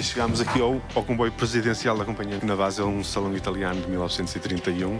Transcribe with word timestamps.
E 0.00 0.02
chegámos 0.02 0.40
aqui 0.40 0.58
ao, 0.58 0.80
ao 0.94 1.04
comboio 1.04 1.30
presidencial 1.30 1.94
da 1.94 2.06
companhia. 2.06 2.38
Na 2.42 2.56
base 2.56 2.80
é 2.80 2.84
um 2.84 3.04
salão 3.04 3.36
italiano 3.36 3.82
de 3.82 3.86
1931 3.90 4.98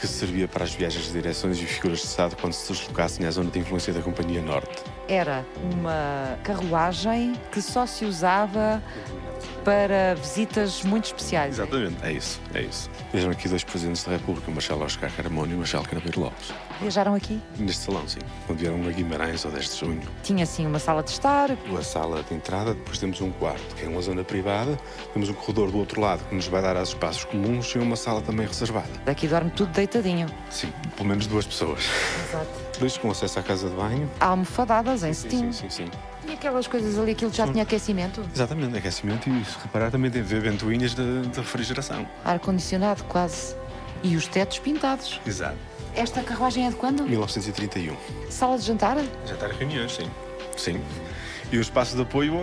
que 0.00 0.04
servia 0.04 0.48
para 0.48 0.64
as 0.64 0.74
viagens 0.74 1.04
de 1.04 1.12
direções 1.12 1.62
e 1.62 1.64
figuras 1.64 2.00
de 2.00 2.06
Estado 2.06 2.34
quando 2.40 2.52
se 2.52 2.72
deslocassem 2.72 3.24
à 3.24 3.30
zona 3.30 3.52
de 3.52 3.60
influência 3.60 3.92
da 3.92 4.02
Companhia 4.02 4.42
Norte. 4.42 4.82
Era 5.08 5.44
uma 5.72 6.38
carruagem 6.42 7.34
que 7.50 7.60
só 7.60 7.86
se 7.86 8.04
usava 8.04 8.82
para 9.64 10.14
visitas 10.16 10.82
muito 10.82 11.06
especiais. 11.06 11.54
Exatamente, 11.54 11.96
é 12.02 12.12
isso, 12.12 12.40
é 12.54 12.62
isso. 12.62 12.90
Vejam 13.12 13.30
aqui 13.30 13.48
dois 13.48 13.62
presidentes 13.62 14.02
da 14.04 14.12
República, 14.12 14.50
o 14.50 14.54
Marcelo 14.54 14.84
Oscar 14.84 15.10
Caramone 15.12 15.52
e 15.52 15.54
o 15.54 15.58
Marcelo 15.58 15.84
Carabeiro 15.84 16.20
Lopes. 16.20 16.52
Viajaram 16.80 17.14
aqui? 17.14 17.40
Neste 17.58 17.84
salão, 17.84 18.06
sim. 18.08 18.18
Quando 18.46 18.58
vieram 18.58 18.76
a 18.76 18.90
Guimarães, 18.90 19.44
ao 19.44 19.52
10 19.52 19.72
de 19.72 19.80
junho. 19.80 20.02
Tinha, 20.22 20.44
sim, 20.44 20.66
uma 20.66 20.80
sala 20.80 21.02
de 21.02 21.10
estar. 21.10 21.50
A 21.50 21.82
sala 21.82 22.22
de 22.24 22.34
entrada, 22.34 22.74
depois 22.74 22.98
temos 22.98 23.20
um 23.20 23.30
quarto, 23.30 23.76
que 23.76 23.84
é 23.84 23.88
uma 23.88 24.02
zona 24.02 24.24
privada. 24.24 24.76
Temos 25.12 25.28
um 25.28 25.34
corredor 25.34 25.70
do 25.70 25.78
outro 25.78 26.00
lado, 26.00 26.24
que 26.28 26.34
nos 26.34 26.48
vai 26.48 26.60
dar 26.60 26.76
aos 26.76 26.88
espaços 26.88 27.24
comuns 27.24 27.66
e 27.74 27.78
uma 27.78 27.96
sala 27.96 28.20
também 28.20 28.46
reservada. 28.46 28.90
Daqui 29.04 29.28
dorme 29.28 29.50
tudo 29.50 29.70
deitadinho. 29.70 30.26
Sim, 30.50 30.72
pelo 30.96 31.08
menos 31.08 31.26
duas 31.26 31.46
pessoas. 31.46 31.84
Exato. 32.28 32.71
Com 33.00 33.12
acesso 33.12 33.38
à 33.38 33.42
casa 33.44 33.68
de 33.70 33.76
banho. 33.76 34.10
Almofadadas 34.18 35.04
em 35.04 35.14
Sim, 35.14 35.22
cetim. 35.30 35.52
sim, 35.52 35.70
sim, 35.70 35.84
sim. 35.84 35.90
E 36.28 36.32
aquelas 36.32 36.66
coisas 36.66 36.98
ali, 36.98 37.12
aquilo 37.12 37.32
já 37.32 37.46
tinha 37.46 37.62
aquecimento? 37.62 38.20
Exatamente, 38.34 38.76
aquecimento 38.76 39.30
e 39.30 39.44
se 39.44 39.56
reparar 39.62 39.88
também 39.92 40.10
tem 40.10 40.20
a 40.20 40.24
ver 40.24 40.40
ventoinhas 40.40 40.92
de, 40.92 41.22
de 41.28 41.38
refrigeração. 41.38 42.04
Ar-condicionado, 42.24 43.04
quase. 43.04 43.54
E 44.02 44.16
os 44.16 44.26
tetos 44.26 44.58
pintados. 44.58 45.20
Exato. 45.24 45.56
Esta 45.94 46.24
carruagem 46.24 46.66
é 46.66 46.70
de 46.70 46.74
quando? 46.74 47.04
1931. 47.04 47.96
Sala 48.28 48.58
de 48.58 48.64
jantar? 48.66 48.96
Está 49.24 49.48
em 49.48 49.52
reuniões, 49.58 49.92
sim. 49.94 50.10
Sim. 50.56 50.80
E 51.52 51.58
o 51.58 51.60
espaço 51.60 51.94
de 51.94 52.02
apoio 52.02 52.34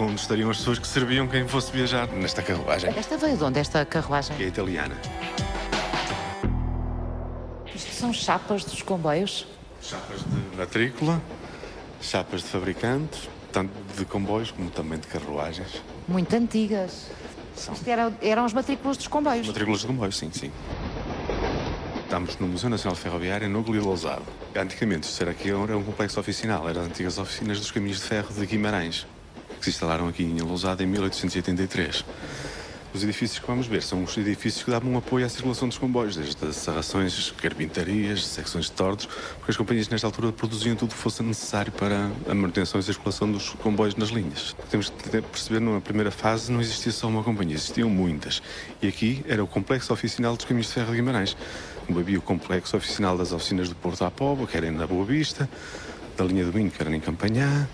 onde 0.00 0.18
estariam 0.18 0.48
as 0.48 0.56
pessoas 0.56 0.78
que 0.78 0.86
serviam 0.86 1.28
quem 1.28 1.46
fosse 1.46 1.70
viajar 1.70 2.06
nesta 2.08 2.40
carruagem. 2.42 2.90
Esta 2.96 3.18
veio 3.18 3.36
de 3.36 3.44
onde, 3.44 3.58
esta 3.60 3.84
carruagem? 3.84 4.34
É 4.40 4.44
italiana. 4.46 4.96
Isto 7.74 7.92
são 7.92 8.12
chapas 8.14 8.64
dos 8.64 8.80
comboios? 8.80 9.46
Chapas 9.80 10.20
de 10.24 10.56
matrícula, 10.56 11.20
chapas 12.00 12.42
de 12.42 12.48
fabricantes, 12.48 13.28
tanto 13.52 13.72
de 13.96 14.04
comboios 14.04 14.50
como 14.50 14.70
também 14.70 14.98
de 14.98 15.06
carruagens. 15.06 15.82
Muito 16.06 16.34
antigas. 16.34 17.06
Isto 17.56 17.88
era- 17.88 18.12
eram 18.20 18.44
as 18.44 18.52
matrículas 18.52 18.96
dos 18.96 19.08
comboios. 19.08 19.46
Matrículas 19.46 19.80
de 19.80 19.86
comboios, 19.86 20.16
sim, 20.16 20.30
sim. 20.32 20.50
Estamos 22.04 22.38
no 22.38 22.46
Museu 22.48 22.70
Nacional 22.70 22.96
Ferroviário, 22.96 23.48
no 23.48 23.58
Núcleo 23.58 23.80
de 23.80 23.86
Lousado. 23.86 24.22
Antigamente, 24.56 25.08
isto 25.08 25.20
era 25.22 25.30
aqui 25.32 25.50
era 25.50 25.76
um 25.76 25.84
complexo 25.84 26.18
oficinal, 26.18 26.68
eram 26.68 26.82
as 26.82 26.86
antigas 26.88 27.18
oficinas 27.18 27.58
dos 27.58 27.70
caminhos 27.70 27.98
de 27.98 28.04
ferro 28.04 28.32
de 28.32 28.46
Guimarães, 28.46 29.06
que 29.58 29.64
se 29.64 29.70
instalaram 29.70 30.08
aqui 30.08 30.22
em 30.22 30.40
Lousado 30.40 30.82
em 30.82 30.86
1883. 30.86 32.04
Os 32.94 33.04
edifícios 33.04 33.38
que 33.38 33.46
vamos 33.46 33.66
ver 33.66 33.82
são 33.82 34.02
os 34.02 34.16
edifícios 34.16 34.64
que 34.64 34.70
davam 34.70 34.96
apoio 34.96 35.26
à 35.26 35.28
circulação 35.28 35.68
dos 35.68 35.76
comboios, 35.76 36.16
desde 36.16 36.42
as 36.46 36.56
serrações, 36.56 37.30
carpintarias, 37.32 38.26
secções 38.26 38.64
de 38.64 38.72
tordos, 38.72 39.04
porque 39.04 39.50
as 39.50 39.56
companhias 39.58 39.88
nesta 39.90 40.06
altura 40.06 40.32
produziam 40.32 40.74
tudo 40.74 40.92
o 40.92 40.94
que 40.94 41.00
fosse 41.00 41.22
necessário 41.22 41.70
para 41.70 42.10
a 42.26 42.34
manutenção 42.34 42.80
e 42.80 42.82
circulação 42.82 43.30
dos 43.30 43.50
comboios 43.50 43.94
nas 43.94 44.08
linhas. 44.08 44.56
Temos 44.70 44.88
que 44.88 45.20
perceber, 45.20 45.60
numa 45.60 45.82
primeira 45.82 46.10
fase, 46.10 46.50
não 46.50 46.62
existia 46.62 46.90
só 46.90 47.08
uma 47.08 47.22
companhia, 47.22 47.56
existiam 47.56 47.90
muitas. 47.90 48.42
E 48.80 48.88
aqui 48.88 49.22
era 49.28 49.44
o 49.44 49.46
complexo 49.46 49.92
oficinal 49.92 50.34
dos 50.34 50.46
caminhos 50.46 50.68
de 50.68 50.72
ferro 50.72 50.90
de 50.90 50.96
Guimarães. 50.96 51.36
Havia 51.90 52.18
o 52.18 52.22
complexo 52.22 52.74
oficinal 52.74 53.18
das 53.18 53.32
oficinas 53.32 53.68
do 53.68 53.74
Porto 53.74 54.02
à 54.04 54.10
Póvoa, 54.10 54.46
que 54.46 54.56
era 54.56 54.70
na 54.70 54.86
Boa 54.86 55.04
Vista, 55.04 55.48
da 56.16 56.24
linha 56.24 56.44
do 56.44 56.52
Minho, 56.52 56.70
que 56.70 56.82
era 56.82 56.94
em 56.94 57.00
Campanhá, 57.00 57.68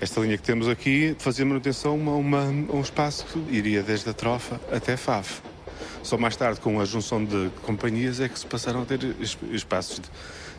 esta 0.00 0.20
linha 0.20 0.36
que 0.36 0.42
temos 0.42 0.68
aqui 0.68 1.16
fazia 1.18 1.44
manutenção 1.44 1.92
a, 2.08 2.16
uma, 2.16 2.40
a 2.40 2.76
um 2.76 2.80
espaço 2.80 3.24
que 3.26 3.38
iria 3.54 3.82
desde 3.82 4.08
a 4.10 4.12
Trofa 4.12 4.60
até 4.70 4.96
Faf. 4.96 5.40
Só 6.02 6.18
mais 6.18 6.36
tarde, 6.36 6.60
com 6.60 6.80
a 6.80 6.84
junção 6.84 7.24
de 7.24 7.50
companhias, 7.62 8.20
é 8.20 8.28
que 8.28 8.38
se 8.38 8.46
passaram 8.46 8.82
a 8.82 8.84
ter 8.84 9.02
es- 9.20 9.38
espaços 9.50 10.00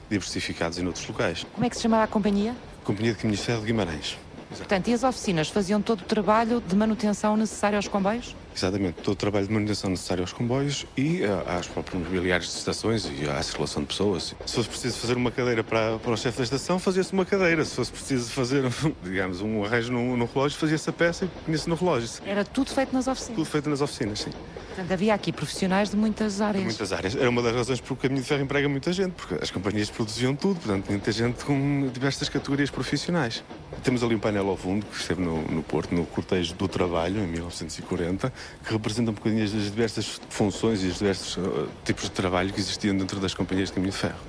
diversificados 0.10 0.78
em 0.80 0.86
outros 0.88 1.08
locais. 1.08 1.46
Como 1.54 1.66
é 1.66 1.70
que 1.70 1.76
se 1.76 1.84
chamava 1.84 2.04
a 2.04 2.08
companhia? 2.08 2.56
Companhia 2.84 3.14
de 3.14 3.20
Caminhos 3.20 3.46
de 3.46 3.56
Guimarães. 3.66 4.18
Portanto, 4.58 4.88
e 4.88 4.94
as 4.94 5.04
oficinas 5.04 5.50
faziam 5.50 5.82
todo 5.82 6.02
o 6.02 6.04
trabalho 6.06 6.62
de 6.66 6.76
manutenção 6.76 7.36
necessário 7.38 7.78
aos 7.78 7.88
comboios? 7.88 8.36
Exatamente, 8.56 9.02
todo 9.02 9.14
o 9.14 9.16
trabalho 9.18 9.46
de 9.46 9.54
manutenção 9.54 9.90
necessário 9.90 10.24
aos 10.24 10.32
comboios 10.32 10.86
e 10.96 11.24
ah, 11.26 11.58
às 11.58 11.68
próprios 11.68 12.02
mobiliários 12.02 12.50
de 12.52 12.58
estações 12.58 13.06
e 13.06 13.30
à 13.30 13.44
circulação 13.44 13.82
de 13.82 13.90
pessoas. 13.90 14.34
Se 14.46 14.56
fosse 14.56 14.70
preciso 14.70 14.98
fazer 14.98 15.18
uma 15.18 15.30
cadeira 15.30 15.64
para, 15.64 16.00
para 16.00 16.12
o 16.12 16.18
chefe 16.18 16.38
da 16.38 16.44
estação, 16.46 16.80
fazia-se 16.80 17.12
uma 17.12 17.26
cadeira. 17.26 17.66
Se 17.66 17.76
fosse 17.76 17.92
preciso 17.92 18.32
fazer, 18.32 18.64
digamos, 19.04 19.42
um 19.42 19.66
arranjo 19.66 19.92
no, 19.92 20.16
no 20.16 20.26
relógio, 20.26 20.58
fazia-se 20.58 20.90
a 20.90 20.94
peça 20.94 21.26
e 21.26 21.28
punha-se 21.46 21.68
no 21.68 21.76
relógio. 21.76 22.10
Era 22.26 22.46
tudo 22.46 22.72
feito 22.72 22.94
nas 22.94 23.08
oficinas. 23.08 23.36
Tudo 23.36 23.46
feito 23.46 23.70
nas 23.70 23.82
oficinas, 23.82 24.20
sim. 24.20 24.32
Portanto, 24.76 24.92
havia 24.92 25.14
aqui 25.14 25.32
profissionais 25.32 25.90
de 25.90 25.96
muitas 25.96 26.42
áreas. 26.42 26.66
Muitas 26.66 26.92
áreas. 26.92 27.16
Era 27.16 27.30
uma 27.30 27.42
das 27.42 27.56
razões 27.56 27.80
porque 27.80 27.94
o 27.94 27.96
caminho 27.96 28.22
de 28.22 28.28
ferro 28.28 28.44
emprega 28.44 28.68
muita 28.68 28.92
gente, 28.92 29.14
porque 29.14 29.36
as 29.42 29.50
companhias 29.50 29.90
produziam 29.90 30.36
tudo, 30.36 30.60
portanto, 30.60 30.90
muita 30.90 31.14
gente 31.14 31.46
com 31.46 31.90
diversas 31.94 32.28
categorias 32.28 32.70
profissionais. 32.70 33.42
Temos 33.86 34.04
ali 34.04 34.16
um 34.16 34.20
painel 34.20 34.50
ao 34.50 34.58
fundo 34.58 34.86
que 34.86 35.00
esteve 35.00 35.22
no, 35.22 35.42
no 35.44 35.64
Porto, 35.64 35.96
no 35.96 36.06
cortejo 36.06 36.54
do 36.56 36.68
trabalho, 36.68 37.22
em 37.22 37.28
1940, 37.28 38.34
que 38.66 38.74
representa 38.74 39.12
um 39.12 39.14
bocadinho 39.14 39.46
as 39.46 39.52
diversas 39.52 40.20
funções 40.28 40.84
e 40.84 40.88
os 40.88 40.98
diversos 40.98 41.38
uh, 41.38 41.70
tipos 41.86 42.04
de 42.04 42.12
trabalho 42.12 42.52
que 42.52 42.60
existiam 42.60 42.98
dentro 42.98 43.18
das 43.22 43.34
companhias 43.34 43.70
de 43.70 43.76
caminho 43.76 43.94
de 43.94 43.98
ferro. 43.98 44.20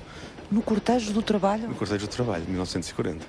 No 0.49 0.61
cortejo 0.61 1.11
do 1.11 1.21
trabalho? 1.21 1.67
No 1.67 1.75
cortejo 1.75 2.07
do 2.07 2.09
trabalho, 2.09 2.45
1940. 2.47 3.25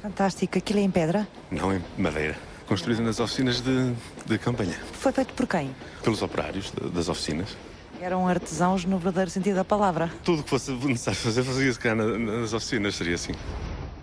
Fantástico. 0.00 0.56
Aquilo 0.56 0.78
é 0.78 0.82
em 0.82 0.90
pedra? 0.90 1.28
Não 1.50 1.74
em 1.74 1.82
madeira. 1.98 2.53
Construída 2.66 3.02
nas 3.02 3.20
oficinas 3.20 3.60
de, 3.60 3.92
de 4.26 4.38
campanha. 4.38 4.74
Foi 4.92 5.12
feito 5.12 5.34
por 5.34 5.46
quem? 5.46 5.74
Pelos 6.02 6.22
operários 6.22 6.70
de- 6.72 6.90
das 6.90 7.08
oficinas. 7.08 7.56
Eram 8.00 8.26
artesãos 8.26 8.84
no 8.84 8.98
verdadeiro 8.98 9.30
sentido 9.30 9.56
da 9.56 9.64
palavra. 9.64 10.10
Tudo 10.24 10.40
o 10.40 10.42
que 10.44 10.50
fosse 10.50 10.72
necessário 10.72 11.18
fazer, 11.20 11.42
fazia-se 11.42 11.78
cá 11.78 11.94
na- 11.94 12.18
nas 12.18 12.52
oficinas, 12.52 12.94
seria 12.94 13.14
assim. 13.14 13.32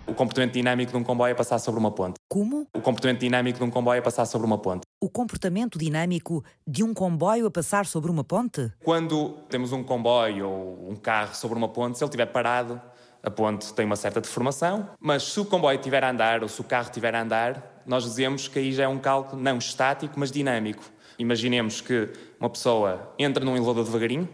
O 0.06 0.14
comportamento 0.14 0.52
dinâmico 0.54 0.92
de 0.92 0.96
um 0.98 1.02
comboio 1.04 1.32
é 1.32 1.34
passar 1.34 1.58
sobre 1.58 1.78
uma 1.80 1.90
ponte. 1.90 2.14
Como? 2.28 2.66
O 2.74 2.80
comportamento 2.80 3.20
dinâmico 3.20 3.58
de 3.58 3.64
um 3.64 3.70
comboio 3.70 3.98
é 3.98 4.00
passar 4.02 4.26
sobre 4.26 4.46
uma 4.46 4.58
ponte. 4.58 4.82
O 5.00 5.08
comportamento 5.08 5.78
dinâmico 5.78 6.44
de 6.66 6.82
um 6.84 6.92
comboio 6.94 7.46
a 7.46 7.50
passar 7.50 7.86
sobre 7.86 8.10
uma 8.10 8.22
ponte? 8.24 8.70
Quando 8.84 9.30
temos 9.48 9.72
um 9.72 9.82
comboio 9.82 10.48
ou 10.48 10.90
um 10.90 10.96
carro 10.96 11.34
sobre 11.34 11.56
uma 11.56 11.68
ponte, 11.68 11.98
se 11.98 12.04
ele 12.04 12.08
estiver 12.08 12.26
parado, 12.26 12.80
a 13.22 13.30
ponte 13.30 13.72
tem 13.74 13.86
uma 13.86 13.96
certa 13.96 14.20
deformação, 14.20 14.88
mas 15.00 15.22
se 15.24 15.40
o 15.40 15.44
comboio 15.44 15.76
estiver 15.78 16.02
a 16.04 16.10
andar 16.10 16.42
ou 16.42 16.48
se 16.48 16.60
o 16.60 16.64
carro 16.64 16.86
estiver 16.86 17.14
a 17.14 17.22
andar, 17.22 17.71
nós 17.86 18.04
dizemos 18.04 18.48
que 18.48 18.58
aí 18.58 18.72
já 18.72 18.84
é 18.84 18.88
um 18.88 18.98
cálculo 18.98 19.40
não 19.40 19.58
estático, 19.58 20.14
mas 20.18 20.30
dinâmico. 20.30 20.82
Imaginemos 21.18 21.80
que 21.80 22.08
uma 22.40 22.50
pessoa 22.50 23.12
entra 23.18 23.44
num 23.44 23.56
elevador 23.56 23.84
devagarinho, 23.84 24.28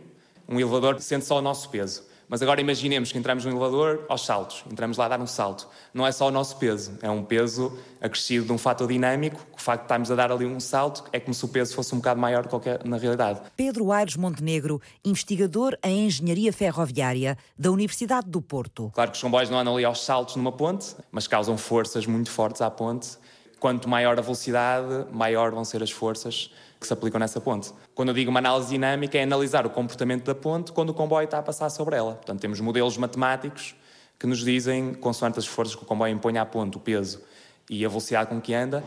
um 0.48 0.58
elevador 0.58 1.00
sente 1.00 1.24
só 1.24 1.38
o 1.38 1.42
nosso 1.42 1.68
peso. 1.68 2.08
Mas 2.28 2.42
agora 2.42 2.60
imaginemos 2.60 3.10
que 3.10 3.16
entramos 3.16 3.46
num 3.46 3.52
elevador 3.52 4.04
aos 4.06 4.24
saltos, 4.26 4.62
entramos 4.70 4.98
lá 4.98 5.06
a 5.06 5.08
dar 5.08 5.20
um 5.20 5.26
salto. 5.26 5.66
Não 5.94 6.06
é 6.06 6.12
só 6.12 6.28
o 6.28 6.30
nosso 6.30 6.56
peso, 6.56 6.98
é 7.00 7.08
um 7.08 7.24
peso 7.24 7.78
acrescido 8.02 8.44
de 8.44 8.52
um 8.52 8.58
fator 8.58 8.86
dinâmico, 8.86 9.38
que 9.46 9.58
o 9.58 9.60
facto 9.60 9.80
de 9.80 9.84
estarmos 9.86 10.10
a 10.10 10.14
dar 10.14 10.30
ali 10.30 10.44
um 10.44 10.60
salto 10.60 11.04
é 11.10 11.18
como 11.18 11.32
se 11.32 11.42
o 11.42 11.48
peso 11.48 11.74
fosse 11.74 11.94
um 11.94 11.98
bocado 11.98 12.20
maior 12.20 12.46
do 12.46 12.60
que 12.60 12.78
na 12.84 12.98
realidade. 12.98 13.40
Pedro 13.56 13.90
Aires 13.90 14.14
Montenegro, 14.16 14.80
investigador 15.02 15.78
em 15.82 16.04
Engenharia 16.04 16.52
Ferroviária 16.52 17.38
da 17.58 17.70
Universidade 17.70 18.28
do 18.28 18.42
Porto. 18.42 18.90
Claro 18.94 19.10
que 19.10 19.16
os 19.16 19.22
comboios 19.22 19.48
não 19.48 19.58
andam 19.58 19.74
ali 19.74 19.86
aos 19.86 20.04
saltos 20.04 20.36
numa 20.36 20.52
ponte, 20.52 20.94
mas 21.10 21.26
causam 21.26 21.56
forças 21.56 22.04
muito 22.04 22.30
fortes 22.30 22.60
à 22.60 22.70
ponte. 22.70 23.16
Quanto 23.60 23.88
maior 23.88 24.18
a 24.18 24.22
velocidade, 24.22 25.06
maior 25.12 25.50
vão 25.50 25.64
ser 25.64 25.82
as 25.82 25.90
forças 25.90 26.50
que 26.80 26.86
se 26.86 26.92
aplicam 26.92 27.18
nessa 27.18 27.40
ponte. 27.40 27.72
Quando 27.94 28.10
eu 28.10 28.14
digo 28.14 28.30
uma 28.30 28.38
análise 28.38 28.70
dinâmica, 28.70 29.18
é 29.18 29.22
analisar 29.24 29.66
o 29.66 29.70
comportamento 29.70 30.24
da 30.24 30.34
ponte 30.34 30.70
quando 30.72 30.90
o 30.90 30.94
comboio 30.94 31.24
está 31.24 31.38
a 31.38 31.42
passar 31.42 31.68
sobre 31.70 31.96
ela. 31.96 32.14
Portanto, 32.14 32.40
temos 32.40 32.60
modelos 32.60 32.96
matemáticos 32.96 33.74
que 34.18 34.26
nos 34.26 34.44
dizem, 34.44 34.94
consoante 34.94 35.38
as 35.38 35.46
forças 35.46 35.74
que 35.74 35.82
o 35.82 35.86
comboio 35.86 36.12
impõe 36.12 36.38
à 36.38 36.46
ponte, 36.46 36.76
o 36.76 36.80
peso 36.80 37.20
e 37.68 37.84
a 37.84 37.88
velocidade 37.88 38.28
com 38.28 38.40
que 38.40 38.54
anda, 38.54 38.82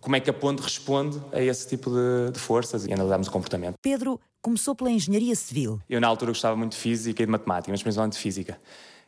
como 0.00 0.16
é 0.16 0.20
que 0.20 0.30
a 0.30 0.32
ponte 0.32 0.62
responde 0.62 1.20
a 1.32 1.40
esse 1.40 1.68
tipo 1.68 1.90
de, 1.90 2.32
de 2.32 2.38
forças 2.38 2.86
e 2.86 2.92
analisamos 2.92 3.28
o 3.28 3.30
comportamento. 3.30 3.74
Pedro 3.82 4.20
começou 4.40 4.74
pela 4.74 4.90
Engenharia 4.90 5.34
Civil. 5.34 5.80
Eu, 5.88 6.00
na 6.00 6.06
altura, 6.06 6.30
gostava 6.30 6.56
muito 6.56 6.72
de 6.72 6.78
física 6.78 7.22
e 7.22 7.26
de 7.26 7.32
matemática, 7.32 7.70
mas 7.70 7.82
principalmente 7.82 8.14
de 8.14 8.18
física. 8.18 8.58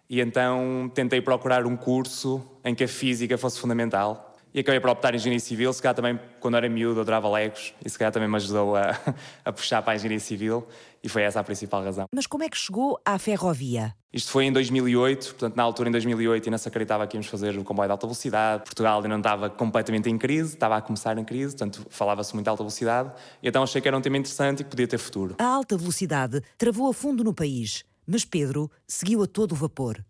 E 0.09 0.21
então 0.21 0.91
tentei 0.93 1.21
procurar 1.21 1.65
um 1.67 1.77
curso 1.77 2.43
em 2.65 2.75
que 2.75 2.85
a 2.85 2.89
física 2.89 3.39
fosse 3.39 3.61
fundamental. 3.61 4.30
E 4.53 4.61
acabei 4.61 4.81
por 4.81 4.91
optar 4.91 5.15
em 5.15 5.17
Engenharia 5.17 5.41
Civil. 5.41 5.73
Se 5.73 5.81
calhar 5.81 5.95
também, 5.95 6.19
quando 6.41 6.57
era 6.57 6.69
miúdo, 6.69 7.01
adorava 7.01 7.29
Legos. 7.31 7.73
E 7.85 7.89
se 7.89 7.99
calhar 7.99 8.13
também 8.13 8.29
me 8.29 8.37
ajudou 8.37 8.75
a, 8.77 8.99
a 9.45 9.53
puxar 9.53 9.81
para 9.83 9.93
a 9.93 9.97
Engenharia 9.97 10.19
Civil. 10.19 10.67
E 11.03 11.09
foi 11.09 11.23
essa 11.23 11.41
a 11.41 11.45
principal 11.45 11.83
razão. 11.83 12.07
Mas 12.15 12.27
como 12.27 12.43
é 12.43 12.49
que 12.49 12.59
chegou 12.59 13.01
à 13.05 13.19
ferrovia? 13.19 13.95
Isto 14.13 14.33
foi 14.33 14.45
em 14.45 14.53
2008, 14.53 15.27
portanto, 15.29 15.57
na 15.57 15.63
altura, 15.63 15.89
em 15.89 15.93
2008, 15.93 16.49
ainda 16.49 16.59
se 16.59 16.69
acreditava 16.69 17.07
que 17.07 17.17
íamos 17.17 17.29
fazer 17.29 17.57
o 17.57 17.63
comboio 17.63 17.87
de 17.87 17.93
alta 17.93 18.07
velocidade. 18.07 18.65
Portugal 18.65 18.97
ainda 18.97 19.09
não 19.09 19.19
estava 19.19 19.49
completamente 19.49 20.11
em 20.11 20.19
crise, 20.19 20.55
estava 20.55 20.77
a 20.77 20.81
começar 20.83 21.17
em 21.17 21.25
crise, 21.25 21.57
portanto, 21.57 21.87
falava-se 21.89 22.35
muito 22.35 22.45
de 22.45 22.51
alta 22.51 22.65
velocidade. 22.65 23.13
E 23.41 23.49
então 23.49 23.63
achei 23.63 23.81
que 23.81 23.87
era 23.87 23.97
um 23.97 24.01
tema 24.01 24.19
interessante 24.19 24.61
e 24.61 24.65
que 24.65 24.71
podia 24.71 24.89
ter 24.89 24.99
futuro. 24.99 25.37
A 25.39 25.45
alta 25.45 25.77
velocidade 25.77 26.43
travou 26.59 26.91
a 26.91 26.93
fundo 26.93 27.23
no 27.23 27.33
país, 27.33 27.85
mas 28.05 28.25
Pedro 28.25 28.69
seguiu 28.87 29.23
a 29.23 29.27
todo 29.27 29.53
o 29.53 29.55
vapor. 29.55 30.05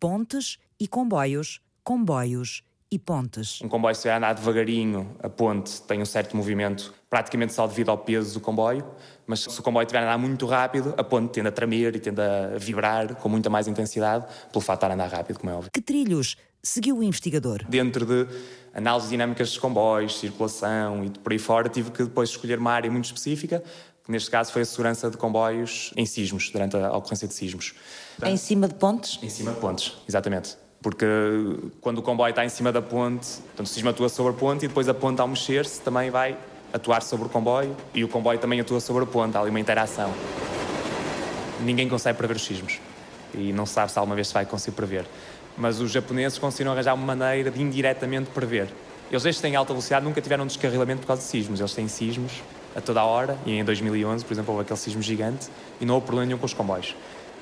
Pontes 0.00 0.58
e 0.80 0.88
comboios, 0.88 1.60
comboios 1.84 2.62
e 2.92 2.98
pontes. 2.98 3.60
Um 3.62 3.68
comboio, 3.68 3.94
se 3.94 4.06
a 4.08 4.18
andar 4.18 4.34
devagarinho, 4.34 5.16
a 5.22 5.28
ponte 5.28 5.80
tem 5.82 6.02
um 6.02 6.04
certo 6.04 6.36
movimento, 6.36 6.92
praticamente 7.08 7.54
só 7.54 7.66
devido 7.66 7.90
ao 7.90 7.96
peso 7.96 8.34
do 8.34 8.40
comboio, 8.40 8.84
mas 9.26 9.40
se 9.40 9.58
o 9.58 9.62
comboio 9.62 9.84
estiver 9.84 10.00
a 10.00 10.02
andar 10.02 10.18
muito 10.18 10.44
rápido, 10.44 10.94
a 10.98 11.02
ponte 11.02 11.32
tende 11.32 11.48
a 11.48 11.52
tremer 11.52 11.96
e 11.96 11.98
tende 11.98 12.20
a 12.20 12.58
vibrar 12.58 13.14
com 13.14 13.30
muita 13.30 13.48
mais 13.48 13.66
intensidade, 13.66 14.26
pelo 14.52 14.60
fato 14.60 14.80
de 14.80 14.84
estar 14.84 14.90
a 14.90 14.94
andar 14.94 15.10
rápido, 15.10 15.38
como 15.38 15.50
é 15.50 15.54
óbvio. 15.54 15.70
Que 15.72 15.80
trilhos 15.80 16.36
seguiu 16.62 16.98
o 16.98 17.02
investigador? 17.02 17.64
Dentro 17.66 18.04
de 18.04 18.28
análises 18.74 19.08
dinâmicas 19.08 19.48
dos 19.48 19.58
comboios, 19.58 20.18
circulação 20.18 21.02
e 21.02 21.10
por 21.10 21.32
aí 21.32 21.38
fora, 21.38 21.70
tive 21.70 21.90
que 21.90 22.02
depois 22.02 22.28
escolher 22.28 22.58
uma 22.58 22.72
área 22.72 22.90
muito 22.90 23.06
específica, 23.06 23.64
que 24.04 24.12
neste 24.12 24.30
caso 24.30 24.52
foi 24.52 24.62
a 24.62 24.64
segurança 24.66 25.10
de 25.10 25.16
comboios 25.16 25.92
em 25.96 26.04
sismos, 26.04 26.50
durante 26.50 26.76
a 26.76 26.94
ocorrência 26.94 27.26
de 27.26 27.32
sismos. 27.32 27.72
Em 28.22 28.36
cima 28.36 28.68
de 28.68 28.74
pontes? 28.74 29.18
Em 29.22 29.30
cima 29.30 29.52
de 29.52 29.60
pontes, 29.60 29.94
exatamente. 30.06 30.56
Porque 30.82 31.06
quando 31.80 31.98
o 31.98 32.02
comboio 32.02 32.30
está 32.30 32.44
em 32.44 32.48
cima 32.48 32.72
da 32.72 32.82
ponte, 32.82 33.38
portanto, 33.38 33.66
o 33.66 33.68
sismo 33.68 33.90
atua 33.90 34.08
sobre 34.08 34.32
a 34.32 34.34
ponte 34.34 34.64
e 34.64 34.68
depois 34.68 34.88
a 34.88 34.94
ponte, 34.94 35.20
ao 35.20 35.28
mexer-se, 35.28 35.80
também 35.80 36.10
vai 36.10 36.36
atuar 36.72 37.02
sobre 37.02 37.26
o 37.26 37.28
comboio 37.28 37.76
e 37.94 38.02
o 38.02 38.08
comboio 38.08 38.38
também 38.38 38.60
atua 38.60 38.80
sobre 38.80 39.04
a 39.04 39.06
ponte, 39.06 39.36
há 39.36 39.40
ali 39.40 39.50
uma 39.50 39.60
interação. 39.60 40.12
Ninguém 41.60 41.88
consegue 41.88 42.18
prever 42.18 42.34
os 42.34 42.44
sismos 42.44 42.80
e 43.34 43.52
não 43.52 43.64
sabe 43.64 43.92
se 43.92 43.98
alguma 43.98 44.16
vez 44.16 44.28
se 44.28 44.34
vai 44.34 44.44
conseguir 44.44 44.74
prever. 44.74 45.06
Mas 45.56 45.80
os 45.80 45.92
japoneses 45.92 46.38
conseguiram 46.38 46.72
arranjar 46.72 46.94
uma 46.94 47.14
maneira 47.14 47.50
de 47.50 47.62
indiretamente 47.62 48.30
prever. 48.30 48.68
Eles, 49.10 49.22
que 49.22 49.42
têm 49.42 49.54
alta 49.54 49.72
velocidade, 49.72 50.04
nunca 50.04 50.20
tiveram 50.20 50.44
um 50.44 50.46
descarrilamento 50.46 51.02
por 51.02 51.08
causa 51.08 51.22
de 51.22 51.28
sismos. 51.28 51.60
Eles 51.60 51.74
têm 51.74 51.86
sismos 51.86 52.42
a 52.74 52.80
toda 52.80 53.00
a 53.00 53.04
hora 53.04 53.38
e 53.44 53.52
em 53.52 53.62
2011, 53.64 54.24
por 54.24 54.32
exemplo, 54.32 54.52
houve 54.52 54.62
aquele 54.62 54.78
sismo 54.78 55.02
gigante 55.02 55.48
e 55.80 55.84
não 55.84 55.94
houve 55.94 56.06
problema 56.06 56.26
nenhum 56.26 56.38
com 56.38 56.46
os 56.46 56.54
comboios. 56.54 56.96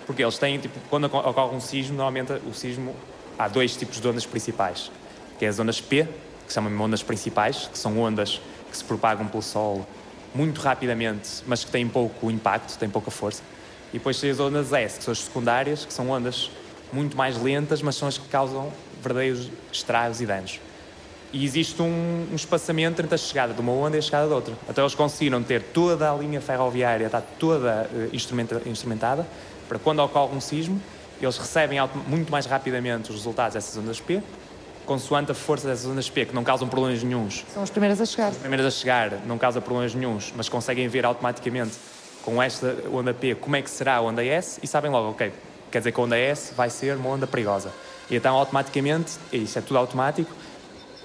Porque 0.04 0.22
eles 0.22 0.36
têm, 0.36 0.58
tipo, 0.58 0.76
quando 0.90 1.04
ocorre 1.04 1.54
um 1.54 1.60
sismo, 1.60 1.96
normalmente 1.96 2.32
o 2.32 2.52
sismo 2.52 2.94
há 3.40 3.48
dois 3.48 3.74
tipos 3.74 3.98
de 3.98 4.06
ondas 4.06 4.26
principais, 4.26 4.90
que 5.38 5.46
é 5.46 5.48
as 5.48 5.58
ondas 5.58 5.80
P, 5.80 6.06
que 6.46 6.52
chamam 6.52 6.78
ondas 6.78 7.02
principais, 7.02 7.70
que 7.72 7.78
são 7.78 7.98
ondas 7.98 8.38
que 8.70 8.76
se 8.76 8.84
propagam 8.84 9.26
pelo 9.26 9.42
Sol 9.42 9.86
muito 10.34 10.60
rapidamente, 10.60 11.42
mas 11.46 11.64
que 11.64 11.70
têm 11.70 11.88
pouco 11.88 12.30
impacto, 12.30 12.78
têm 12.78 12.90
pouca 12.90 13.10
força. 13.10 13.42
E 13.88 13.94
depois 13.94 14.20
tem 14.20 14.30
as 14.30 14.38
ondas 14.38 14.72
S, 14.74 14.98
que 14.98 15.04
são 15.04 15.12
as 15.12 15.20
secundárias, 15.20 15.86
que 15.86 15.92
são 15.92 16.10
ondas 16.10 16.50
muito 16.92 17.16
mais 17.16 17.40
lentas, 17.40 17.80
mas 17.80 17.96
são 17.96 18.06
as 18.06 18.18
que 18.18 18.28
causam 18.28 18.70
verdadeiros 19.02 19.50
estragos 19.72 20.20
e 20.20 20.26
danos. 20.26 20.60
E 21.32 21.42
existe 21.42 21.80
um, 21.80 22.26
um, 22.30 22.34
espaçamento 22.34 23.00
entre 23.00 23.14
a 23.14 23.18
chegada 23.18 23.54
de 23.54 23.60
uma 23.60 23.72
onda 23.72 23.96
e 23.96 24.00
a 24.00 24.02
chegada 24.02 24.26
de 24.26 24.34
outra. 24.34 24.54
Até 24.68 24.82
eles 24.82 24.94
conseguiram 24.94 25.42
ter 25.42 25.62
toda 25.62 26.12
a 26.12 26.14
linha 26.14 26.42
ferroviária, 26.42 27.06
está 27.06 27.22
toda 27.22 27.88
uh, 27.90 28.14
instrumenta, 28.14 28.60
instrumentada, 28.66 29.26
para 29.66 29.78
quando 29.78 30.00
ocorre 30.00 30.36
um 30.36 30.40
sismo, 30.40 30.80
eles 31.24 31.36
recebem 31.36 31.78
muito 32.06 32.30
mais 32.30 32.46
rapidamente 32.46 33.10
os 33.10 33.16
resultados 33.16 33.54
dessas 33.54 33.76
ondas 33.76 34.00
P, 34.00 34.22
consoante 34.86 35.32
a 35.32 35.34
força 35.34 35.68
dessas 35.68 35.86
ondas 35.86 36.08
P, 36.08 36.26
que 36.26 36.34
não 36.34 36.42
causam 36.42 36.68
problemas 36.68 37.02
nenhums. 37.02 37.44
São 37.52 37.62
as 37.62 37.70
primeiras 37.70 38.00
a 38.00 38.06
chegar. 38.06 38.28
As 38.28 38.36
primeiras 38.36 38.66
a 38.66 38.70
chegar 38.70 39.12
não 39.26 39.38
causam 39.38 39.62
problemas 39.62 39.94
nenhums, 39.94 40.32
mas 40.36 40.48
conseguem 40.48 40.88
ver 40.88 41.04
automaticamente 41.04 41.72
com 42.22 42.42
esta 42.42 42.76
onda 42.92 43.14
P 43.14 43.34
como 43.34 43.56
é 43.56 43.62
que 43.62 43.70
será 43.70 43.96
a 43.96 44.00
onda 44.00 44.24
S 44.24 44.60
e 44.62 44.66
sabem 44.66 44.90
logo, 44.90 45.10
ok, 45.10 45.32
quer 45.70 45.78
dizer 45.78 45.92
que 45.92 46.00
a 46.00 46.02
onda 46.02 46.18
S 46.18 46.54
vai 46.54 46.68
ser 46.68 46.96
uma 46.96 47.10
onda 47.10 47.26
perigosa. 47.26 47.72
E 48.10 48.16
então 48.16 48.34
automaticamente, 48.36 49.12
isso 49.32 49.58
é 49.58 49.62
tudo 49.62 49.78
automático, 49.78 50.30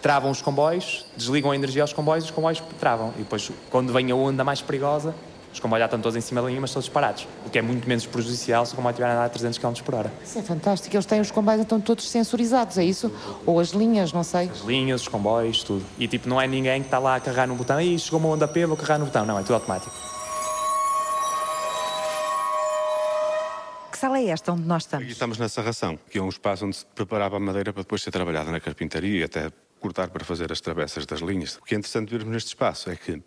travam 0.01 0.31
os 0.31 0.41
comboios, 0.41 1.06
desligam 1.15 1.51
a 1.51 1.56
energia 1.56 1.83
aos 1.83 1.94
comboios 1.94 2.25
e 2.25 2.27
os 2.27 2.31
comboios 2.31 2.62
travam. 2.79 3.13
E 3.15 3.19
depois, 3.19 3.51
quando 3.69 3.94
vem 3.94 4.12
a 4.12 4.15
onda 4.15 4.44
mais 4.44 4.62
perigosa, 4.62 5.13
os 5.55 5.59
comboios 5.61 5.79
já 5.79 5.85
estão 5.85 6.01
todos 6.01 6.17
em 6.17 6.21
cima 6.21 6.41
da 6.41 6.47
linha, 6.49 6.59
mas 6.59 6.73
todos 6.73 6.89
parados. 6.89 7.25
O 7.45 7.49
que 7.49 7.57
é 7.57 7.61
muito 7.61 7.87
menos 7.87 8.05
prejudicial 8.05 8.65
se 8.65 8.73
o 8.73 8.75
comboio 8.75 8.91
estiver 8.91 9.07
a 9.07 9.13
andar 9.13 9.25
a 9.25 9.29
300 9.29 9.57
km 9.57 9.71
por 9.85 9.95
hora. 9.95 10.11
Isso 10.21 10.37
é 10.37 10.41
fantástico. 10.41 10.93
Eles 10.93 11.05
têm 11.05 11.21
os 11.21 11.31
comboios 11.31 11.61
então 11.61 11.79
todos 11.79 12.09
sensorizados, 12.09 12.77
é 12.77 12.83
isso? 12.83 13.09
Ou 13.45 13.61
as 13.61 13.69
linhas, 13.69 14.11
não 14.11 14.21
sei. 14.21 14.49
As 14.49 14.59
linhas, 14.61 15.03
os 15.03 15.07
comboios, 15.07 15.63
tudo. 15.63 15.85
E 15.97 16.09
tipo, 16.09 16.27
não 16.27 16.41
é 16.41 16.45
ninguém 16.45 16.81
que 16.81 16.87
está 16.87 16.99
lá 16.99 17.15
a 17.15 17.19
carregar 17.21 17.47
no 17.47 17.55
botão 17.55 17.79
e 17.79 17.97
chegou 17.97 18.19
uma 18.19 18.27
onda 18.27 18.45
P, 18.49 18.65
vou 18.65 18.75
carregar 18.75 18.99
no 18.99 19.05
botão. 19.05 19.25
Não, 19.25 19.39
é 19.39 19.43
tudo 19.43 19.53
automático. 19.53 19.95
Que 23.93 23.97
sala 23.97 24.19
é 24.19 24.27
esta 24.27 24.51
onde 24.51 24.63
nós 24.63 24.83
estamos? 24.83 25.05
Aqui 25.05 25.13
estamos 25.13 25.37
na 25.37 25.47
serração, 25.47 25.97
que 26.09 26.17
é 26.17 26.21
um 26.21 26.27
espaço 26.27 26.65
onde 26.65 26.75
se 26.75 26.85
preparava 26.85 27.37
a 27.37 27.39
madeira 27.39 27.71
para 27.71 27.83
depois 27.83 28.03
ser 28.03 28.11
trabalhada 28.11 28.51
na 28.51 28.59
carpintaria 28.59 29.21
e 29.21 29.23
até 29.23 29.49
cortar 29.79 30.09
para 30.09 30.25
fazer 30.25 30.51
as 30.51 30.59
travessas 30.59 31.05
das 31.05 31.21
linhas. 31.21 31.55
O 31.55 31.61
que 31.61 31.75
é 31.75 31.77
interessante 31.77 32.09
vermos 32.09 32.33
neste 32.33 32.49
espaço 32.49 32.89
é 32.89 32.97
que 32.97 33.21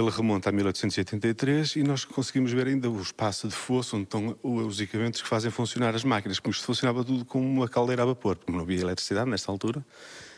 ele 0.00 0.10
remonta 0.10 0.48
a 0.48 0.52
1883 0.52 1.76
e 1.76 1.82
nós 1.82 2.04
conseguimos 2.04 2.52
ver 2.52 2.66
ainda 2.66 2.90
o 2.90 3.00
espaço 3.00 3.48
de 3.48 3.54
fosso 3.54 3.96
onde 3.96 4.04
estão 4.04 4.36
os 4.42 4.80
equipamentos 4.80 5.20
que 5.20 5.28
fazem 5.28 5.50
funcionar 5.50 5.94
as 5.94 6.04
máquinas, 6.04 6.38
como 6.38 6.52
isto 6.52 6.64
funcionava 6.64 7.04
tudo 7.04 7.24
com 7.24 7.40
uma 7.40 7.68
caldeira 7.68 8.02
a 8.02 8.06
vapor, 8.06 8.36
como 8.36 8.56
não 8.58 8.64
havia 8.64 8.80
eletricidade 8.80 9.28
nesta 9.28 9.50
altura. 9.50 9.84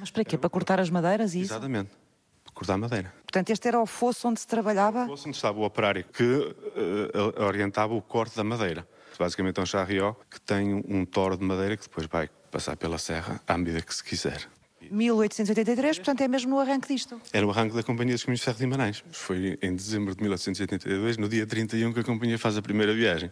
Mas 0.00 0.10
para 0.10 0.24
quê? 0.24 0.36
Para 0.36 0.50
cortar 0.50 0.80
as 0.80 0.90
madeiras 0.90 1.34
e 1.34 1.42
isso? 1.42 1.52
Exatamente. 1.52 1.90
Cortar 2.52 2.76
madeira. 2.78 3.12
Portanto, 3.22 3.50
este 3.50 3.66
era 3.68 3.80
o 3.80 3.86
fosso 3.86 4.28
onde 4.28 4.40
se 4.40 4.46
trabalhava? 4.46 5.04
O 5.04 5.08
fosso 5.08 5.28
onde 5.28 5.36
estava 5.36 5.58
o 5.58 5.64
operário 5.64 6.04
que 6.04 6.22
uh, 6.22 7.42
orientava 7.42 7.94
o 7.94 8.00
corte 8.00 8.36
da 8.36 8.44
madeira. 8.44 8.86
Basicamente 9.18 9.58
é 9.58 9.62
um 9.62 9.66
charrió 9.66 10.14
que 10.30 10.40
tem 10.40 10.74
um 10.88 11.04
toro 11.04 11.36
de 11.36 11.44
madeira 11.44 11.76
que 11.76 11.82
depois 11.82 12.06
vai 12.06 12.28
passar 12.50 12.76
pela 12.76 12.98
serra 12.98 13.40
à 13.46 13.58
medida 13.58 13.82
que 13.82 13.94
se 13.94 14.02
quiser. 14.02 14.48
1883, 14.90 15.98
portanto 15.98 16.20
é 16.20 16.28
mesmo 16.28 16.50
no 16.50 16.60
arranque 16.60 16.88
disto. 16.88 17.20
Era 17.32 17.46
o 17.46 17.50
arranque 17.50 17.74
da 17.74 17.82
Companhia 17.82 18.14
dos 18.14 18.24
Caminhos 18.24 18.40
de 18.40 18.44
Ferro 18.44 18.58
de 18.58 18.64
Guimarães. 18.64 19.04
Foi 19.10 19.58
em 19.60 19.74
dezembro 19.74 20.14
de 20.14 20.22
1882, 20.22 21.16
no 21.16 21.28
dia 21.28 21.46
31, 21.46 21.92
que 21.92 22.00
a 22.00 22.04
companhia 22.04 22.38
faz 22.38 22.56
a 22.56 22.62
primeira 22.62 22.94
viagem. 22.94 23.30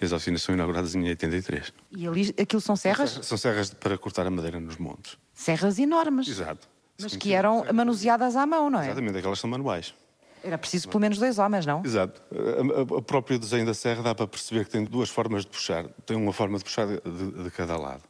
E 0.00 0.04
as 0.04 0.12
oficinas 0.12 0.42
são 0.42 0.54
inauguradas 0.54 0.94
em 0.94 1.02
83. 1.08 1.72
E 1.90 2.06
ali, 2.06 2.34
aquilo 2.40 2.60
são 2.60 2.76
serras? 2.76 3.10
São, 3.10 3.22
são 3.22 3.38
serras 3.38 3.70
para 3.70 3.96
cortar 3.96 4.26
a 4.26 4.30
madeira 4.30 4.60
nos 4.60 4.76
montes. 4.76 5.16
Serras 5.32 5.78
enormes. 5.78 6.28
Exato. 6.28 6.68
Mas 7.00 7.16
que 7.16 7.32
eram 7.32 7.64
manuseadas 7.72 8.36
à 8.36 8.46
mão, 8.46 8.70
não 8.70 8.80
é? 8.80 8.86
Exatamente, 8.86 9.18
aquelas 9.18 9.38
são 9.38 9.50
manuais. 9.50 9.94
Era 10.42 10.56
preciso 10.56 10.88
pelo 10.88 11.00
menos 11.00 11.18
dois 11.18 11.38
homens, 11.38 11.66
não? 11.66 11.82
Exato. 11.84 12.22
O 12.90 13.02
próprio 13.02 13.38
desenho 13.38 13.66
da 13.66 13.74
serra 13.74 14.02
dá 14.02 14.14
para 14.14 14.26
perceber 14.28 14.64
que 14.64 14.70
tem 14.70 14.84
duas 14.84 15.10
formas 15.10 15.42
de 15.42 15.50
puxar. 15.50 15.88
Tem 16.06 16.16
uma 16.16 16.32
forma 16.32 16.56
de 16.56 16.64
puxar 16.64 16.86
de, 16.86 17.00
de 17.42 17.50
cada 17.50 17.76
lado. 17.76 18.02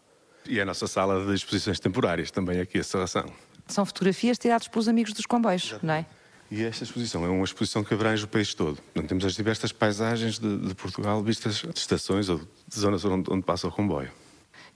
E 0.48 0.60
a 0.60 0.64
nossa 0.64 0.86
sala 0.86 1.24
de 1.26 1.34
exposições 1.34 1.80
temporárias 1.80 2.30
também 2.30 2.60
aqui, 2.60 2.78
a 2.78 2.84
serração. 2.84 3.26
São 3.66 3.84
fotografias 3.84 4.38
tiradas 4.38 4.68
pelos 4.68 4.88
amigos 4.88 5.12
dos 5.12 5.26
comboios, 5.26 5.74
não 5.82 5.94
é? 5.94 6.06
E 6.50 6.62
esta 6.62 6.84
exposição 6.84 7.24
é 7.24 7.28
uma 7.28 7.44
exposição 7.44 7.82
que 7.82 7.92
abrange 7.92 8.24
o 8.24 8.28
país 8.28 8.54
todo. 8.54 8.76
Portanto, 8.76 9.08
temos 9.08 9.24
as 9.24 9.34
diversas 9.34 9.72
paisagens 9.72 10.38
de, 10.38 10.58
de 10.58 10.74
Portugal 10.74 11.20
vistas 11.22 11.56
de 11.56 11.78
estações 11.78 12.28
ou 12.28 12.38
de 12.38 12.78
zonas 12.78 13.04
onde, 13.04 13.30
onde 13.32 13.42
passa 13.42 13.66
o 13.66 13.72
comboio. 13.72 14.10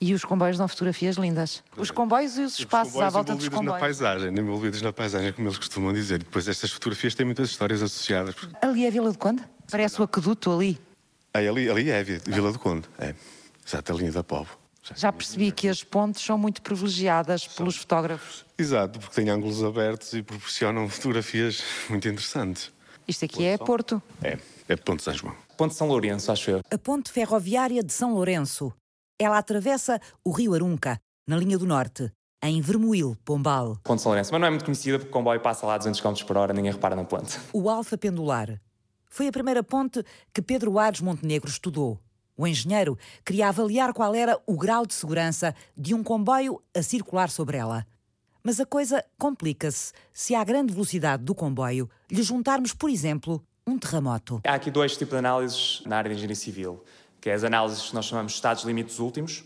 E 0.01 0.15
os 0.15 0.25
comboios 0.25 0.59
dão 0.59 0.67
fotografias 0.67 1.17
lindas. 1.17 1.63
Os 1.77 1.91
comboios 1.91 2.39
e 2.39 2.41
os 2.41 2.59
espaços 2.59 2.95
os 2.95 3.01
à 3.01 3.11
volta 3.11 3.35
dos 3.35 3.49
comboios. 3.49 3.75
na 3.75 3.79
paisagem, 3.79 4.31
envolvidos 4.31 4.83
na 4.83 4.93
paisagem, 4.93 5.33
como 5.33 5.47
eles 5.47 5.59
costumam 5.59 5.93
dizer. 5.93 6.19
Depois 6.19 6.49
estas 6.49 6.73
fotografias 6.73 7.15
têm 7.15 7.27
muitas 7.27 7.51
histórias 7.51 7.83
associadas. 7.83 8.35
Ali 8.63 8.85
é 8.85 8.89
a 8.89 8.91
Vila 8.91 9.13
do 9.13 9.19
Conde? 9.19 9.45
Parece 9.71 10.01
o 10.01 10.05
aqueduto 10.05 10.51
ali. 10.51 10.81
É, 11.35 11.47
ali, 11.47 11.71
ali 11.71 11.91
é 11.91 12.01
a 12.01 12.03
Vila 12.03 12.51
do 12.51 12.59
Conde, 12.59 12.89
é. 12.99 13.15
Exato, 13.65 13.93
a 13.93 13.97
linha 13.97 14.11
da 14.11 14.25
Povo. 14.25 14.60
Já, 14.97 15.13
percebi 15.13 15.53
que 15.53 15.69
as 15.69 15.85
pontes 15.85 16.23
são 16.23 16.39
muito 16.39 16.63
privilegiadas 16.63 17.43
são. 17.43 17.55
pelos 17.55 17.77
fotógrafos. 17.77 18.45
Exato, 18.59 18.99
porque 18.99 19.15
têm 19.15 19.31
ângulos 19.31 19.63
abertos 19.63 20.13
e 20.13 20.23
proporcionam 20.23 20.89
fotografias 20.91 21.63
muito 21.89 22.09
interessantes. 22.09 22.73
Isto 23.07 23.25
aqui 23.25 23.45
é 23.45 23.59
Porto. 23.59 24.03
É, 24.23 24.39
é 24.69 24.77
Ponte 24.77 25.03
São 25.03 25.13
João. 25.15 25.35
Ponte 25.57 25.75
São 25.75 25.89
Lourenço, 25.89 26.31
acho 26.33 26.51
eu. 26.51 26.61
A 26.71 26.79
ponte 26.79 27.11
ferroviária 27.11 27.83
de 27.83 27.93
São 27.93 28.15
Lourenço. 28.15 28.73
Ela 29.19 29.39
atravessa 29.39 30.01
o 30.25 30.31
rio 30.31 30.55
Arunca, 30.55 30.99
na 31.27 31.37
linha 31.37 31.59
do 31.59 31.67
norte, 31.67 32.11
em 32.43 32.61
Vermoil, 32.61 33.17
Pombal. 33.25 33.77
Ponte 33.83 34.01
São 34.01 34.11
Lourenço, 34.11 34.33
mas 34.33 34.41
não 34.41 34.47
é 34.47 34.51
muito 34.51 34.65
conhecida 34.65 34.99
porque 34.99 35.11
o 35.11 35.13
comboio 35.13 35.41
passa 35.41 35.67
lá 35.67 35.75
a 35.75 35.79
200 35.79 36.01
km 36.01 36.25
por 36.27 36.37
hora, 36.37 36.55
ninguém 36.55 36.73
repara 36.73 36.97
na 36.97 37.05
ponte. 37.05 37.39
O 37.53 37.69
Alfa 37.69 37.99
Pendular. 37.99 38.61
Foi 39.11 39.27
a 39.27 39.33
primeira 39.33 39.63
ponte 39.63 40.05
que 40.33 40.41
Pedro 40.41 40.79
Aires 40.79 41.01
Montenegro 41.01 41.51
estudou. 41.51 41.99
O 42.41 42.47
engenheiro 42.47 42.99
queria 43.23 43.49
avaliar 43.49 43.93
qual 43.93 44.15
era 44.15 44.41
o 44.47 44.57
grau 44.57 44.87
de 44.87 44.95
segurança 44.95 45.55
de 45.77 45.95
um 45.95 46.03
comboio 46.03 46.63
a 46.75 46.83
circular 46.83 47.29
sobre 47.29 47.59
ela. 47.59 47.87
Mas 48.43 48.59
a 48.59 48.65
coisa 48.65 49.05
complica-se 49.19 49.93
se 50.11 50.35
à 50.35 50.43
grande 50.43 50.73
velocidade 50.73 51.23
do 51.23 51.35
comboio 51.35 51.91
lhe 52.11 52.23
juntarmos, 52.23 52.73
por 52.73 52.89
exemplo, 52.89 53.45
um 53.67 53.77
terremoto. 53.79 54.41
Há 54.47 54.55
aqui 54.55 54.71
dois 54.71 54.97
tipos 54.97 55.11
de 55.11 55.19
análises 55.19 55.83
na 55.85 55.99
área 55.99 56.09
de 56.09 56.15
engenharia 56.15 56.35
civil 56.35 56.83
que 57.21 57.29
é 57.29 57.35
as 57.35 57.45
análises 57.45 57.91
que 57.91 57.95
nós 57.95 58.07
chamamos 58.07 58.33
de 58.33 58.37
estados 58.37 58.65
limites 58.65 58.99
últimos, 58.99 59.45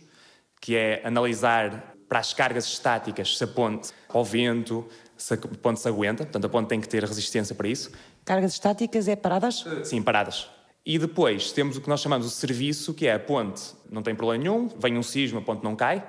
que 0.60 0.76
é 0.76 1.02
analisar 1.04 1.96
para 2.08 2.20
as 2.20 2.32
cargas 2.32 2.64
estáticas 2.66 3.36
se 3.36 3.42
a 3.42 3.48
ponte 3.48 3.90
ao 4.08 4.24
vento, 4.24 4.86
se 5.16 5.34
a 5.34 5.36
ponte 5.36 5.80
se 5.80 5.88
aguenta, 5.88 6.22
portanto 6.22 6.44
a 6.44 6.48
ponte 6.48 6.68
tem 6.68 6.80
que 6.80 6.88
ter 6.88 7.02
resistência 7.02 7.56
para 7.56 7.66
isso. 7.66 7.90
Cargas 8.24 8.52
estáticas 8.52 9.08
é 9.08 9.16
paradas? 9.16 9.64
Sim, 9.82 10.00
paradas. 10.00 10.48
E 10.86 10.98
depois 10.98 11.50
temos 11.50 11.78
o 11.78 11.80
que 11.80 11.88
nós 11.88 12.00
chamamos 12.00 12.26
de 12.26 12.32
serviço, 12.34 12.92
que 12.92 13.06
é 13.06 13.14
a 13.14 13.18
ponte 13.18 13.72
não 13.90 14.02
tem 14.02 14.14
problema 14.14 14.42
nenhum, 14.42 14.68
vem 14.78 14.98
um 14.98 15.02
sismo, 15.02 15.38
a 15.38 15.42
ponte 15.42 15.64
não 15.64 15.74
cai, 15.74 16.06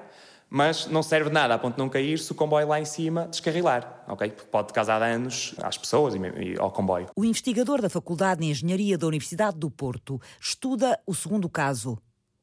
mas 0.49 0.87
não 0.87 1.01
serve 1.01 1.29
nada 1.29 1.53
a 1.53 1.57
ponte 1.57 1.77
não 1.77 1.87
cair 1.87 2.19
se 2.19 2.31
o 2.31 2.35
comboio 2.35 2.67
lá 2.67 2.79
em 2.79 2.85
cima 2.85 3.27
descarrilar, 3.27 4.03
ok? 4.07 4.31
Pode 4.51 4.73
causar 4.73 4.99
danos 4.99 5.55
às 5.61 5.77
pessoas 5.77 6.13
e 6.15 6.59
ao 6.59 6.71
comboio. 6.71 7.07
O 7.15 7.23
investigador 7.23 7.81
da 7.81 7.89
Faculdade 7.89 8.41
de 8.41 8.47
Engenharia 8.47 8.97
da 8.97 9.07
Universidade 9.07 9.57
do 9.57 9.71
Porto 9.71 10.19
estuda 10.41 10.99
o 11.05 11.13
segundo 11.13 11.47
caso, 11.47 11.97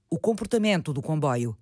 o 0.09 0.19
comportamento 0.19 0.93
do 0.93 1.03
comboio. 1.03 1.57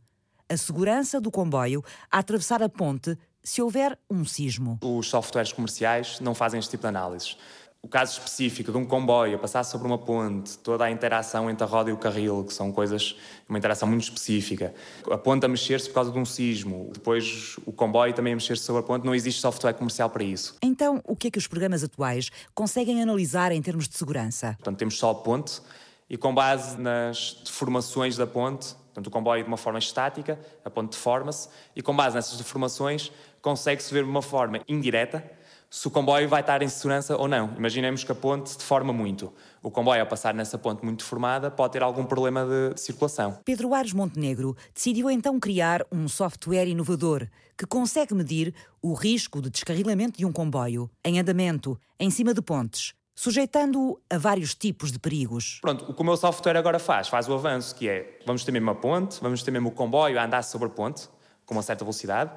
A 0.49 0.57
segurança 0.57 1.21
do 1.21 1.31
comboio 1.31 1.83
a 2.11 2.19
atravessar 2.19 2.63
a 2.63 2.69
ponte 2.69 3.17
se 3.43 3.63
houver 3.63 3.99
um 4.11 4.25
sismo. 4.25 4.79
Os 4.83 5.09
softwares 5.09 5.53
comerciais 5.53 6.21
não 6.21 6.35
fazem 6.35 6.59
este 6.59 6.73
tipo 6.73 6.83
de 6.83 6.89
análises. 6.89 7.37
O 7.83 7.89
caso 7.89 8.13
específico 8.13 8.71
de 8.71 8.77
um 8.77 8.85
comboio 8.85 9.37
a 9.37 9.39
passar 9.39 9.65
sobre 9.65 9.87
uma 9.87 9.97
ponte, 9.97 10.59
toda 10.59 10.85
a 10.85 10.91
interação 10.91 11.49
entre 11.49 11.65
a 11.65 11.67
roda 11.67 11.89
e 11.89 11.93
o 11.95 11.97
carril, 11.97 12.45
que 12.45 12.53
são 12.53 12.71
coisas, 12.71 13.17
uma 13.49 13.57
interação 13.57 13.89
muito 13.89 14.03
específica. 14.03 14.75
A 15.11 15.17
ponte 15.17 15.47
a 15.47 15.49
mexer-se 15.49 15.89
por 15.89 15.95
causa 15.95 16.13
de 16.13 16.19
um 16.19 16.25
sismo, 16.27 16.91
depois 16.93 17.57
o 17.65 17.73
comboio 17.73 18.13
também 18.13 18.35
a 18.35 18.37
mexer-se 18.37 18.65
sobre 18.65 18.81
a 18.81 18.83
ponte, 18.83 19.07
não 19.07 19.15
existe 19.15 19.41
software 19.41 19.73
comercial 19.73 20.11
para 20.11 20.23
isso. 20.23 20.57
Então, 20.63 21.01
o 21.05 21.17
que 21.17 21.29
é 21.29 21.31
que 21.31 21.39
os 21.39 21.47
programas 21.47 21.83
atuais 21.83 22.31
conseguem 22.55 23.03
analisar 23.03 23.51
em 23.51 23.63
termos 23.63 23.89
de 23.89 23.97
segurança? 23.97 24.55
Portanto, 24.59 24.77
temos 24.77 24.99
só 24.99 25.11
a 25.11 25.15
ponte 25.15 25.63
e 26.09 26.19
com 26.19 26.35
base 26.35 26.79
nas 26.79 27.41
deformações 27.45 28.15
da 28.15 28.27
ponte, 28.27 28.75
portanto, 28.75 29.07
o 29.07 29.11
comboio 29.11 29.43
de 29.43 29.49
uma 29.49 29.57
forma 29.57 29.79
estática, 29.79 30.39
a 30.63 30.69
ponte 30.69 30.91
deforma-se, 30.91 31.49
e 31.75 31.81
com 31.81 31.97
base 31.97 32.15
nessas 32.15 32.37
deformações 32.37 33.11
consegue-se 33.41 33.93
ver 33.93 34.05
de 34.05 34.11
uma 34.11 34.23
forma 34.23 34.61
indireta 34.69 35.40
se 35.71 35.87
o 35.87 35.91
comboio 35.91 36.29
vai 36.29 36.41
estar 36.41 36.61
em 36.63 36.69
segurança 36.69 37.17
ou 37.17 37.29
não. 37.29 37.55
Imaginemos 37.57 38.03
que 38.03 38.11
a 38.11 38.15
ponte 38.15 38.59
deforma 38.59 38.93
muito. 38.93 39.33
O 39.63 39.71
comboio, 39.71 40.01
ao 40.01 40.07
passar 40.07 40.35
nessa 40.35 40.59
ponte 40.59 40.85
muito 40.85 40.99
deformada, 40.99 41.49
pode 41.49 41.75
ter 41.75 41.83
algum 41.83 42.05
problema 42.05 42.45
de, 42.45 42.75
de 42.75 42.81
circulação. 42.81 43.39
Pedro 43.45 43.73
Ares 43.73 43.93
Montenegro 43.93 44.57
decidiu 44.75 45.09
então 45.09 45.39
criar 45.39 45.87
um 45.93 46.09
software 46.09 46.67
inovador 46.67 47.29
que 47.57 47.65
consegue 47.67 48.15
medir 48.15 48.53
o 48.83 48.95
risco 48.95 49.41
de 49.41 49.49
descarrilamento 49.49 50.19
de 50.19 50.27
um 50.27 50.33
comboio 50.33 50.91
em 51.05 51.21
andamento, 51.21 51.79
em 52.01 52.11
cima 52.11 52.35
de 52.35 52.43
pontes, 52.43 52.95
sujeitando-o 53.15 54.01
a 54.11 54.19
vários 54.19 54.57
tipos 54.57 54.91
de 54.91 54.99
perigos. 54.99 55.61
Pronto, 55.61 55.89
o 55.89 55.95
que 55.95 56.01
o 56.01 56.05
meu 56.05 56.17
software 56.17 56.57
agora 56.57 56.81
faz, 56.81 57.07
faz 57.07 57.29
o 57.29 57.35
avanço, 57.35 57.77
que 57.77 57.89
é, 57.89 58.19
vamos 58.27 58.43
ter 58.43 58.51
mesmo 58.51 58.71
a 58.71 58.75
ponte, 58.75 59.21
vamos 59.21 59.43
ter 59.45 59.53
mesmo 59.53 59.69
o 59.69 59.73
comboio 59.73 60.19
a 60.19 60.25
andar 60.25 60.43
sobre 60.43 60.67
a 60.67 60.71
ponte, 60.71 61.09
com 61.47 61.55
uma 61.55 61.63
certa 61.63 61.85
velocidade, 61.85 62.33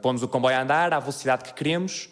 pomos 0.00 0.22
o 0.22 0.28
comboio 0.28 0.56
a 0.56 0.62
andar 0.62 0.92
à 0.92 1.00
velocidade 1.00 1.42
que 1.42 1.54
queremos, 1.54 2.10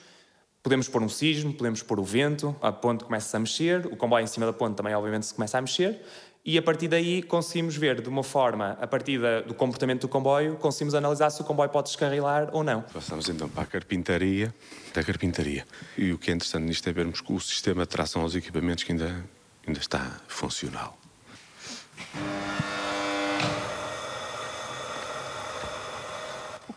Podemos 0.65 0.89
pôr 0.89 1.03
um 1.03 1.11
sismo, 1.11 1.53
podemos 1.53 1.83
pôr 1.83 2.01
o 2.01 2.03
vento, 2.03 2.57
a 2.63 2.73
ponte 2.73 3.05
começa 3.05 3.37
a 3.37 3.41
mexer, 3.41 3.85
o 3.85 3.97
comboio 3.97 4.25
em 4.25 4.27
cima 4.27 4.47
da 4.47 4.53
ponte 4.53 4.75
também, 4.75 4.95
obviamente, 4.95 5.27
se 5.27 5.35
começa 5.35 5.59
a 5.59 5.61
mexer, 5.61 6.01
e 6.43 6.57
a 6.57 6.63
partir 6.63 6.89
daí 6.89 7.23
conseguimos 7.23 7.77
ver 7.77 8.01
de 8.01 8.09
uma 8.09 8.23
forma, 8.23 8.71
a 8.81 8.87
partir 8.87 9.21
da, 9.21 9.43
do 9.43 9.53
comportamento 9.53 10.01
do 10.01 10.09
comboio, 10.09 10.57
conseguimos 10.57 10.95
analisar 10.95 11.29
se 11.29 11.43
o 11.43 11.45
comboio 11.45 11.69
pode 11.69 11.89
descarrilar 11.89 12.49
ou 12.51 12.65
não. 12.65 12.81
Passamos 12.81 13.29
então 13.29 13.47
para 13.47 13.65
a 13.65 13.67
carpintaria 13.67 14.55
da 14.95 15.05
carpintaria. 15.05 15.67
E 15.99 16.13
o 16.13 16.19
que 16.19 16.31
é 16.31 16.35
interessante 16.35 16.65
nisto 16.65 16.89
é 16.89 16.95
vermos 16.95 17.21
que 17.21 17.31
o 17.31 17.39
sistema 17.39 17.83
de 17.83 17.89
tração 17.89 18.23
aos 18.23 18.35
equipamentos 18.35 18.85
que 18.85 18.93
ainda, 18.93 19.23
ainda 19.67 19.79
está 19.79 20.19
funcional. 20.29 20.97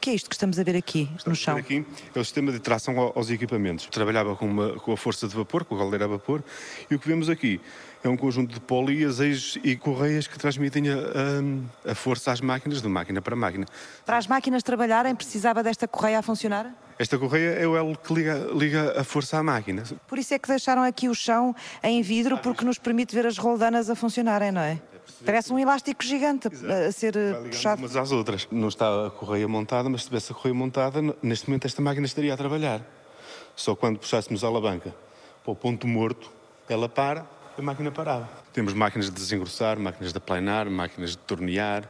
Que 0.07 0.11
é 0.11 0.13
isto 0.13 0.29
que 0.29 0.35
estamos 0.35 0.57
a 0.57 0.63
ver 0.63 0.77
aqui 0.77 1.09
no 1.25 1.35
chão? 1.35 1.57
Aqui 1.57 1.85
é 2.15 2.19
o 2.19 2.23
sistema 2.23 2.49
de 2.49 2.59
tração 2.59 2.97
aos 3.13 3.29
equipamentos. 3.29 3.87
Trabalhava 3.87 4.37
com, 4.37 4.45
uma, 4.45 4.79
com 4.79 4.93
a 4.93 4.95
força 4.95 5.27
de 5.27 5.35
vapor, 5.35 5.65
com 5.65 5.75
a 5.75 5.79
galera 5.79 6.05
a 6.05 6.07
vapor, 6.07 6.41
e 6.89 6.95
o 6.95 6.99
que 6.99 7.05
vemos 7.09 7.29
aqui 7.29 7.59
é 8.01 8.07
um 8.07 8.15
conjunto 8.15 8.53
de 8.53 8.59
polias, 8.61 9.19
eixos 9.19 9.61
e 9.65 9.75
correias 9.75 10.25
que 10.25 10.39
transmitem 10.39 10.85
a, 10.89 11.91
a, 11.91 11.93
força 11.93 12.31
às 12.31 12.39
máquinas, 12.39 12.81
de 12.81 12.87
máquina 12.87 13.21
para 13.21 13.35
máquina. 13.35 13.65
Para 14.05 14.17
as 14.17 14.27
máquinas 14.27 14.63
trabalharem, 14.63 15.13
precisava 15.13 15.61
desta 15.61 15.89
correia 15.89 16.19
a 16.19 16.21
funcionar? 16.21 16.73
Esta 17.00 17.18
correia 17.18 17.51
é 17.51 17.68
o 17.68 17.77
elo 17.77 17.96
que 17.96 18.12
liga, 18.13 18.48
liga, 18.54 19.00
a 19.00 19.04
força 19.04 19.38
à 19.38 19.44
máquina. 19.44 19.84
Por 20.08 20.18
isso 20.18 20.34
é 20.34 20.39
que 20.39 20.48
deixaram 20.48 20.82
aqui 20.82 21.08
o 21.08 21.13
chão 21.13 21.56
em 21.84 22.01
vidro, 22.01 22.38
porque 22.39 22.66
nos 22.66 22.80
permite 22.80 23.13
ver 23.13 23.27
as 23.27 23.38
roldanas 23.38 23.89
a 23.89 23.96
funcionarem, 23.96 24.51
não 24.51 24.62
é? 24.62 24.82
Parece 25.25 25.54
um 25.54 25.60
elástico 25.60 26.04
gigante 26.04 26.48
Exato. 26.51 26.74
a 26.74 26.92
ser 26.92 27.16
eh, 27.16 27.34
puxado. 27.34 27.82
umas 27.82 27.96
às 27.96 28.12
outras. 28.12 28.48
Não 28.51 28.68
está 28.68 29.08
a 29.08 29.10
correia 29.10 29.48
montada, 29.48 29.89
mas 29.89 30.01
se 30.01 30.08
tivesse 30.08 30.32
a 30.32 30.36
correia 30.36 30.54
montada, 30.54 31.01
neste 31.22 31.48
momento 31.48 31.66
esta 31.66 31.82
máquina 31.82 32.06
estaria 32.06 32.34
a 32.34 32.38
trabalhar. 32.38 32.82
Só 33.56 33.75
quando 33.75 34.00
puxássemos 34.00 34.44
a 34.44 34.48
alavanca 34.48 34.94
para 35.44 35.51
o 35.51 35.56
ponto 35.56 35.88
morto, 35.88 36.32
ela 36.68 36.89
para, 36.89 37.25
a 37.58 37.62
máquina 37.62 37.92
parava. 37.92 38.30
Temos 38.54 38.74
máquinas 38.74 39.06
de 39.06 39.12
desengrossar, 39.12 39.80
máquinas 39.80 40.12
de 40.12 40.18
aplanar, 40.18 40.70
máquinas 40.70 41.12
de 41.12 41.18
tornear, 41.20 41.89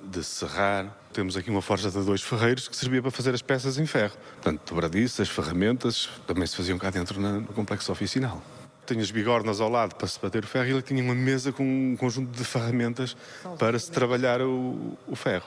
de 0.00 0.22
serrar. 0.22 0.96
Temos 1.18 1.36
aqui 1.36 1.50
uma 1.50 1.60
forja 1.60 1.90
de 1.90 2.00
dois 2.04 2.22
ferreiros 2.22 2.68
que 2.68 2.76
servia 2.76 3.02
para 3.02 3.10
fazer 3.10 3.34
as 3.34 3.42
peças 3.42 3.76
em 3.76 3.84
ferro. 3.84 4.14
Portanto, 4.34 4.62
dobradiças, 4.68 5.28
ferramentas, 5.28 6.08
também 6.28 6.46
se 6.46 6.54
faziam 6.54 6.78
cá 6.78 6.90
dentro 6.90 7.20
no 7.20 7.44
complexo 7.46 7.90
oficinal 7.90 8.40
tinha 8.86 9.02
as 9.02 9.10
bigornas 9.10 9.60
ao 9.60 9.68
lado 9.68 9.96
para 9.96 10.06
se 10.06 10.18
bater 10.18 10.44
o 10.44 10.46
ferro 10.46 10.66
e 10.66 10.70
ele 10.70 10.80
tinha 10.80 11.02
uma 11.02 11.14
mesa 11.14 11.52
com 11.52 11.62
um 11.62 11.94
conjunto 11.94 12.30
de 12.30 12.42
ferramentas 12.42 13.14
para 13.58 13.78
se 13.78 13.90
trabalhar 13.90 14.40
o, 14.40 14.96
o 15.06 15.14
ferro. 15.14 15.44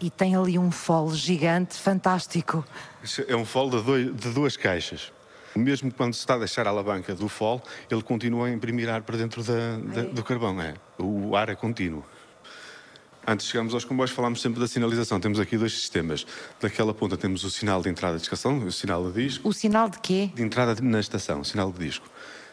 E 0.00 0.10
tem 0.10 0.36
ali 0.36 0.56
um 0.56 0.70
fole 0.70 1.16
gigante, 1.16 1.74
fantástico. 1.74 2.64
É 3.26 3.34
um 3.34 3.44
fole 3.44 3.70
de, 3.70 3.82
dois, 3.82 4.14
de 4.14 4.28
duas 4.28 4.56
caixas. 4.56 5.10
Mesmo 5.56 5.90
quando 5.90 6.14
se 6.14 6.20
está 6.20 6.34
a 6.34 6.38
deixar 6.38 6.68
a 6.68 6.70
alavanca 6.70 7.16
do 7.16 7.28
fole, 7.28 7.62
ele 7.90 8.02
continua 8.02 8.46
a 8.46 8.50
imprimir 8.52 8.88
ar 8.88 9.02
para 9.02 9.16
dentro 9.16 9.42
da, 9.42 9.78
da, 9.78 10.02
do 10.02 10.22
carvão. 10.22 10.60
É. 10.60 10.74
O 10.98 11.34
ar 11.34 11.48
é 11.48 11.56
contínuo. 11.56 12.04
Antes 13.26 13.46
de 13.46 13.52
chegarmos 13.52 13.72
aos 13.72 13.84
comboios, 13.84 14.10
falámos 14.10 14.42
sempre 14.42 14.60
da 14.60 14.68
sinalização. 14.68 15.18
Temos 15.18 15.40
aqui 15.40 15.56
dois 15.56 15.72
sistemas. 15.72 16.26
Daquela 16.60 16.92
ponta 16.92 17.16
temos 17.16 17.42
o 17.42 17.50
sinal 17.50 17.82
de 17.82 17.88
entrada 17.88 18.16
de 18.16 18.22
estação, 18.22 18.58
o 18.58 18.72
sinal 18.72 19.10
de 19.10 19.24
disco. 19.24 19.48
O 19.48 19.52
sinal 19.52 19.88
de 19.88 19.98
quê? 19.98 20.30
De 20.34 20.42
entrada 20.42 20.76
na 20.82 21.00
estação, 21.00 21.40
o 21.40 21.44
sinal 21.44 21.72
de 21.72 21.78
disco. 21.78 22.06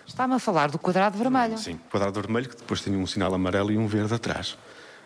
Está-me 0.07 0.33
a 0.33 0.39
falar 0.39 0.71
do 0.71 0.79
quadrado 0.79 1.17
vermelho. 1.17 1.57
Sim, 1.57 1.79
quadrado 1.89 2.19
vermelho 2.21 2.49
que 2.49 2.55
depois 2.55 2.81
tem 2.81 2.95
um 2.95 3.05
sinal 3.05 3.33
amarelo 3.33 3.71
e 3.71 3.77
um 3.77 3.87
verde 3.87 4.13
atrás. 4.13 4.57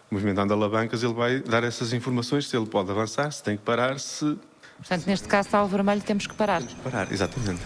Movimentando 0.10 0.54
alavancas, 0.54 1.02
ele 1.04 1.14
vai 1.14 1.40
dar 1.40 1.64
essas 1.64 1.94
informações, 1.94 2.48
se 2.48 2.56
ele 2.56 2.68
pode 2.68 2.92
avançar, 2.92 3.32
se 3.32 3.42
tem 3.42 3.58
que 3.58 3.64
parar, 3.64 4.00
se... 4.00 4.38
Portanto, 4.78 5.08
neste 5.08 5.28
caso 5.28 5.48
está 5.48 5.64
o 5.64 5.68
vermelho, 5.68 6.02
temos 6.02 6.28
que 6.28 6.36
parar. 6.36 6.60
Temos 6.60 6.74
que 6.76 6.82
parar, 6.82 7.12
exatamente. 7.12 7.62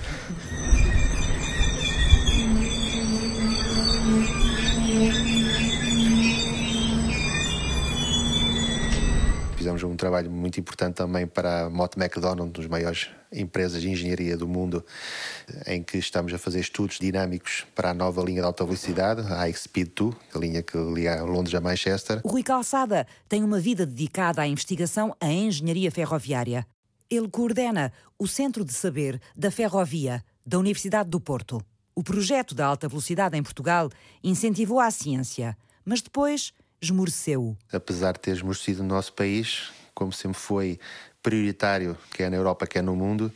Fizemos 9.80 9.94
um 9.94 9.96
trabalho 9.96 10.30
muito 10.30 10.60
importante 10.60 10.96
também 10.96 11.26
para 11.26 11.66
a 11.66 11.70
Mott 11.70 11.98
McDonald, 11.98 12.50
um 12.50 12.52
dos 12.52 12.68
maiores 12.68 13.10
empresas 13.32 13.82
de 13.82 13.90
engenharia 13.90 14.36
do 14.36 14.46
mundo, 14.46 14.84
em 15.66 15.82
que 15.82 15.98
estamos 15.98 16.34
a 16.34 16.38
fazer 16.38 16.60
estudos 16.60 17.00
dinâmicos 17.00 17.66
para 17.74 17.92
a 17.92 17.94
nova 17.94 18.22
linha 18.22 18.42
de 18.42 18.46
alta 18.46 18.66
velocidade, 18.66 19.22
a 19.22 19.38
High 19.38 19.54
Speed 19.54 19.92
2, 19.96 20.16
a 20.36 20.40
linha 20.40 20.62
que 20.62 20.78
liga 20.78 21.24
Londres 21.24 21.56
a 21.56 21.62
Manchester. 21.62 22.20
O 22.26 22.30
Rui 22.30 22.44
Calçada 22.44 23.08
tem 23.30 23.42
uma 23.42 23.58
vida 23.58 23.86
dedicada 23.86 24.42
à 24.42 24.48
investigação 24.48 25.16
em 25.22 25.48
engenharia 25.48 25.90
ferroviária. 25.90 26.68
Ele 27.10 27.30
coordena 27.30 27.94
o 28.18 28.28
Centro 28.28 28.66
de 28.66 28.74
Saber 28.74 29.22
da 29.34 29.50
Ferrovia 29.50 30.22
da 30.46 30.60
Universidade 30.60 31.10
do 31.10 31.22
Porto. 31.22 31.64
O 31.96 32.04
projeto 32.04 32.54
da 32.54 32.66
alta 32.66 32.90
velocidade 32.90 33.38
em 33.38 33.44
Portugal 33.44 33.90
incentivou 34.22 34.82
a 34.82 34.92
ciência, 34.92 35.58
mas 35.86 36.02
depois 36.02 36.54
esmoreceu. 36.82 37.58
Apesar 37.72 38.14
de 38.14 38.20
ter 38.20 38.32
esmorecido 38.32 38.84
no 38.84 38.90
nosso 38.90 39.14
país, 39.14 39.72
como 39.94 40.12
sempre 40.14 40.40
foi 40.40 40.80
prioritário, 41.22 41.98
quer 42.12 42.32
na 42.32 42.38
Europa, 42.38 42.66
quer 42.66 42.82
no 42.82 42.96
mundo, 42.96 43.32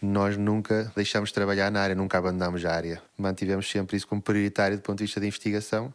nós 0.00 0.36
nunca 0.36 0.92
deixamos 0.94 1.30
de 1.30 1.34
trabalhar 1.34 1.70
na 1.70 1.80
área, 1.80 1.94
nunca 1.94 2.18
abandonamos 2.18 2.64
a 2.64 2.72
área. 2.72 3.02
Mantivemos 3.18 3.68
sempre 3.68 3.96
isso 3.96 4.06
como 4.06 4.22
prioritário 4.22 4.76
do 4.76 4.82
ponto 4.82 4.98
de 4.98 5.04
vista 5.04 5.18
da 5.18 5.26
investigação 5.26 5.92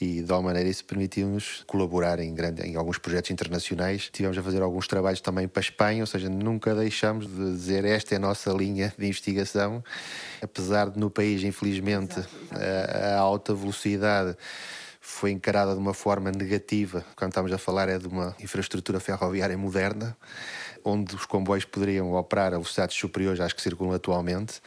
e 0.00 0.22
de 0.22 0.32
alguma 0.32 0.50
maneira 0.50 0.70
isso 0.70 0.84
permitiu-nos 0.84 1.62
colaborar 1.66 2.18
em, 2.20 2.32
grande, 2.34 2.62
em 2.62 2.74
alguns 2.74 2.96
projetos 2.96 3.30
internacionais. 3.30 4.08
Tivemos 4.10 4.38
a 4.38 4.42
fazer 4.42 4.62
alguns 4.62 4.86
trabalhos 4.86 5.20
também 5.20 5.46
para 5.46 5.60
a 5.60 5.64
Espanha, 5.64 6.02
ou 6.02 6.06
seja, 6.06 6.28
nunca 6.28 6.74
deixamos 6.74 7.26
de 7.26 7.52
dizer 7.52 7.84
esta 7.84 8.14
é 8.14 8.16
a 8.16 8.20
nossa 8.20 8.50
linha 8.50 8.94
de 8.96 9.06
investigação, 9.06 9.84
apesar 10.40 10.88
de 10.88 10.98
no 10.98 11.10
país, 11.10 11.42
infelizmente, 11.42 12.18
a, 12.50 13.16
a 13.16 13.18
alta 13.18 13.52
velocidade 13.52 14.36
foi 15.10 15.32
encarada 15.32 15.74
de 15.74 15.78
uma 15.78 15.92
forma 15.92 16.30
negativa. 16.30 17.04
Quando 17.14 17.32
estamos 17.32 17.52
a 17.52 17.58
falar 17.58 17.88
é 17.88 17.98
de 17.98 18.06
uma 18.06 18.34
infraestrutura 18.40 18.98
ferroviária 19.00 19.58
moderna, 19.58 20.16
onde 20.84 21.14
os 21.14 21.26
comboios 21.26 21.64
poderiam 21.64 22.14
operar 22.14 22.48
a 22.48 22.58
velocidades 22.58 22.96
superiores 22.96 23.40
às 23.40 23.52
que 23.52 23.60
circulam 23.60 23.92
atualmente, 23.92 24.62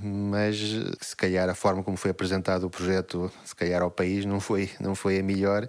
mas 0.00 0.56
se 1.00 1.14
calhar 1.14 1.50
a 1.50 1.54
forma 1.54 1.82
como 1.82 1.96
foi 1.96 2.12
apresentado 2.12 2.64
o 2.64 2.70
projeto, 2.70 3.30
se 3.44 3.54
calhar 3.54 3.82
ao 3.82 3.90
país, 3.90 4.24
não 4.24 4.40
foi, 4.40 4.70
não 4.80 4.94
foi 4.94 5.18
a 5.18 5.22
melhor 5.22 5.68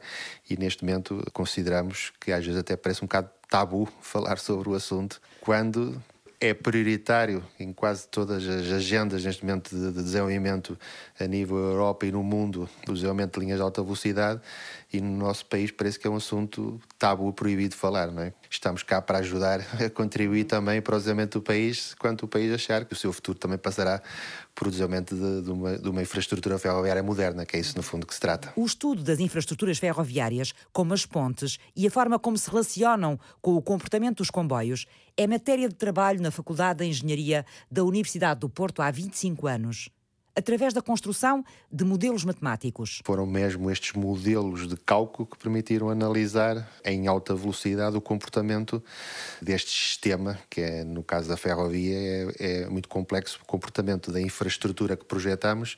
e 0.50 0.56
neste 0.56 0.86
momento 0.86 1.22
consideramos 1.34 2.14
que 2.20 2.32
às 2.32 2.46
vezes 2.46 2.60
até 2.60 2.78
parece 2.78 3.04
um 3.04 3.08
bocado 3.08 3.30
tabu 3.50 3.90
falar 4.02 4.38
sobre 4.38 4.70
o 4.70 4.76
assunto, 4.76 5.20
quando 5.42 6.02
é 6.42 6.56
prioritário 6.56 7.46
em 7.60 7.72
quase 7.72 8.08
todas 8.08 8.48
as 8.48 8.72
agendas 8.72 9.24
neste 9.24 9.46
momento 9.46 9.70
de, 9.70 9.92
desenvolvimento 9.92 10.78
a 11.20 11.28
nível 11.28 11.56
Europa 11.56 12.08
e 12.08 12.12
no 12.12 12.24
mundo, 12.24 12.68
o 12.90 12.94
desenvolvimento 12.94 13.40
de 13.40 13.46
linhas 13.46 13.60
de 13.60 13.64
alta 13.64 13.84
velocidade 13.84 14.42
e 14.92 15.00
no 15.00 15.16
nosso 15.18 15.46
país 15.46 15.70
parece 15.70 16.00
que 16.00 16.08
é 16.08 16.10
um 16.10 16.16
assunto 16.16 16.82
tabu, 16.98 17.32
proibido 17.32 17.70
de 17.70 17.76
falar, 17.76 18.12
não 18.12 18.24
é? 18.24 18.34
Estamos 18.54 18.84
cá 18.84 19.02
para 19.02 19.20
ajudar 19.20 19.62
a 19.82 19.90
contribuir 19.90 20.44
também 20.44 20.82
para 20.82 20.96
o 20.96 20.98
desenvolvimento 20.98 21.40
do 21.40 21.42
país, 21.42 21.96
quando 21.98 22.24
o 22.24 22.28
país 22.28 22.54
achar 22.54 22.84
que 22.84 22.92
o 22.92 22.96
seu 22.98 23.14
futuro 23.14 23.40
também 23.40 23.58
passará 23.58 24.02
por 24.54 24.68
o 24.68 24.70
desenvolvimento 24.70 25.16
de, 25.16 25.42
de, 25.42 25.50
uma, 25.50 25.78
de 25.78 25.90
uma 25.90 26.02
infraestrutura 26.02 26.60
ferroviária 26.60 27.02
moderna, 27.02 27.46
que 27.46 27.56
é 27.56 27.60
isso 27.62 27.78
no 27.78 27.82
fundo 27.82 28.06
que 28.06 28.14
se 28.14 28.20
trata. 28.20 28.52
O 28.58 28.66
estudo 28.66 29.04
das 29.04 29.22
infraestruturas 29.22 29.78
ferroviárias, 29.78 30.54
como 30.74 30.94
as 30.94 31.06
pontes 31.06 31.58
e 31.74 31.88
a 31.88 31.92
forma 31.92 32.20
como 32.20 32.38
se 32.38 32.50
relacionam 32.50 33.18
com 33.42 33.56
o 33.56 33.62
comportamento 33.62 34.18
dos 34.18 34.30
comboios, 34.30 34.86
é 35.16 35.26
matéria 35.26 35.70
de 35.70 35.76
trabalho 35.76 36.22
na 36.22 36.30
Faculdade 36.30 36.80
de 36.80 36.86
Engenharia 36.86 37.46
da 37.72 37.86
Universidade 37.86 38.42
do 38.42 38.50
Porto 38.50 38.82
há 38.82 38.92
25 38.92 39.48
anos 39.48 39.90
através 40.36 40.74
da 40.74 40.82
construção 40.82 41.44
de 41.72 41.84
modelos 41.84 42.24
matemáticos. 42.24 43.02
Foram 43.04 43.26
mesmo 43.26 43.70
estes 43.70 43.94
modelos 43.94 44.68
de 44.68 44.78
cálculo 44.78 45.28
que 45.28 45.38
permitiram 45.38 45.90
analisar 45.90 46.70
em 46.86 47.08
alta 47.08 47.36
velocidade 47.36 47.96
o 47.98 48.02
comportamento 48.02 48.84
deste 49.42 49.72
sistema, 49.72 50.40
que 50.50 50.62
é, 50.62 50.84
no 50.84 51.04
caso 51.04 51.28
da 51.28 51.38
ferrovia, 51.38 51.96
é, 51.96 52.64
é 52.64 52.70
muito 52.70 52.88
complexo. 52.88 53.40
O 53.44 53.46
comportamento 53.46 54.12
da 54.12 54.22
infraestrutura 54.22 54.96
que 54.96 55.06
projetamos 55.06 55.78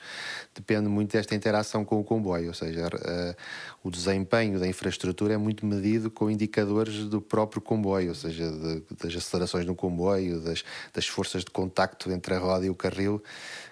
depende 0.53 0.87
muito 0.87 1.11
desta 1.13 1.35
interação 1.35 1.83
com 1.83 1.99
o 1.99 2.03
comboio, 2.03 2.49
ou 2.49 2.53
seja, 2.53 2.87
uh, 2.87 3.35
o 3.83 3.89
desempenho 3.89 4.59
da 4.59 4.67
infraestrutura 4.67 5.33
é 5.33 5.37
muito 5.37 5.65
medido 5.65 6.11
com 6.11 6.29
indicadores 6.29 7.05
do 7.05 7.21
próprio 7.21 7.61
comboio, 7.61 8.09
ou 8.09 8.15
seja, 8.15 8.49
de, 8.51 8.83
das 9.01 9.15
acelerações 9.15 9.65
no 9.65 9.75
comboio, 9.75 10.39
das, 10.39 10.63
das 10.93 11.07
forças 11.07 11.43
de 11.43 11.51
contacto 11.51 12.11
entre 12.11 12.35
a 12.35 12.39
roda 12.39 12.65
e 12.65 12.69
o 12.69 12.75
carril 12.75 13.21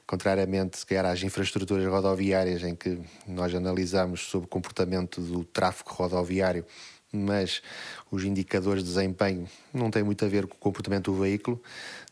contrariamente 0.06 0.78
se 0.78 0.86
calhar 0.86 1.06
às 1.06 1.24
infraestruturas 1.24 1.86
rodoviárias 1.86 2.64
em 2.64 2.76
que 2.76 3.00
nós 3.28 3.54
analisamos 3.54 4.22
sobre 4.22 4.46
o 4.46 4.50
comportamento 4.50 5.22
do 5.22 5.44
tráfego 5.44 5.92
rodoviário, 5.94 6.66
mas 7.12 7.62
os 8.10 8.24
indicadores 8.24 8.84
de 8.84 8.90
desempenho 8.90 9.48
não 9.74 9.92
têm 9.92 10.04
muito 10.04 10.24
a 10.24 10.28
ver 10.28 10.48
com 10.48 10.56
o 10.56 10.60
comportamento 10.60 11.12
do 11.12 11.20
veículo. 11.20 11.62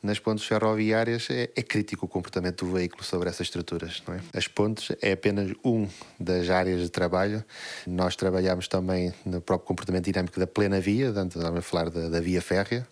Nas 0.01 0.19
pontes 0.19 0.45
ferroviárias 0.45 1.27
é, 1.29 1.49
é 1.55 1.61
crítico 1.61 2.05
o 2.05 2.09
comportamento 2.09 2.65
do 2.65 2.71
veículo 2.71 3.03
sobre 3.03 3.29
essas 3.29 3.47
estruturas. 3.47 4.01
É? 4.07 4.37
As 4.37 4.47
pontes 4.47 4.95
é 5.01 5.11
apenas 5.11 5.51
um 5.63 5.87
das 6.19 6.49
áreas 6.49 6.81
de 6.81 6.89
trabalho. 6.89 7.43
Nós 7.85 8.15
trabalhamos 8.15 8.67
também 8.67 9.13
no 9.25 9.41
próprio 9.41 9.67
comportamento 9.67 10.05
dinâmico 10.05 10.39
da 10.39 10.47
plena 10.47 10.79
via, 10.79 11.11
vamos 11.11 11.35
a 11.37 11.61
falar 11.61 11.89
da, 11.89 12.09
da 12.09 12.19
via 12.19 12.41
férrea. 12.41 12.87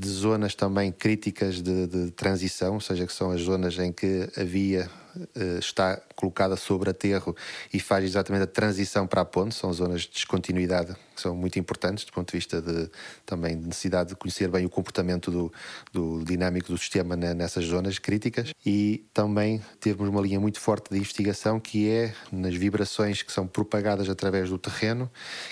De 0.00 0.08
zonas 0.08 0.54
também 0.54 0.90
críticas 0.90 1.60
de, 1.60 1.86
de, 1.86 2.10
transição, 2.12 2.74
ou 2.74 2.80
seja, 2.80 3.06
que 3.06 3.12
são 3.12 3.30
as 3.30 3.42
zonas 3.42 3.78
em 3.78 3.92
que 3.92 4.26
a 4.34 4.42
via 4.42 4.88
uh, 5.14 5.58
está 5.58 6.00
colocada 6.16 6.56
sobre 6.56 6.88
aterro 6.88 7.36
e 7.72 7.78
faz 7.78 8.04
exatamente 8.04 8.44
a 8.44 8.46
transição 8.46 9.06
para 9.06 9.20
a 9.20 9.24
ponte, 9.24 9.54
são 9.54 9.70
zonas 9.72 10.02
de 10.02 10.10
descontinuidade 10.10 10.96
que 11.14 11.20
são 11.20 11.36
muito 11.36 11.58
importantes 11.58 12.04
do 12.04 12.12
ponto 12.12 12.30
de 12.30 12.38
vista 12.38 12.62
de 12.62 12.90
também 13.26 13.58
de 13.58 13.66
necessidade 13.66 14.10
de 14.10 14.16
conhecer 14.16 14.48
bem 14.48 14.64
o 14.64 14.70
comportamento 14.70 15.30
do, 15.30 15.52
do 15.92 16.24
dinâmico 16.24 16.72
do 16.72 16.78
sistema 16.78 17.14
nessas 17.14 17.66
zonas 17.66 17.98
críticas. 17.98 18.52
E 18.64 19.04
também 19.12 19.60
temos 19.80 20.08
uma 20.08 20.20
linha 20.20 20.40
muito 20.40 20.58
forte 20.58 20.90
de 20.90 20.96
investigação 20.96 21.60
que 21.60 21.90
é 21.90 22.14
nas 22.32 22.54
vibrações 22.54 23.22
que 23.22 23.30
são 23.30 23.46
propagadas 23.46 24.08
através 24.08 24.48
do 24.48 24.56
terreno 24.56 25.10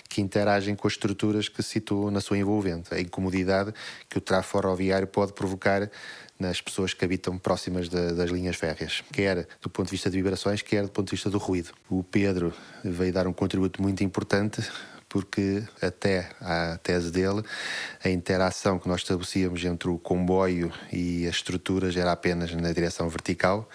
que 0.09 0.23
interagem 0.23 0.75
com 0.75 0.87
as 0.87 0.95
estruturas 0.95 1.49
que 1.49 1.62
se 1.62 1.78
situam 1.78 2.11
na 2.11 2.21
sua 2.21 2.38
envolvente, 2.38 2.95
a 2.95 3.00
incomodidade 3.00 3.73
que 4.09 4.17
o 4.17 4.21
tráfego 4.21 4.38
ferroviário 4.42 5.07
pode 5.07 5.33
provocar 5.33 5.90
nas 6.38 6.61
pessoas 6.61 6.95
que 6.95 7.04
habitam 7.04 7.37
próximas 7.37 7.88
de, 7.88 8.12
das 8.12 8.30
linhas 8.30 8.57
férreas, 8.57 9.02
quer 9.12 9.47
do 9.61 9.68
ponto 9.68 9.87
de 9.87 9.92
vista 9.92 10.09
de 10.09 10.16
vibrações, 10.16 10.62
quer 10.62 10.83
do 10.83 10.90
ponto 10.90 11.07
de 11.07 11.12
vista 11.12 11.28
do 11.28 11.38
ruído. 11.38 11.71
O 11.90 12.04
Pedro 12.04 12.52
veio 12.85 13.12
dar 13.12 13.26
um 13.26 13.33
contributo 13.33 13.83
muito 13.83 14.04
importante 14.04 14.62
porque 15.09 15.62
até 15.80 16.28
à 16.40 16.78
tese 16.83 17.11
dele, 17.11 17.42
a 18.04 18.11
interação 18.11 18.78
que 18.78 18.88
nós 18.88 19.00
estabelecíamos 19.00 19.64
entre 19.64 19.88
o 19.88 19.99
comboio 19.99 20.73
e 20.92 21.26
as 21.26 21.37
estruturas 21.37 21.97
era 21.97 22.12
apenas 22.12 22.52
na 22.54 22.71
direção 22.73 23.09
vertical, 23.09 23.68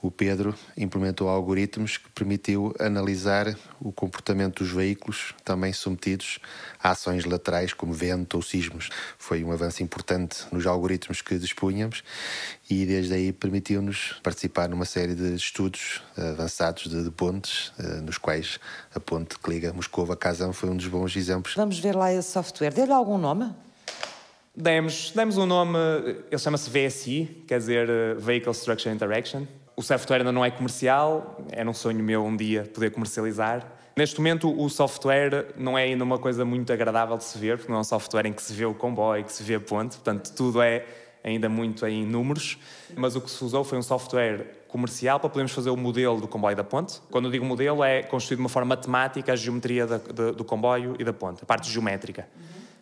o 0.00 0.12
Pedro 0.12 0.54
implementou 0.76 1.28
algoritmos 1.28 1.96
que 1.96 2.08
permitiu 2.10 2.72
analisar 2.78 3.56
o 3.80 3.90
comportamento 3.90 4.62
dos 4.62 4.72
veículos 4.72 5.34
também 5.44 5.72
submetidos 5.72 6.38
a 6.80 6.90
ações 6.90 7.24
laterais 7.24 7.72
como 7.72 7.92
vento 7.92 8.34
ou 8.34 8.42
sismos. 8.42 8.90
Foi 9.18 9.42
um 9.42 9.50
avanço 9.50 9.82
importante 9.82 10.46
nos 10.52 10.66
algoritmos 10.66 11.20
que 11.20 11.36
dispunhamos 11.36 12.04
e 12.70 12.86
desde 12.86 13.14
aí 13.14 13.32
permitiu-nos 13.32 14.20
participar 14.22 14.68
numa 14.68 14.84
série 14.84 15.16
de 15.16 15.34
estudos 15.34 16.00
avançados 16.16 16.84
de, 16.84 17.02
de 17.02 17.10
pontes, 17.10 17.72
eh, 17.78 18.00
nos 18.00 18.18
quais 18.18 18.60
a 18.94 19.00
ponte 19.00 19.36
que 19.38 19.50
liga 19.50 19.72
Moscou 19.72 20.10
a 20.12 20.16
Kazan 20.16 20.52
foi 20.52 20.68
um 20.70 20.76
dos 20.76 20.86
bons 20.86 21.16
exemplos. 21.16 21.54
Vamos 21.56 21.78
ver 21.80 21.96
lá 21.96 22.12
esse 22.12 22.30
software. 22.30 22.72
Deu-lhe 22.72 22.92
algum 22.92 23.18
nome? 23.18 23.52
Demos, 24.54 25.12
demos 25.12 25.38
um 25.38 25.46
nome, 25.46 25.78
ele 26.30 26.38
chama-se 26.38 26.68
VSI, 26.70 27.44
quer 27.48 27.58
dizer 27.58 27.88
eh, 27.88 28.14
Vehicle 28.14 28.52
Structure 28.52 28.94
Interaction 28.94 29.46
o 29.78 29.82
software 29.82 30.18
ainda 30.18 30.32
não 30.32 30.44
é 30.44 30.50
comercial, 30.50 31.38
é 31.52 31.64
um 31.64 31.72
sonho 31.72 32.02
meu 32.02 32.24
um 32.24 32.36
dia 32.36 32.68
poder 32.74 32.90
comercializar. 32.90 33.64
Neste 33.96 34.18
momento, 34.18 34.52
o 34.60 34.68
software 34.68 35.54
não 35.56 35.78
é 35.78 35.84
ainda 35.84 36.02
uma 36.02 36.18
coisa 36.18 36.44
muito 36.44 36.72
agradável 36.72 37.16
de 37.16 37.22
se 37.22 37.38
ver, 37.38 37.58
porque 37.58 37.70
não 37.70 37.78
é 37.78 37.80
um 37.82 37.84
software 37.84 38.26
em 38.26 38.32
que 38.32 38.42
se 38.42 38.52
vê 38.52 38.64
o 38.64 38.74
comboio, 38.74 39.24
que 39.24 39.32
se 39.32 39.44
vê 39.44 39.54
a 39.54 39.60
ponte, 39.60 39.94
portanto, 39.94 40.32
tudo 40.34 40.60
é 40.60 40.84
ainda 41.22 41.48
muito 41.48 41.86
em 41.86 42.04
números. 42.04 42.58
Mas 42.96 43.14
o 43.14 43.20
que 43.20 43.30
se 43.30 43.44
usou 43.44 43.62
foi 43.62 43.78
um 43.78 43.82
software 43.82 44.64
comercial 44.66 45.20
para 45.20 45.30
podermos 45.30 45.52
fazer 45.52 45.70
o 45.70 45.76
modelo 45.76 46.20
do 46.20 46.26
comboio 46.26 46.56
da 46.56 46.64
ponte. 46.64 47.00
Quando 47.08 47.26
eu 47.26 47.30
digo 47.30 47.44
modelo, 47.44 47.84
é 47.84 48.02
construído 48.02 48.38
de 48.38 48.42
uma 48.42 48.48
forma 48.48 48.70
matemática 48.74 49.32
a 49.32 49.36
geometria 49.36 49.86
da, 49.86 49.98
de, 49.98 50.32
do 50.32 50.44
comboio 50.44 50.96
e 50.98 51.04
da 51.04 51.12
ponte, 51.12 51.44
a 51.44 51.46
parte 51.46 51.70
geométrica. 51.70 52.26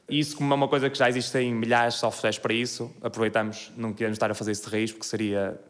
Isso, 0.09 0.37
como 0.37 0.53
é 0.53 0.57
uma 0.57 0.69
coisa 0.69 0.89
que 0.89 0.97
já 0.97 1.09
existem 1.09 1.53
milhares 1.53 1.95
de 1.95 2.01
softwares 2.01 2.39
para 2.39 2.55
isso, 2.55 2.91
aproveitamos, 3.03 3.73
não 3.77 3.93
queremos 3.93 4.15
estar 4.15 4.31
a 4.31 4.35
fazer 4.35 4.53
isso 4.53 4.65
de 4.65 4.71
raiz, 4.71 4.93
porque 4.93 5.05
seria 5.07 5.61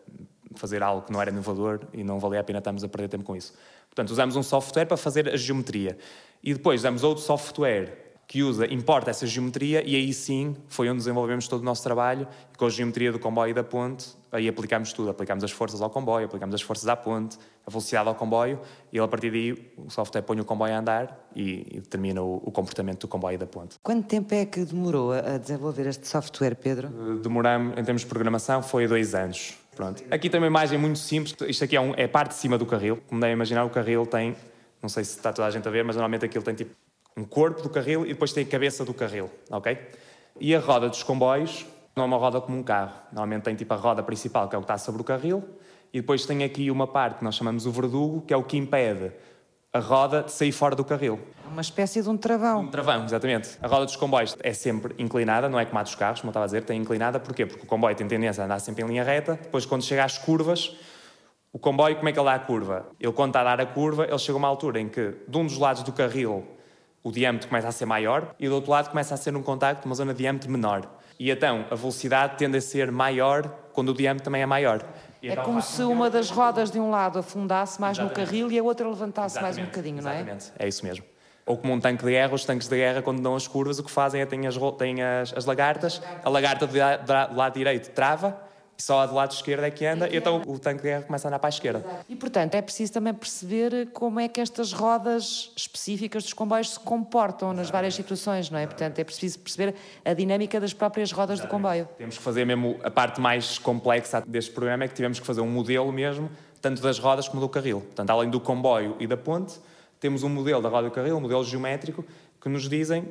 fazer 0.59 0.83
algo 0.83 1.03
que 1.03 1.12
não 1.12 1.21
era 1.21 1.31
inovador 1.31 1.81
e 1.92 2.03
não 2.03 2.19
valia 2.19 2.40
a 2.40 2.45
pena 2.45 2.59
estarmos 2.59 2.83
a 2.83 2.88
perder 2.88 3.09
tempo 3.09 3.25
com 3.25 3.37
isso. 3.37 3.55
Portanto, 3.88 4.11
usamos 4.11 4.37
um 4.37 4.42
software 4.42 4.87
para 4.87 4.97
fazer 4.97 5.29
a 5.29 5.37
geometria. 5.37 5.97
E 6.42 6.53
depois 6.53 6.81
usamos 6.81 7.03
outro 7.03 7.23
software 7.23 8.07
que 8.27 8.42
usa, 8.42 8.66
importa 8.73 9.11
essa 9.11 9.27
geometria 9.27 9.83
e 9.87 9.95
aí 9.95 10.12
sim 10.12 10.57
foi 10.66 10.88
onde 10.88 10.99
desenvolvemos 10.99 11.47
todo 11.47 11.61
o 11.61 11.64
nosso 11.64 11.83
trabalho 11.83 12.27
e 12.53 12.57
com 12.57 12.66
a 12.66 12.71
geometria 12.71 13.12
do 13.12 13.19
comboio 13.21 13.51
e 13.51 13.55
da 13.55 13.62
ponte, 13.62 14.09
aí 14.33 14.49
aplicamos 14.49 14.92
tudo, 14.92 15.11
aplicamos 15.11 15.45
as 15.45 15.53
forças 15.53 15.81
ao 15.81 15.88
comboio, 15.88 16.27
aplicamos 16.27 16.55
as 16.55 16.61
forças 16.61 16.88
à 16.88 16.97
ponte, 16.97 17.38
a 17.64 17.71
velocidade 17.71 18.09
ao 18.09 18.16
comboio 18.16 18.61
e 18.92 18.99
a 18.99 19.07
partir 19.07 19.31
daí 19.31 19.73
o 19.77 19.88
software 19.90 20.23
põe 20.23 20.40
o 20.40 20.45
comboio 20.45 20.75
a 20.75 20.79
andar 20.79 21.29
e, 21.37 21.66
e 21.71 21.81
determina 21.81 22.21
o, 22.21 22.42
o, 22.45 22.51
comportamento 22.51 23.03
do 23.03 23.09
comboio 23.09 23.37
e 23.37 23.38
da 23.38 23.47
ponte. 23.47 23.77
Quanto 23.81 24.07
tempo 24.09 24.35
é 24.35 24.45
que 24.45 24.64
demorou 24.64 25.12
a 25.12 25.38
desenvolver 25.38 25.87
este 25.87 26.09
software, 26.09 26.57
Pedro? 26.57 26.88
Eh, 26.88 27.23
demoramos, 27.23 27.79
em 27.79 27.85
termos 27.85 28.03
de 28.03 28.09
programação, 28.09 28.61
foi 28.61 28.88
dois 28.88 29.14
anos. 29.14 29.57
Pronto. 29.77 30.03
Aqui 30.11 30.31
tem 30.31 30.41
uma 30.41 30.47
imagem 30.47 30.79
muito 30.79 30.99
simples. 30.99 31.37
Isto 31.47 31.65
aqui 31.65 31.77
é, 31.77 31.81
um, 31.81 31.93
é 31.95 32.09
parte 32.09 32.31
de 32.31 32.37
cima 32.37 32.57
do 32.57 32.65
carril. 32.65 32.99
Como 33.07 33.21
devem 33.21 33.35
imaginar, 33.35 33.62
o 33.65 33.69
carril 33.69 34.07
tem, 34.07 34.35
não 34.83 34.89
sei 34.89 35.05
se 35.05 35.19
está 35.19 35.35
toda 35.35 35.47
a 35.47 35.51
gente 35.51 35.69
a 35.69 35.71
ver, 35.71 35.85
mas 35.85 35.97
normalmente 35.97 36.25
aquilo 36.25 36.43
tem 36.43 36.55
tipo 36.55 36.75
um 37.15 37.25
corpo 37.25 37.62
do 37.62 37.69
carril 37.69 38.07
e 38.07 38.09
depois 38.09 38.33
tem 38.33 38.43
a 38.43 38.47
cabeça 38.47 38.87
do 38.87 38.95
carril, 38.95 39.31
ok? 39.51 39.79
E 40.41 40.55
a 40.55 40.61
roda 40.61 40.89
dos 40.89 41.03
comboios 41.03 41.67
não 41.95 42.05
é 42.05 42.07
uma 42.07 42.17
roda 42.17 42.41
como 42.41 42.57
um 42.57 42.62
carro. 42.62 42.95
Normalmente 43.12 43.43
tem 43.43 43.55
tipo 43.55 43.73
a 43.75 43.77
roda 43.77 44.03
principal, 44.03 44.49
que 44.49 44.55
é 44.55 44.59
o 44.59 44.62
que 44.62 44.65
está 44.65 44.79
sobre 44.79 45.03
o 45.03 45.05
carril, 45.05 45.45
e 45.93 46.01
depois 46.01 46.25
tem 46.25 46.43
aqui 46.43 46.71
uma 46.71 46.87
parte 46.87 47.19
que 47.19 47.25
nós 47.25 47.35
chamamos 47.35 47.67
o 47.67 47.71
verdugo, 47.71 48.23
que 48.23 48.33
é 48.33 48.37
o 48.37 48.43
que 48.43 48.57
impede 48.57 49.12
a 49.77 49.81
roda 49.81 50.23
de 50.23 50.33
sair 50.33 50.53
fora 50.53 50.75
do 50.75 50.85
carril. 50.85 51.21
Uma 51.51 51.61
espécie 51.61 52.03
de 52.03 52.09
um 52.09 52.17
travão. 52.17 52.62
Um 52.62 52.69
travão, 52.69 53.05
exatamente. 53.05 53.51
A 53.62 53.69
roda 53.69 53.85
dos 53.85 53.97
comboios 53.97 54.37
é 54.43 54.53
sempre 54.53 54.95
inclinada, 54.99 55.49
não 55.49 55.61
é 55.61 55.65
como 55.65 55.79
a 55.79 55.83
dos 55.83 55.95
carros, 55.95 56.21
como 56.21 56.29
eu 56.29 56.33
estava 56.33 56.45
a 56.45 56.47
dizer, 56.47 56.65
tem 56.65 56.81
inclinada. 56.81 57.21
Porquê? 57.21 57.47
Porque 57.47 57.65
o 57.65 57.67
comboio 57.67 57.95
tem 57.95 58.07
tendência 58.09 58.43
a 58.43 58.45
andar 58.47 58.59
sempre 58.59 58.85
em 58.85 58.89
linha 58.89 59.05
reta, 59.05 59.39
depois 59.41 59.65
quando 59.65 59.83
chega 59.83 60.05
às 60.05 60.19
curvas, 60.19 60.77
o 61.53 61.59
comboio, 61.59 61.97
como 61.97 62.09
é 62.09 62.12
que 62.12 62.19
ele 62.19 62.27
dá 62.27 62.35
a 62.35 62.39
curva? 62.39 62.87
Ele, 63.01 63.12
quando 63.12 63.31
está 63.31 63.41
a 63.41 63.45
dar 63.45 63.61
a 63.61 63.67
curva, 63.67 64.05
ele 64.05 64.19
chega 64.19 64.37
a 64.37 64.39
uma 64.39 64.49
altura 64.49 64.81
em 64.81 64.89
que, 64.89 65.15
de 65.27 65.39
um 65.39 65.47
dos 65.47 65.57
lados 65.57 65.83
do 65.83 65.93
carril, 65.93 66.47
o 67.03 67.11
diâmetro 67.12 67.49
começa 67.49 67.69
a 67.69 67.73
ser 67.73 67.87
maior 67.87 68.35
e 68.39 68.49
do 68.49 68.55
outro 68.55 68.71
lado 68.71 68.91
começa 68.91 69.15
a 69.15 69.17
ser 69.17 69.35
um 69.37 69.43
contacto, 69.43 69.87
uma 69.87 69.95
zona 69.95 70.12
de 70.12 70.19
diâmetro 70.19 70.51
menor. 70.51 70.83
E 71.19 71.31
então 71.31 71.65
a 71.71 71.75
velocidade 71.75 72.37
tende 72.37 72.59
a 72.59 72.61
ser 72.61 72.91
maior 72.91 73.49
quando 73.73 73.91
o 73.91 73.95
diâmetro 73.95 74.25
também 74.25 74.43
é 74.43 74.47
maior. 74.47 74.85
É 75.29 75.37
como 75.37 75.61
se 75.62 75.83
uma 75.83 76.11
das 76.11 76.31
rodas 76.31 76.71
de 76.71 76.79
um 76.79 76.91
lado 76.91 77.19
afundasse 77.19 77.81
mais 77.81 77.97
Exatamente. 77.97 78.21
no 78.21 78.27
carril 78.27 78.53
e 78.53 78.59
a 78.59 78.62
outra 78.62 78.89
levantasse 78.89 79.37
Exatamente. 79.37 79.57
mais 79.57 79.69
um 79.69 79.71
bocadinho, 79.71 80.03
não 80.03 80.11
é? 80.11 80.17
Exatamente, 80.17 80.53
é 80.59 80.69
isso 80.69 80.85
mesmo. 80.85 81.05
Ou 81.45 81.57
como 81.57 81.73
um 81.73 81.81
tanque 81.81 82.05
de 82.05 82.11
guerra, 82.11 82.35
os 82.35 82.45
tanques 82.45 82.67
de 82.67 82.77
guerra, 82.77 83.03
quando 83.03 83.23
dão 83.23 83.37
as 83.37 83.47
curvas, 83.47 83.79
o 83.79 83.85
que 83.85 83.91
fazem 83.91 84.21
é 84.21 84.27
têm 84.27 84.47
as, 84.47 84.57
têm 84.79 85.03
as, 85.03 85.33
as 85.33 85.45
lagartas, 85.45 86.03
a 86.25 86.29
lagarta 86.29 86.67
do 86.67 87.37
lado 87.37 87.55
direito 87.55 87.91
trava 87.91 88.46
só 88.79 89.01
a 89.01 89.07
do 89.07 89.15
lado 89.15 89.33
esquerdo 89.33 89.65
é 89.65 89.71
que 89.71 89.87
anda, 89.87 90.07
é 90.07 90.09
que 90.09 90.15
e 90.15 90.19
então 90.19 90.43
o 90.47 90.59
tanque 90.59 90.83
de 90.83 90.89
guerra 90.89 91.03
começa 91.03 91.27
a 91.27 91.29
andar 91.29 91.39
para 91.39 91.49
a 91.49 91.51
esquerda. 91.51 91.85
E, 92.09 92.17
portanto, 92.17 92.55
é 92.55 92.62
preciso 92.62 92.93
também 92.93 93.15
perceber 93.15 93.91
como 93.93 94.21
é 94.21 94.29
que 94.29 94.41
estas 94.41 94.73
rodas 94.73 95.53
específicas 95.57 96.23
dos 96.23 96.33
comboios 96.33 96.71
se 96.71 96.81
comportam 96.81 97.53
nas 97.53 97.71
várias 97.71 97.95
situações, 97.95 98.51
não 98.51 98.59
é? 98.59 98.67
Portanto, 98.67 98.99
é 98.99 99.05
preciso 99.05 99.39
perceber 99.39 99.75
a 100.05 100.12
dinâmica 100.12 100.61
das 100.61 100.73
próprias 100.73 101.11
rodas 101.12 101.41
do 101.41 101.49
comboio. 101.49 101.89
Temos 101.97 102.19
que 102.19 102.23
fazer 102.23 102.45
mesmo 102.45 102.79
a 102.83 102.91
parte 102.91 103.21
mais 103.21 103.59
complexa 103.59 104.23
deste 104.27 104.51
programa, 104.51 104.85
é 104.85 104.89
que 104.89 104.95
tivemos 104.95 105.19
que 105.19 105.27
fazer 105.27 105.41
um 105.41 105.51
modelo 105.51 105.91
mesmo, 105.93 106.31
tanto 106.61 106.83
das 106.83 106.99
rodas 106.99 107.29
como 107.29 107.41
do 107.41 107.49
carril. 107.49 107.81
Portanto, 107.81 108.11
além 108.11 108.29
do 108.29 108.41
comboio 108.41 108.97
e 108.99 109.07
da 109.07 109.17
ponte, 109.17 109.59
temos 109.99 110.23
um 110.23 110.29
modelo 110.29 110.61
da 110.61 110.69
roda 110.69 110.87
e 110.87 110.91
do 110.91 110.95
carril, 110.95 111.17
um 111.17 111.21
modelo 111.21 111.45
geométrico, 111.45 112.05
que 112.41 112.49
nos 112.49 112.69
dizem, 112.69 113.09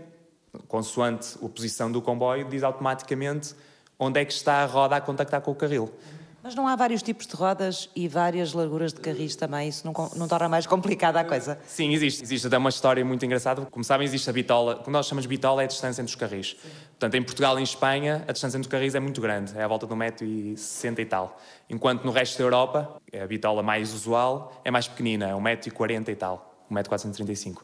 consoante 0.68 1.38
a 1.44 1.50
posição 1.50 1.92
do 1.92 2.02
comboio, 2.02 2.48
diz 2.48 2.64
automaticamente 2.64 3.56
onde 4.00 4.20
é 4.20 4.26
que 4.26 4.34
está 4.34 4.64
a 4.64 4.66
roda 4.66 4.96
a 4.96 5.02
contactar 5.02 5.42
com 5.42 5.52
o 5.52 5.56
carril. 5.56 5.92
Mas 6.46 6.54
não 6.54 6.68
há 6.68 6.76
vários 6.76 7.02
tipos 7.02 7.26
de 7.26 7.36
rodas 7.36 7.90
e 7.96 8.08
várias 8.08 8.54
larguras 8.54 8.94
de 8.94 9.00
carris 9.00 9.36
também? 9.36 9.68
Isso 9.68 9.84
não, 9.84 10.12
não 10.16 10.28
torna 10.28 10.48
mais 10.48 10.68
complicada 10.68 11.20
a 11.20 11.24
coisa? 11.24 11.58
Sim, 11.66 11.92
existe. 11.92 12.22
Existe 12.22 12.46
até 12.46 12.56
uma 12.56 12.70
história 12.70 13.04
muito 13.04 13.26
engraçada. 13.26 13.66
Como 13.66 13.84
sabem, 13.84 14.06
existe 14.06 14.30
a 14.30 14.34
bitola. 14.34 14.76
O 14.76 14.84
que 14.84 14.92
nós 14.92 15.08
chamamos 15.08 15.24
de 15.24 15.28
bitola 15.28 15.64
é 15.64 15.66
a 15.66 15.68
distância 15.68 16.04
entre 16.04 16.12
os 16.12 16.16
carris. 16.16 16.56
Sim. 16.62 16.70
Portanto, 16.90 17.16
em 17.16 17.24
Portugal 17.24 17.58
e 17.58 17.62
em 17.62 17.64
Espanha, 17.64 18.24
a 18.28 18.32
distância 18.32 18.58
entre 18.60 18.68
os 18.68 18.72
carris 18.72 18.94
é 18.94 19.00
muito 19.00 19.20
grande. 19.20 19.58
É 19.58 19.64
à 19.64 19.68
volta 19.68 19.88
de 19.88 19.94
1,60m 19.96 21.00
e 21.00 21.06
tal. 21.06 21.42
Enquanto 21.68 22.04
no 22.04 22.12
resto 22.12 22.38
da 22.38 22.44
Europa, 22.44 22.96
a 23.20 23.26
bitola 23.26 23.64
mais 23.64 23.92
usual 23.92 24.62
é 24.64 24.70
mais 24.70 24.88
pequenina, 24.88 25.28
é 25.28 25.34
1,40m 25.34 26.10
e 26.10 26.16
tal. 26.16 26.64
1,435m. 26.72 27.58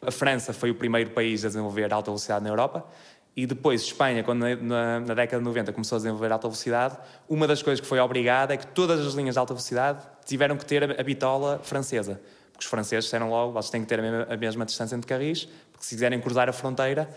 A 0.00 0.12
França 0.12 0.52
foi 0.52 0.70
o 0.70 0.76
primeiro 0.76 1.10
país 1.10 1.44
a 1.44 1.48
desenvolver 1.48 1.92
alta 1.92 2.08
velocidade 2.08 2.44
na 2.44 2.50
Europa 2.50 2.86
e 3.38 3.46
depois 3.46 3.82
Espanha, 3.82 4.24
quando 4.24 4.40
na, 4.40 4.98
na, 4.98 5.14
década 5.14 5.38
de 5.38 5.44
90 5.44 5.72
começou 5.72 5.94
a 5.94 5.98
desenvolver 6.00 6.32
alta 6.32 6.48
velocidade, 6.48 6.98
uma 7.28 7.46
das 7.46 7.62
coisas 7.62 7.80
que 7.80 7.86
foi 7.86 8.00
obrigada 8.00 8.52
é 8.52 8.56
que 8.56 8.66
todas 8.66 8.98
as 9.06 9.14
linhas 9.14 9.36
de 9.36 9.38
alta 9.38 9.54
velocidade 9.54 10.04
tiveram 10.26 10.56
que 10.56 10.66
ter 10.66 10.82
a, 10.82 11.00
a 11.00 11.04
bitola 11.04 11.60
francesa. 11.62 12.20
Porque 12.50 12.64
os 12.64 12.66
franceses 12.68 13.04
disseram 13.04 13.30
logo, 13.30 13.52
vocês 13.52 13.70
têm 13.70 13.82
que 13.82 13.86
ter 13.86 14.00
a 14.00 14.02
mesma, 14.02 14.26
a 14.28 14.36
mesma 14.36 14.66
distância 14.66 14.96
entre 14.96 15.06
carris, 15.06 15.44
porque 15.70 15.86
se 15.86 15.94
quiserem 15.94 16.20
cruzar 16.20 16.48
a 16.48 16.52
fronteira, 16.52 17.08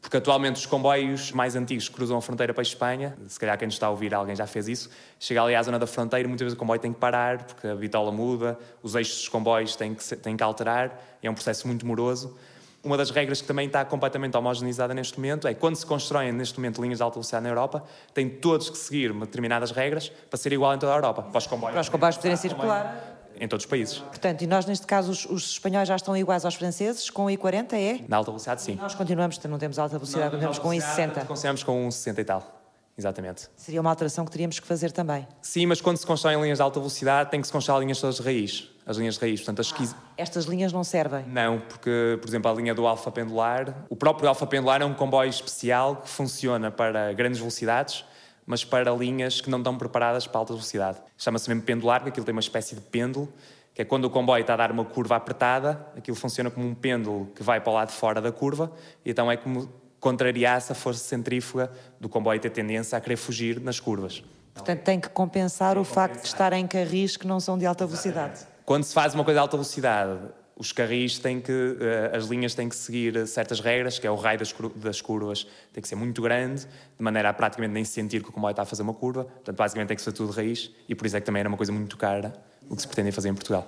porque 0.00 0.16
atualmente 0.16 0.58
os 0.58 0.66
comboios 0.66 1.32
mais 1.32 1.56
antigos 1.56 1.88
cruzam 1.88 2.18
a 2.18 2.22
fronteira 2.22 2.54
para 2.54 2.60
a 2.60 2.62
Espanha, 2.62 3.18
se 3.26 3.40
calhar 3.40 3.58
quem 3.58 3.66
nos 3.66 3.74
está 3.74 3.88
a 3.88 3.90
ouvir, 3.90 4.14
alguém 4.14 4.36
já 4.36 4.46
fez 4.46 4.68
isso, 4.68 4.90
chega 5.18 5.42
ali 5.42 5.56
à 5.56 5.62
zona 5.64 5.80
da 5.80 5.88
fronteira, 5.88 6.28
muitas 6.28 6.44
vezes 6.44 6.54
o 6.54 6.58
comboio 6.60 6.78
tem 6.78 6.92
que 6.92 7.00
parar, 7.00 7.42
porque 7.42 7.66
a 7.66 7.74
bitola 7.74 8.12
muda, 8.12 8.56
os 8.80 8.94
eixos 8.94 9.16
dos 9.16 9.28
comboios 9.28 9.74
têm 9.74 9.92
que, 9.92 10.16
têm 10.18 10.36
que 10.36 10.42
alterar, 10.44 11.02
é 11.20 11.28
um 11.28 11.34
processo 11.34 11.66
muito 11.66 11.84
moroso. 11.84 12.38
Uma 12.84 12.98
das 12.98 13.10
regras 13.10 13.40
que 13.40 13.48
também 13.48 13.66
está 13.66 13.82
completamente 13.84 14.36
homogeneizada 14.36 14.92
neste 14.92 15.16
momento 15.18 15.48
é 15.48 15.54
quando 15.54 15.76
se 15.76 15.86
constroem 15.86 16.30
neste 16.32 16.58
momento 16.58 16.82
linhas 16.82 16.98
de 16.98 17.02
alta 17.02 17.14
velocidade 17.14 17.42
na 17.42 17.48
Europa, 17.48 17.82
têm 18.12 18.28
todos 18.28 18.68
que 18.68 18.76
seguir 18.76 19.12
determinadas 19.12 19.70
regras 19.70 20.10
para 20.28 20.38
ser 20.38 20.52
igual 20.52 20.74
em 20.74 20.78
toda 20.78 20.92
a 20.92 20.96
Europa. 20.96 21.22
Para 21.22 21.38
os 21.38 21.46
comboios, 21.46 21.72
para 21.72 21.80
os 21.80 21.88
comboios 21.88 22.16
poderem 22.16 22.36
circular. 22.36 23.12
Em 23.40 23.48
todos 23.48 23.64
os 23.64 23.70
países. 23.70 23.98
Portanto, 23.98 24.42
e 24.42 24.46
nós 24.46 24.64
neste 24.66 24.86
caso 24.86 25.10
os, 25.10 25.24
os 25.24 25.50
espanhóis 25.52 25.88
já 25.88 25.96
estão 25.96 26.16
iguais 26.16 26.44
aos 26.44 26.54
franceses, 26.54 27.10
com 27.10 27.24
o 27.24 27.28
I40 27.28 27.72
é? 27.72 28.00
Na 28.06 28.18
alta 28.18 28.30
velocidade, 28.30 28.62
sim. 28.62 28.76
Nós 28.76 28.94
continuamos, 28.94 29.42
não 29.44 29.58
temos 29.58 29.78
alta 29.78 29.98
velocidade, 29.98 30.30
continuamos 30.30 30.58
com 30.58 30.68
o 30.68 30.72
I60. 30.72 31.26
Continuamos 31.26 31.62
com 31.64 31.86
um 31.86 31.90
60 31.90 32.20
e 32.20 32.24
tal. 32.24 32.62
Exatamente. 32.96 33.48
Seria 33.56 33.80
uma 33.80 33.90
alteração 33.90 34.24
que 34.24 34.30
teríamos 34.30 34.60
que 34.60 34.66
fazer 34.66 34.92
também. 34.92 35.26
Sim, 35.42 35.66
mas 35.66 35.80
quando 35.80 35.96
se 35.96 36.06
constroem 36.06 36.40
linhas 36.40 36.58
de 36.58 36.62
alta 36.62 36.78
velocidade, 36.78 37.30
tem 37.30 37.40
que 37.40 37.46
se 37.46 37.52
construir 37.52 37.80
linhas 37.80 38.00
todas 38.00 38.16
de 38.16 38.22
raiz. 38.22 38.70
As 38.86 38.96
linhas 38.96 39.14
de 39.14 39.20
raiz. 39.20 39.40
Portanto, 39.40 39.60
as 39.60 39.72
ah, 39.72 39.96
Estas 40.16 40.44
linhas 40.44 40.72
não 40.72 40.84
servem? 40.84 41.24
Não, 41.26 41.60
porque, 41.60 42.18
por 42.20 42.28
exemplo, 42.28 42.50
a 42.50 42.54
linha 42.54 42.74
do 42.74 42.86
alfa 42.86 43.10
pendular, 43.10 43.84
o 43.88 43.96
próprio 43.96 44.28
alfa 44.28 44.46
pendular 44.46 44.82
é 44.82 44.84
um 44.84 44.94
comboio 44.94 45.30
especial 45.30 45.96
que 45.96 46.08
funciona 46.08 46.70
para 46.70 47.12
grandes 47.12 47.38
velocidades, 47.38 48.04
mas 48.46 48.64
para 48.64 48.90
linhas 48.92 49.40
que 49.40 49.48
não 49.48 49.58
estão 49.58 49.76
preparadas 49.76 50.26
para 50.26 50.38
alta 50.38 50.52
velocidade. 50.52 50.98
Chama-se 51.16 51.48
mesmo 51.48 51.62
pendular, 51.62 52.00
porque 52.00 52.10
aquilo 52.10 52.26
tem 52.26 52.34
uma 52.34 52.40
espécie 52.40 52.74
de 52.74 52.82
pêndulo, 52.82 53.32
que 53.72 53.82
é 53.82 53.84
quando 53.84 54.04
o 54.04 54.10
comboio 54.10 54.42
está 54.42 54.54
a 54.54 54.56
dar 54.56 54.70
uma 54.70 54.84
curva 54.84 55.16
apertada, 55.16 55.86
aquilo 55.96 56.16
funciona 56.16 56.50
como 56.50 56.66
um 56.66 56.74
pêndulo 56.74 57.26
que 57.34 57.42
vai 57.42 57.60
para 57.60 57.70
o 57.70 57.74
lado 57.74 57.88
de 57.88 57.94
fora 57.94 58.20
da 58.20 58.30
curva, 58.30 58.70
e 59.04 59.10
então 59.10 59.30
é 59.30 59.36
como 59.36 59.68
contrariasse 59.98 60.70
a 60.70 60.74
força 60.74 61.02
centrífuga 61.02 61.72
do 61.98 62.08
comboio 62.08 62.38
ter 62.38 62.50
tendência 62.50 62.98
a 62.98 63.00
querer 63.00 63.16
fugir 63.16 63.58
nas 63.58 63.80
curvas. 63.80 64.22
Portanto, 64.52 64.82
tem 64.82 65.00
que 65.00 65.08
compensar 65.08 65.72
tem 65.72 65.82
o 65.82 65.84
facto 65.84 66.20
de 66.20 66.26
estar 66.26 66.52
em 66.52 66.66
carris 66.66 67.16
que 67.16 67.26
não 67.26 67.40
são 67.40 67.58
de 67.58 67.66
alta 67.66 67.86
velocidade. 67.86 68.46
Quando 68.64 68.84
se 68.84 68.94
faz 68.94 69.14
uma 69.14 69.24
coisa 69.24 69.38
de 69.38 69.42
alta 69.42 69.58
velocidade, 69.58 70.18
os 70.56 70.72
carris 70.72 71.18
têm 71.18 71.38
que, 71.38 71.76
eh, 71.78 72.16
as 72.16 72.24
linhas 72.24 72.54
têm 72.54 72.66
que 72.66 72.74
seguir 72.74 73.26
certas 73.26 73.60
regras, 73.60 73.98
que 73.98 74.06
é 74.06 74.10
o 74.10 74.14
raio 74.14 74.38
das 74.76 75.02
curvas 75.02 75.46
tem 75.70 75.82
que 75.82 75.88
ser 75.88 75.96
muito 75.96 76.22
grande, 76.22 76.62
de 76.62 77.04
maneira 77.04 77.28
a 77.28 77.34
praticamente 77.34 77.74
nem 77.74 77.84
sentir 77.84 78.22
que 78.22 78.30
o 78.30 78.32
comboio 78.32 78.52
está 78.52 78.62
a 78.62 78.64
fazer 78.64 78.82
uma 78.82 78.94
curva. 78.94 79.24
Portanto, 79.24 79.56
basicamente 79.56 79.88
tem 79.88 79.96
que 79.98 80.02
ser 80.02 80.12
tudo 80.12 80.32
raiz 80.32 80.70
e 80.88 80.94
por 80.94 81.04
isso 81.06 81.14
é 81.14 81.20
que 81.20 81.26
também 81.26 81.40
era 81.40 81.48
uma 81.48 81.58
coisa 81.58 81.72
muito 81.72 81.96
cara 81.98 82.32
o 82.70 82.74
que 82.74 82.80
se 82.80 82.88
pretende 82.88 83.12
fazer 83.12 83.28
em 83.28 83.34
Portugal. 83.34 83.66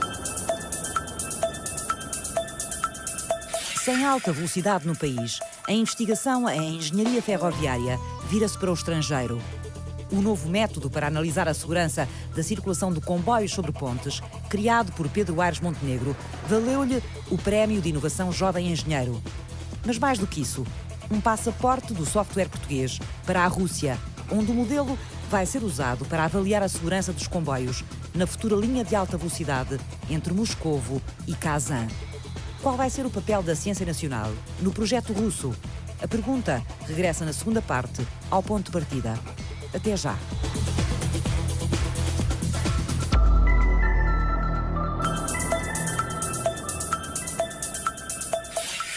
Sem 3.84 4.02
alta 4.02 4.32
velocidade 4.32 4.86
no 4.86 4.96
país, 4.96 5.38
a 5.68 5.72
investigação 5.72 6.48
em 6.48 6.76
engenharia 6.76 7.20
ferroviária 7.20 7.98
vira-se 8.30 8.58
para 8.58 8.70
o 8.70 8.74
estrangeiro. 8.74 9.38
O 10.10 10.20
novo 10.20 10.48
método 10.48 10.88
para 10.88 11.08
analisar 11.08 11.48
a 11.48 11.54
segurança 11.54 12.08
da 12.34 12.42
circulação 12.42 12.92
de 12.92 13.00
comboios 13.00 13.52
sobre 13.52 13.72
pontes, 13.72 14.20
criado 14.48 14.92
por 14.92 15.08
Pedro 15.08 15.40
Aires 15.40 15.60
Montenegro, 15.60 16.16
valeu-lhe 16.48 17.02
o 17.28 17.36
Prémio 17.36 17.80
de 17.80 17.88
Inovação 17.88 18.30
Jovem 18.30 18.70
Engenheiro. 18.70 19.20
Mas 19.84 19.98
mais 19.98 20.18
do 20.18 20.26
que 20.26 20.40
isso, 20.40 20.64
um 21.10 21.20
passaporte 21.20 21.92
do 21.92 22.06
software 22.06 22.48
português 22.48 23.00
para 23.24 23.42
a 23.42 23.48
Rússia, 23.48 23.98
onde 24.30 24.52
o 24.52 24.54
modelo 24.54 24.96
vai 25.28 25.44
ser 25.44 25.64
usado 25.64 26.04
para 26.04 26.24
avaliar 26.24 26.62
a 26.62 26.68
segurança 26.68 27.12
dos 27.12 27.26
comboios 27.26 27.84
na 28.14 28.26
futura 28.26 28.54
linha 28.54 28.84
de 28.84 28.94
alta 28.94 29.16
velocidade 29.16 29.78
entre 30.08 30.32
Moscovo 30.32 31.02
e 31.26 31.34
Kazan. 31.34 31.88
Qual 32.62 32.76
vai 32.76 32.90
ser 32.90 33.04
o 33.06 33.10
papel 33.10 33.42
da 33.42 33.56
ciência 33.56 33.84
nacional 33.84 34.32
no 34.60 34.72
projeto 34.72 35.12
russo? 35.12 35.52
A 36.00 36.06
pergunta 36.06 36.62
regressa 36.86 37.24
na 37.24 37.32
segunda 37.32 37.60
parte, 37.60 38.06
ao 38.30 38.42
ponto 38.42 38.66
de 38.66 38.70
partida. 38.70 39.18
Até 39.76 39.94
já. 39.94 40.16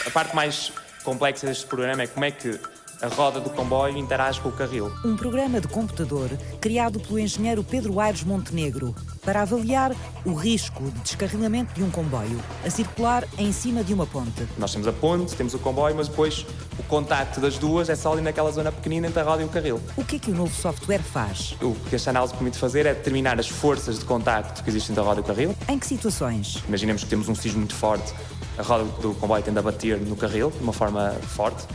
A 0.06 0.10
parte 0.12 0.34
mais 0.34 0.72
complexa 1.04 1.48
deste 1.48 1.66
programa 1.66 2.04
é 2.04 2.08
como 2.08 2.24
é 2.24 2.32
que 2.32 2.58
a 3.02 3.08
roda 3.08 3.42
do 3.42 3.50
comboio 3.50 3.98
interage 3.98 4.40
com 4.40 4.48
o 4.48 4.52
carril. 4.54 4.90
Um 5.04 5.18
programa 5.18 5.60
de 5.60 5.68
computador 5.68 6.30
criado 6.62 6.98
pelo 7.02 7.20
engenheiro 7.20 7.62
Pedro 7.62 8.00
Aires 8.00 8.24
Montenegro 8.24 8.96
para 9.30 9.44
avaliar 9.44 9.96
o 10.26 10.34
risco 10.34 10.86
de 10.86 11.02
descarrilamento 11.02 11.72
de 11.76 11.84
um 11.84 11.92
comboio 11.92 12.44
a 12.66 12.70
circular 12.72 13.24
em 13.38 13.52
cima 13.52 13.84
de 13.84 13.94
uma 13.94 14.08
ponte. 14.08 14.48
Nós 14.58 14.72
temos 14.72 14.88
a 14.88 14.92
ponte, 14.92 15.36
temos 15.36 15.54
o 15.54 15.60
comboio, 15.60 15.96
mas 15.96 16.08
depois 16.08 16.48
o 16.80 16.84
contacto 16.88 17.40
das 17.40 17.60
duas 17.60 17.90
é 17.90 17.96
só 17.96 18.12
ali 18.12 18.24
naquela 18.24 18.52
zona 18.52 18.72
pequenina 18.72 19.06
entre 19.06 19.20
a 19.20 19.24
roda 19.24 19.44
e 19.44 19.46
o 19.46 19.50
carril. 19.50 19.80
O 19.96 20.04
que 20.04 20.16
é 20.16 20.20
que 20.20 20.32
o 20.32 20.34
novo 20.34 20.52
software 20.52 21.04
faz? 21.04 21.56
O 21.62 21.76
que 21.76 21.96
esta 21.96 22.10
análise 22.10 22.34
permite 22.34 22.58
fazer 22.58 22.88
é 22.88 22.94
determinar 22.96 23.40
as 23.40 23.48
forças 23.48 24.00
de 24.00 24.06
contacto 24.06 24.64
que 24.64 24.70
existem 24.72 24.94
entre 24.94 25.04
a 25.04 25.06
roda 25.06 25.20
e 25.20 25.24
o 25.24 25.24
carril. 25.24 25.56
Em 25.68 25.78
que 25.78 25.86
situações? 25.86 26.64
Imaginemos 26.68 27.04
que 27.04 27.10
temos 27.12 27.30
um 27.30 27.36
sismo 27.36 27.60
muito 27.60 27.76
forte, 27.76 28.12
a 28.58 28.64
roda 28.64 28.86
do 29.00 29.14
comboio 29.14 29.44
tende 29.44 29.60
a 29.60 29.62
bater 29.62 30.00
no 30.00 30.16
carril 30.16 30.50
de 30.50 30.64
uma 30.64 30.74
forma 30.74 31.12
forte 31.22 31.68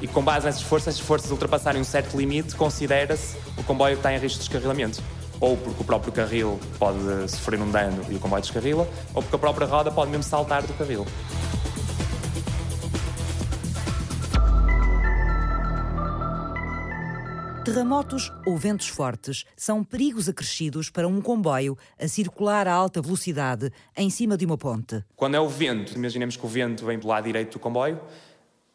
e 0.00 0.06
com 0.06 0.22
base 0.22 0.46
nessas 0.46 0.62
forças, 0.62 0.94
as 0.94 1.00
forças 1.00 1.30
ultrapassarem 1.30 1.80
um 1.80 1.84
certo 1.84 2.16
limite, 2.16 2.54
considera-se 2.54 3.36
o 3.56 3.62
comboio 3.62 3.96
está 3.96 4.14
em 4.14 4.18
risco 4.18 4.38
de 4.38 4.48
descarrilamento. 4.48 5.02
Ou 5.40 5.56
porque 5.56 5.82
o 5.82 5.84
próprio 5.84 6.12
carril 6.12 6.58
pode 6.78 6.98
sofrer 7.30 7.60
um 7.60 7.70
dano 7.70 8.04
e 8.10 8.14
o 8.14 8.18
comboio 8.18 8.42
descarrila, 8.42 8.88
ou 9.14 9.22
porque 9.22 9.36
a 9.36 9.38
própria 9.38 9.66
roda 9.66 9.90
pode 9.90 10.10
mesmo 10.10 10.24
saltar 10.24 10.62
do 10.62 10.72
carril. 10.74 11.06
Terremotos 17.66 18.32
ou 18.46 18.56
ventos 18.56 18.86
fortes 18.86 19.44
são 19.56 19.82
perigos 19.82 20.28
acrescidos 20.28 20.88
para 20.88 21.08
um 21.08 21.20
comboio 21.20 21.76
a 22.00 22.06
circular 22.06 22.68
a 22.68 22.72
alta 22.72 23.02
velocidade 23.02 23.72
em 23.96 24.08
cima 24.08 24.36
de 24.36 24.46
uma 24.46 24.56
ponte. 24.56 25.04
Quando 25.16 25.34
é 25.34 25.40
o 25.40 25.48
vento, 25.48 25.92
imaginemos 25.96 26.36
que 26.36 26.46
o 26.46 26.48
vento 26.48 26.86
vem 26.86 26.96
do 26.96 27.08
lado 27.08 27.24
direito 27.24 27.54
do 27.54 27.58
comboio, 27.58 28.00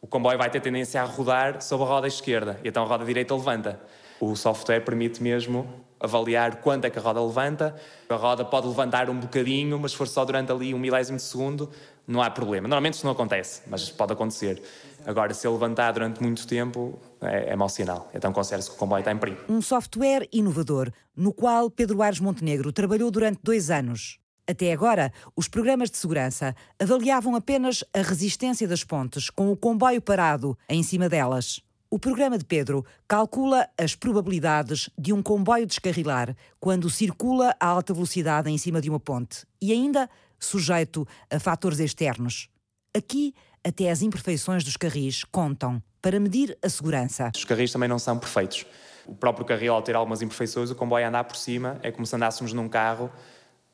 o 0.01 0.07
comboio 0.07 0.37
vai 0.37 0.49
ter 0.49 0.59
tendência 0.59 1.01
a 1.01 1.05
rodar 1.05 1.61
sobre 1.61 1.85
a 1.85 1.89
roda 1.89 2.05
esquerda 2.05 2.59
e 2.65 2.67
então 2.67 2.83
a 2.83 2.85
roda 2.85 3.05
direita 3.05 3.33
levanta. 3.33 3.79
O 4.19 4.35
software 4.35 4.81
permite 4.81 5.23
mesmo 5.23 5.65
avaliar 6.01 6.57
quanto 6.57 6.85
é 6.85 6.89
que 6.89 6.97
a 6.97 7.01
roda 7.01 7.21
levanta. 7.21 7.75
A 8.09 8.15
roda 8.15 8.43
pode 8.43 8.67
levantar 8.67 9.09
um 9.09 9.19
bocadinho, 9.19 9.79
mas 9.79 9.91
se 9.91 9.97
for 9.97 10.07
só 10.07 10.25
durante 10.25 10.51
ali 10.51 10.73
um 10.73 10.79
milésimo 10.79 11.17
de 11.17 11.23
segundo, 11.23 11.69
não 12.07 12.21
há 12.21 12.29
problema. 12.29 12.67
Normalmente 12.67 12.95
isso 12.95 13.05
não 13.05 13.13
acontece, 13.13 13.61
mas 13.67 13.89
pode 13.89 14.13
acontecer. 14.13 14.61
Agora, 15.05 15.33
se 15.33 15.47
ele 15.47 15.53
levantar 15.53 15.91
durante 15.93 16.21
muito 16.21 16.45
tempo, 16.45 16.99
é, 17.21 17.53
é 17.53 17.55
mau 17.55 17.69
sinal. 17.69 18.09
Então 18.13 18.31
considera-se 18.33 18.69
que 18.69 18.75
o 18.75 18.79
comboio 18.79 18.99
está 18.99 19.11
em 19.11 19.17
perigo. 19.17 19.41
Um 19.49 19.61
software 19.61 20.27
inovador, 20.31 20.91
no 21.15 21.33
qual 21.33 21.69
Pedro 21.69 22.01
Aires 22.01 22.19
Montenegro 22.19 22.71
trabalhou 22.71 23.09
durante 23.09 23.39
dois 23.43 23.69
anos. 23.69 24.19
Até 24.47 24.73
agora, 24.73 25.13
os 25.35 25.47
programas 25.47 25.89
de 25.89 25.97
segurança 25.97 26.55
avaliavam 26.79 27.35
apenas 27.35 27.83
a 27.93 28.01
resistência 28.01 28.67
das 28.67 28.83
pontes 28.83 29.29
com 29.29 29.51
o 29.51 29.55
comboio 29.55 30.01
parado 30.01 30.57
em 30.67 30.83
cima 30.83 31.07
delas. 31.07 31.61
O 31.93 31.99
programa 31.99 32.37
de 32.37 32.45
Pedro 32.45 32.85
calcula 33.05 33.67
as 33.77 33.95
probabilidades 33.95 34.89
de 34.97 35.11
um 35.11 35.21
comboio 35.21 35.67
descarrilar 35.67 36.33
quando 36.57 36.89
circula 36.89 37.53
a 37.59 37.67
alta 37.67 37.93
velocidade 37.93 38.49
em 38.49 38.57
cima 38.57 38.79
de 38.79 38.89
uma 38.89 38.97
ponte 38.97 39.45
e 39.61 39.73
ainda 39.73 40.09
sujeito 40.39 41.05
a 41.29 41.37
fatores 41.37 41.79
externos. 41.79 42.47
Aqui, 42.95 43.35
até 43.61 43.91
as 43.91 44.01
imperfeições 44.01 44.63
dos 44.63 44.77
carris 44.77 45.25
contam 45.25 45.83
para 46.01 46.17
medir 46.17 46.57
a 46.63 46.69
segurança. 46.69 47.29
Os 47.35 47.43
carris 47.43 47.73
também 47.73 47.89
não 47.89 47.99
são 47.99 48.17
perfeitos. 48.17 48.65
O 49.05 49.13
próprio 49.13 49.45
carril, 49.45 49.73
ao 49.73 49.81
ter 49.81 49.93
algumas 49.93 50.21
imperfeições, 50.21 50.71
o 50.71 50.75
comboio 50.75 51.05
andar 51.05 51.25
por 51.25 51.35
cima 51.35 51.77
é 51.83 51.91
como 51.91 52.05
se 52.05 52.15
andássemos 52.15 52.53
num 52.53 52.69
carro 52.69 53.11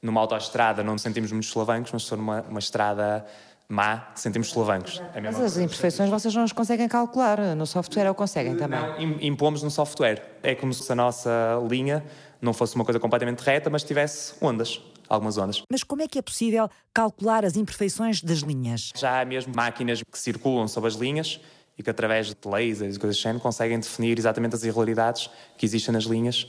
numa 0.01 0.21
autoestrada 0.21 0.83
não 0.83 0.97
sentimos 0.97 1.31
muitos 1.31 1.49
solavancos, 1.49 1.91
mas 1.91 2.07
for 2.07 2.17
numa 2.17 2.41
uma 2.41 2.59
estrada 2.59 3.25
má, 3.69 4.11
sentimos 4.15 4.49
solavancos. 4.49 5.01
É 5.13 5.19
Mas 5.19 5.39
as 5.39 5.57
imperfeições 5.57 6.09
vocês 6.09 6.33
não 6.33 6.43
as 6.43 6.53
conseguem 6.53 6.87
calcular, 6.87 7.55
no 7.55 7.65
software 7.65 8.07
ou 8.07 8.15
conseguem 8.15 8.55
também? 8.55 8.79
Não, 8.79 9.21
impomos 9.21 9.61
no 9.61 9.69
software. 9.69 10.39
É 10.41 10.55
como 10.55 10.73
se 10.73 10.89
a 10.91 10.95
nossa 10.95 11.59
linha 11.69 12.03
não 12.41 12.53
fosse 12.53 12.75
uma 12.75 12.85
coisa 12.85 12.99
completamente 12.99 13.41
reta, 13.41 13.69
mas 13.69 13.83
tivesse 13.83 14.35
ondas, 14.41 14.81
algumas 15.09 15.37
ondas. 15.37 15.61
Mas 15.69 15.83
como 15.83 16.01
é 16.01 16.07
que 16.07 16.17
é 16.17 16.21
possível 16.21 16.69
calcular 16.93 17.43
as 17.43 17.57
imperfeições 17.57 18.21
das 18.21 18.39
linhas? 18.39 18.91
Já 18.95 19.21
há 19.21 19.25
mesmo 19.25 19.53
máquinas 19.53 20.01
que 20.01 20.17
circulam 20.17 20.67
sobre 20.67 20.87
as 20.87 20.95
linhas 20.95 21.41
e 21.77 21.83
que 21.83 21.89
através 21.89 22.27
de 22.27 22.35
lasers 22.45 22.95
e 22.95 22.99
coisas 22.99 23.23
assim 23.23 23.37
conseguem 23.37 23.79
definir 23.79 24.17
exatamente 24.17 24.55
as 24.55 24.63
irregularidades 24.63 25.29
que 25.57 25.65
existem 25.65 25.93
nas 25.93 26.05
linhas. 26.05 26.47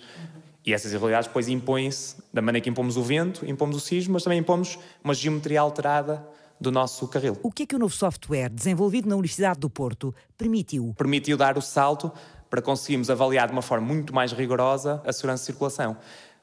E 0.65 0.73
essas 0.73 0.93
irregularidades 0.93 1.27
depois 1.27 1.49
impõem-se, 1.49 2.17
da 2.33 2.41
maneira 2.41 2.63
que 2.63 2.71
impomos 2.71 2.97
o 2.97 3.03
vento, 3.03 3.45
impomos 3.45 3.77
o 3.77 3.81
sismo, 3.81 4.15
mas 4.15 4.23
também 4.23 4.39
impomos 4.39 4.79
uma 5.03 5.15
geometria 5.15 5.61
alterada 5.61 6.25
do 6.61 6.71
nosso 6.71 7.07
carril. 7.09 7.37
O 7.43 7.51
que 7.51 7.63
é 7.63 7.67
que 7.67 7.77
o 7.77 7.79
novo 7.79 7.95
software 7.95 8.49
desenvolvido 8.49 9.09
na 9.09 9.15
Universidade 9.15 9.61
do 9.61 9.71
Porto 9.71 10.15
permitiu? 10.37 10.95
Permitiu 10.97 11.37
dar 11.37 11.57
o 11.57 11.63
salto 11.63 12.11
para 12.51 12.63
conseguirmos 12.63 13.11
avaliar 13.11 13.47
de 13.47 13.53
uma 13.53 13.63
forma 13.63 13.87
muito 13.87 14.15
mais 14.15 14.33
rigorosa 14.33 15.03
a 15.05 15.13
segurança 15.13 15.43
de 15.43 15.47
circulação. 15.47 15.97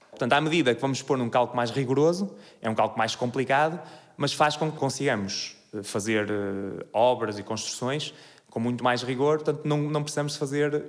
Portanto, 0.10 0.34
à 0.34 0.39
medida 0.39 0.73
que 0.73 0.82
vamos 0.82 1.01
pôr 1.01 1.17
num 1.17 1.30
cálculo 1.30 1.58
mais 1.58 1.71
rigoroso, 1.71 2.34
é 2.62 2.69
um 2.69 2.75
cálculo 2.75 2.97
mais 2.97 3.15
complicado, 3.15 3.80
mas 4.15 4.32
faz 4.32 4.56
com 4.56 4.71
que 4.71 4.78
consigamos 4.78 5.58
eh, 5.73 5.84
fazer 5.84 6.32
uh, 6.32 6.86
obras 6.93 7.38
e 7.38 7.43
construções 7.43 8.13
com 8.49 8.60
muito 8.62 8.82
mais 8.82 9.04
rigor, 9.04 9.39
portanto, 9.39 9.65
não, 9.65 9.78
não 9.78 10.01
precisamos 10.01 10.38
fazer 10.38 10.86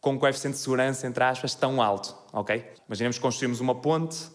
com 0.00 0.12
um 0.12 0.18
coeficiente 0.18 0.56
de 0.56 0.62
segurança, 0.62 1.06
entre 1.06 1.22
aspas, 1.22 1.54
tão 1.54 1.82
alto, 1.82 2.16
ok? 2.32 2.64
Imaginemos 2.86 3.18
que 3.18 3.22
construímos 3.22 3.60
uma 3.60 3.74
ponte 3.74 4.30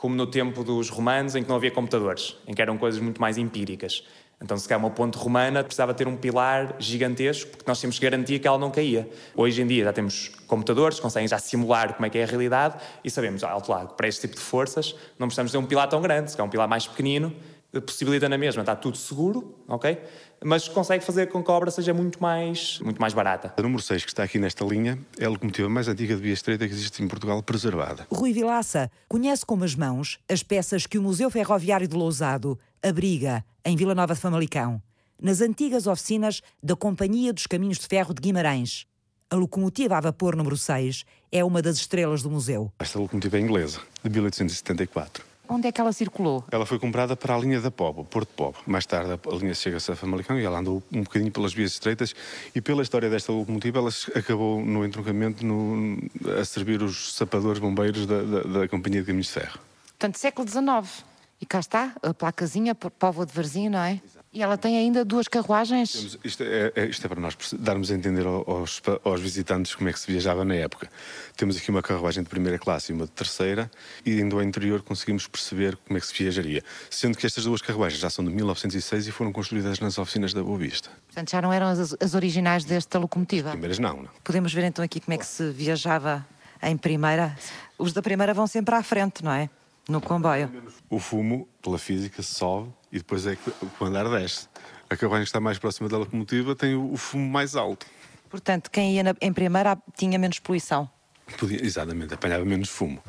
como 0.00 0.14
no 0.14 0.26
tempo 0.26 0.64
dos 0.64 0.88
romanos, 0.88 1.36
em 1.36 1.42
que 1.42 1.48
não 1.50 1.56
havia 1.56 1.70
computadores, 1.70 2.34
em 2.48 2.54
que 2.54 2.62
eram 2.62 2.78
coisas 2.78 2.98
muito 2.98 3.20
mais 3.20 3.36
empíricas. 3.36 4.02
Então, 4.42 4.56
se 4.56 4.66
calhar 4.66 4.82
uma 4.82 4.90
ponte 4.90 5.18
romana 5.18 5.62
precisava 5.62 5.92
ter 5.92 6.08
um 6.08 6.16
pilar 6.16 6.74
gigantesco, 6.78 7.50
porque 7.50 7.64
nós 7.68 7.78
tínhamos 7.78 7.98
que 7.98 8.04
garantir 8.06 8.38
que 8.38 8.48
ela 8.48 8.56
não 8.56 8.70
caía. 8.70 9.06
Hoje 9.36 9.60
em 9.60 9.66
dia 9.66 9.84
já 9.84 9.92
temos 9.92 10.30
computadores, 10.46 10.98
conseguem 10.98 11.28
já 11.28 11.38
simular 11.38 11.92
como 11.92 12.06
é 12.06 12.08
que 12.08 12.16
é 12.16 12.22
a 12.22 12.26
realidade 12.26 12.76
e 13.04 13.10
sabemos, 13.10 13.44
alto 13.44 13.70
lado, 13.70 13.94
para 13.94 14.08
este 14.08 14.22
tipo 14.22 14.36
de 14.36 14.40
forças, 14.40 14.96
não 15.18 15.26
precisamos 15.26 15.52
ter 15.52 15.58
um 15.58 15.66
pilar 15.66 15.86
tão 15.86 16.00
grande, 16.00 16.30
se 16.30 16.36
calhar 16.38 16.48
um 16.48 16.50
pilar 16.50 16.66
mais 16.66 16.86
pequenino, 16.86 17.36
possibilita 17.84 18.26
na 18.26 18.38
mesma, 18.38 18.62
está 18.62 18.74
tudo 18.74 18.96
seguro, 18.96 19.54
ok? 19.68 19.98
Mas 20.42 20.66
consegue 20.68 21.04
fazer 21.04 21.26
com 21.28 21.42
que 21.42 21.50
a 21.50 21.54
obra 21.54 21.70
seja 21.70 21.92
muito 21.92 22.20
mais, 22.20 22.80
muito 22.80 22.98
mais 22.98 23.12
barata. 23.12 23.52
A 23.56 23.62
número 23.62 23.82
6, 23.82 24.04
que 24.04 24.10
está 24.10 24.22
aqui 24.22 24.38
nesta 24.38 24.64
linha, 24.64 24.98
é 25.18 25.26
a 25.26 25.28
locomotiva 25.28 25.68
mais 25.68 25.86
antiga 25.86 26.16
de 26.16 26.22
via 26.22 26.32
estreita 26.32 26.66
que 26.66 26.72
existe 26.72 27.02
em 27.02 27.08
Portugal, 27.08 27.42
preservada. 27.42 28.06
Rui 28.10 28.32
Vilaça 28.32 28.90
conhece 29.06 29.44
como 29.44 29.64
as 29.64 29.74
mãos 29.74 30.18
as 30.28 30.42
peças 30.42 30.86
que 30.86 30.96
o 30.96 31.02
Museu 31.02 31.30
Ferroviário 31.30 31.86
de 31.86 31.94
Lousado 31.94 32.58
abriga 32.82 33.44
em 33.64 33.76
Vila 33.76 33.94
Nova 33.94 34.14
de 34.14 34.20
Famalicão, 34.20 34.82
nas 35.20 35.42
antigas 35.42 35.86
oficinas 35.86 36.40
da 36.62 36.74
Companhia 36.74 37.34
dos 37.34 37.46
Caminhos 37.46 37.78
de 37.78 37.86
Ferro 37.86 38.14
de 38.14 38.22
Guimarães. 38.22 38.86
A 39.28 39.36
locomotiva 39.36 39.98
a 39.98 40.00
vapor 40.00 40.34
número 40.34 40.56
6 40.56 41.04
é 41.30 41.44
uma 41.44 41.60
das 41.60 41.76
estrelas 41.76 42.22
do 42.22 42.30
museu. 42.30 42.72
Esta 42.78 42.98
locomotiva 42.98 43.36
é 43.36 43.40
inglesa, 43.40 43.80
de 44.02 44.08
1874. 44.08 45.29
Onde 45.52 45.66
é 45.66 45.72
que 45.72 45.80
ela 45.80 45.92
circulou? 45.92 46.44
Ela 46.52 46.64
foi 46.64 46.78
comprada 46.78 47.16
para 47.16 47.34
a 47.34 47.38
linha 47.38 47.60
da 47.60 47.72
Pobo, 47.72 48.04
Porto 48.04 48.32
Pobo. 48.36 48.56
Mais 48.64 48.86
tarde 48.86 49.10
a 49.12 49.34
linha 49.34 49.52
chega-se 49.52 49.90
a 49.90 49.96
Famalicão 49.96 50.38
e 50.38 50.44
ela 50.44 50.60
andou 50.60 50.80
um 50.92 51.02
bocadinho 51.02 51.32
pelas 51.32 51.52
vias 51.52 51.72
estreitas 51.72 52.14
e 52.54 52.60
pela 52.60 52.82
história 52.82 53.10
desta 53.10 53.32
locomotiva 53.32 53.80
ela 53.80 53.90
acabou 54.14 54.64
no 54.64 54.86
entroncamento 54.86 55.44
no, 55.44 55.98
a 56.40 56.44
servir 56.44 56.80
os 56.82 57.14
sapadores 57.14 57.58
bombeiros 57.58 58.06
da, 58.06 58.22
da, 58.22 58.42
da 58.42 58.68
Companhia 58.68 59.00
de 59.00 59.08
Caminhos 59.08 59.26
de 59.26 59.32
Ferro. 59.32 59.58
Portanto, 59.88 60.18
século 60.18 60.48
XIX. 60.48 61.04
E 61.40 61.46
cá 61.46 61.58
está, 61.58 61.96
a 62.00 62.14
placazinha, 62.14 62.72
Póvoa 62.72 63.26
de 63.26 63.32
Varzim, 63.32 63.70
não 63.70 63.80
é? 63.80 64.00
E 64.32 64.44
ela 64.44 64.56
tem 64.56 64.78
ainda 64.78 65.04
duas 65.04 65.26
carruagens. 65.26 65.92
Temos, 65.92 66.18
isto, 66.22 66.42
é, 66.44 66.72
é, 66.76 66.86
isto, 66.86 67.04
é, 67.04 67.08
para 67.08 67.20
nós 67.20 67.36
darmos 67.58 67.90
a 67.90 67.94
entender 67.96 68.24
aos, 68.24 68.80
aos, 69.04 69.20
visitantes 69.20 69.74
como 69.74 69.88
é 69.88 69.92
que 69.92 69.98
se 69.98 70.06
viajava 70.06 70.44
na 70.44 70.54
época. 70.54 70.88
Temos 71.36 71.56
aqui 71.56 71.68
uma 71.68 71.82
carruagem 71.82 72.22
de 72.22 72.28
primeira 72.28 72.56
classe 72.56 72.92
e 72.92 72.94
uma 72.94 73.06
de 73.06 73.10
terceira, 73.10 73.68
e 74.06 74.20
indo 74.20 74.36
ao 74.36 74.42
interior 74.44 74.82
conseguimos 74.82 75.26
perceber 75.26 75.76
como 75.78 75.98
é 75.98 76.00
que 76.00 76.06
se 76.06 76.14
viajaria. 76.14 76.62
Sendo 76.88 77.18
que 77.18 77.26
estas 77.26 77.42
duas 77.42 77.60
carruagens 77.60 78.00
já 78.00 78.08
são 78.08 78.24
de 78.24 78.30
1906 78.30 79.08
e 79.08 79.10
foram 79.10 79.32
construídas 79.32 79.80
nas 79.80 79.98
oficinas 79.98 80.32
da 80.32 80.44
Boa 80.44 80.58
Vista. 80.58 80.90
Portanto, 81.08 81.28
já 81.28 81.42
não 81.42 81.52
eram 81.52 81.66
as, 81.66 81.96
as 82.00 82.14
originais 82.14 82.64
desta 82.64 83.00
locomotiva? 83.00 83.48
As 83.48 83.54
primeiras 83.54 83.80
não, 83.80 83.96
não. 83.96 84.10
Podemos 84.22 84.54
ver 84.54 84.62
então 84.62 84.84
aqui 84.84 85.00
como 85.00 85.12
é 85.12 85.18
que 85.18 85.26
se 85.26 85.50
viajava 85.50 86.24
em 86.62 86.76
primeira. 86.76 87.36
Os 87.76 87.92
da 87.92 88.00
primeira 88.00 88.32
vão 88.32 88.46
sempre 88.46 88.76
à 88.76 88.82
frente, 88.84 89.24
não 89.24 89.32
é? 89.32 89.50
No 89.90 90.00
comboio. 90.00 90.48
O 90.88 91.00
fumo, 91.00 91.48
pela 91.60 91.76
física, 91.76 92.22
sobe 92.22 92.72
e 92.92 92.98
depois 92.98 93.26
é 93.26 93.34
que 93.34 93.52
o 93.80 93.84
andar 93.84 94.08
desce. 94.08 94.46
A 94.88 94.96
carruagem 94.96 95.24
que 95.24 95.30
está 95.30 95.40
mais 95.40 95.58
próxima 95.58 95.88
da 95.88 95.98
locomotiva 95.98 96.54
tem 96.54 96.76
o, 96.76 96.96
fumo 96.96 97.28
mais 97.28 97.56
alto. 97.56 97.84
Portanto, 98.28 98.70
quem 98.70 98.94
ia 98.94 99.02
na, 99.02 99.16
em 99.20 99.32
primeira 99.32 99.76
tinha 99.96 100.16
menos 100.16 100.38
poluição. 100.38 100.88
Podia, 101.36 101.60
exatamente, 101.64 102.14
apanhava 102.14 102.44
menos 102.44 102.68
fumo. 102.68 103.02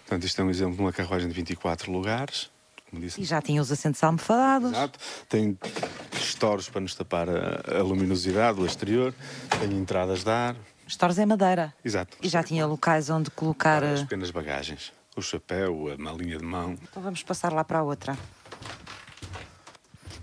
Portanto, 0.00 0.24
isto 0.24 0.38
é 0.42 0.44
um 0.44 0.50
exemplo 0.50 0.76
de 0.76 0.82
uma 0.82 0.92
carruagem 0.92 1.26
de 1.26 1.34
24 1.34 1.90
lugares. 1.90 2.50
E 3.16 3.24
já 3.24 3.40
tinha 3.40 3.60
os 3.62 3.72
assentos 3.72 4.04
almofadados. 4.04 4.72
Exato. 4.72 4.98
Tem 5.26 5.58
estores 6.12 6.68
para 6.68 6.82
nos 6.82 6.94
tapar 6.94 7.28
a, 7.30 7.78
a 7.78 7.82
luminosidade 7.82 8.58
do 8.58 8.66
exterior. 8.66 9.14
Tem 9.58 9.72
entradas 9.72 10.22
de 10.22 10.30
ar. 10.30 10.54
Estores 10.86 11.16
em 11.18 11.24
madeira. 11.24 11.72
Exato. 11.82 12.18
E 12.22 12.28
já 12.28 12.42
tinha 12.42 12.66
locais 12.66 13.08
onde 13.08 13.30
colocar. 13.30 13.82
As 13.82 14.02
pequenas 14.02 14.30
bagagens 14.30 14.97
o 15.18 15.22
chapéu, 15.22 15.92
a 15.92 16.00
malinha 16.00 16.38
de 16.38 16.44
mão. 16.44 16.76
Então 16.82 17.02
vamos 17.02 17.22
passar 17.22 17.52
lá 17.52 17.64
para 17.64 17.80
a 17.80 17.82
outra. 17.82 18.16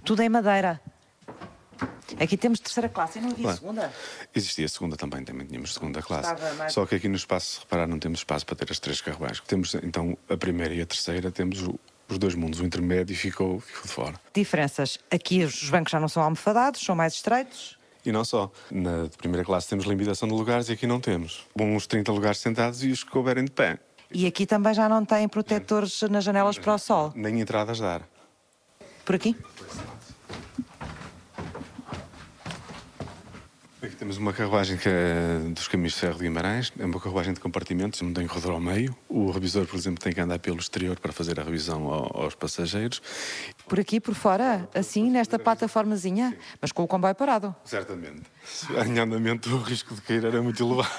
Tudo 0.03 0.21
em 0.21 0.29
madeira. 0.29 0.81
Aqui 2.19 2.37
temos 2.37 2.59
terceira 2.59 2.87
classe 2.87 3.19
e 3.19 3.21
não 3.21 3.31
havia 3.31 3.43
claro. 3.43 3.57
segunda? 3.57 3.93
Existia 4.33 4.67
segunda 4.69 4.95
também, 4.95 5.23
também 5.23 5.45
tínhamos 5.45 5.73
segunda 5.73 6.01
classe. 6.01 6.33
Mais... 6.57 6.73
Só 6.73 6.85
que 6.85 6.95
aqui 6.95 7.09
no 7.09 7.15
espaço, 7.15 7.61
reparar, 7.61 7.87
não 7.87 7.99
temos 7.99 8.19
espaço 8.19 8.45
para 8.45 8.55
ter 8.55 8.71
as 8.71 8.79
três 8.79 9.01
carruagens. 9.01 9.41
Temos 9.41 9.75
então 9.75 10.17
a 10.29 10.37
primeira 10.37 10.73
e 10.73 10.81
a 10.81 10.85
terceira, 10.85 11.31
temos 11.31 11.63
o, 11.63 11.77
os 12.07 12.17
dois 12.17 12.35
mundos, 12.35 12.59
o 12.59 12.65
intermédio 12.65 13.15
ficou, 13.15 13.59
ficou 13.59 13.81
de 13.83 13.87
fora. 13.89 14.21
Diferenças. 14.33 14.99
Aqui 15.11 15.43
os 15.43 15.69
bancos 15.69 15.91
já 15.91 15.99
não 15.99 16.07
são 16.07 16.23
almofadados, 16.23 16.81
são 16.81 16.95
mais 16.95 17.13
estreitos. 17.13 17.77
E 18.05 18.11
não 18.11 18.23
só. 18.23 18.51
Na 18.69 19.09
primeira 19.17 19.43
classe 19.43 19.67
temos 19.67 19.85
limitação 19.85 20.27
de 20.27 20.35
lugares 20.35 20.69
e 20.69 20.73
aqui 20.73 20.85
não 20.85 21.01
temos. 21.01 21.45
Uns 21.59 21.87
30 21.87 22.11
lugares 22.11 22.37
sentados 22.37 22.83
e 22.83 22.91
os 22.91 23.03
que 23.03 23.09
couberem 23.09 23.45
de 23.45 23.51
pé. 23.51 23.79
E 24.17 24.25
aqui 24.25 24.45
também 24.45 24.73
já 24.73 24.87
não 24.87 25.03
tem 25.03 25.27
protetores 25.27 26.01
nas 26.03 26.23
janelas 26.23 26.57
para 26.57 26.75
o 26.75 26.77
sol? 26.79 27.11
Nem 27.13 27.41
entradas 27.41 27.79
de 27.79 27.83
ar. 27.83 28.07
Por 29.03 29.13
aqui? 29.13 29.35
Aqui 33.83 33.95
temos 33.97 34.15
uma 34.15 34.31
carruagem 34.31 34.77
que 34.77 34.87
é 34.87 35.39
dos 35.53 35.67
caminhos 35.67 35.95
de 35.95 35.99
ferro 35.99 36.15
de 36.15 36.23
Guimarães, 36.23 36.71
é 36.79 36.85
uma 36.85 36.97
carruagem 36.97 37.33
de 37.33 37.41
compartimentos, 37.41 38.01
não 38.01 38.13
tem 38.13 38.25
corredor 38.25 38.53
ao 38.53 38.61
meio. 38.61 38.95
O 39.09 39.31
revisor, 39.31 39.67
por 39.67 39.75
exemplo, 39.75 40.01
tem 40.01 40.13
que 40.13 40.21
andar 40.21 40.39
pelo 40.39 40.59
exterior 40.59 40.97
para 40.97 41.11
fazer 41.11 41.37
a 41.37 41.43
revisão 41.43 41.85
aos 41.85 42.35
passageiros. 42.35 43.01
Por 43.67 43.81
aqui, 43.81 43.99
por 43.99 44.15
fora, 44.15 44.69
assim, 44.73 45.11
nesta 45.11 45.37
plataformazinha, 45.37 46.37
mas 46.61 46.71
com 46.71 46.83
o 46.83 46.87
comboio 46.87 47.15
parado. 47.15 47.53
Certamente. 47.65 48.23
Em 48.87 48.97
andamento, 48.97 49.53
o 49.53 49.61
risco 49.61 49.93
de 49.93 49.99
cair 49.99 50.23
era 50.23 50.41
muito 50.41 50.63
elevado. 50.63 50.89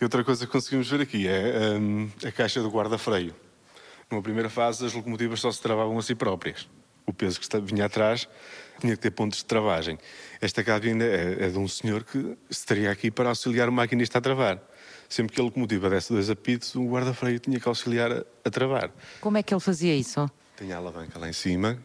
E 0.00 0.04
outra 0.04 0.24
coisa 0.24 0.46
que 0.46 0.52
conseguimos 0.52 0.88
ver 0.88 1.02
aqui 1.02 1.28
é 1.28 1.78
um, 1.78 2.08
a 2.26 2.32
caixa 2.32 2.62
do 2.62 2.70
guarda-freio. 2.70 3.34
Numa 4.10 4.22
primeira 4.22 4.48
fase, 4.48 4.86
as 4.86 4.94
locomotivas 4.94 5.40
só 5.40 5.52
se 5.52 5.60
travavam 5.60 5.98
a 5.98 6.02
si 6.02 6.14
próprias. 6.14 6.66
O 7.06 7.12
peso 7.12 7.38
que 7.38 7.60
vinha 7.60 7.84
atrás 7.84 8.26
tinha 8.80 8.96
que 8.96 9.02
ter 9.02 9.10
pontos 9.10 9.40
de 9.40 9.44
travagem. 9.44 9.98
Esta 10.40 10.64
cabine 10.64 11.04
é, 11.04 11.44
é 11.44 11.48
de 11.50 11.58
um 11.58 11.68
senhor 11.68 12.02
que 12.02 12.34
estaria 12.48 12.90
aqui 12.90 13.10
para 13.10 13.28
auxiliar 13.28 13.68
o 13.68 13.72
maquinista 13.72 14.16
a 14.16 14.20
travar. 14.22 14.58
Sempre 15.06 15.34
que 15.34 15.40
a 15.40 15.44
locomotiva 15.44 15.90
desse 15.90 16.10
dois 16.10 16.30
apitos, 16.30 16.74
o 16.74 16.88
guarda-freio 16.88 17.38
tinha 17.38 17.60
que 17.60 17.68
auxiliar 17.68 18.10
a, 18.10 18.24
a, 18.42 18.50
travar. 18.50 18.90
Como 19.20 19.36
é 19.36 19.42
que 19.42 19.52
ele 19.52 19.60
fazia 19.60 19.94
isso? 19.94 20.30
Tinha 20.56 20.76
a 20.76 20.78
alavanca 20.78 21.18
lá 21.18 21.28
em 21.28 21.34
cima, 21.34 21.78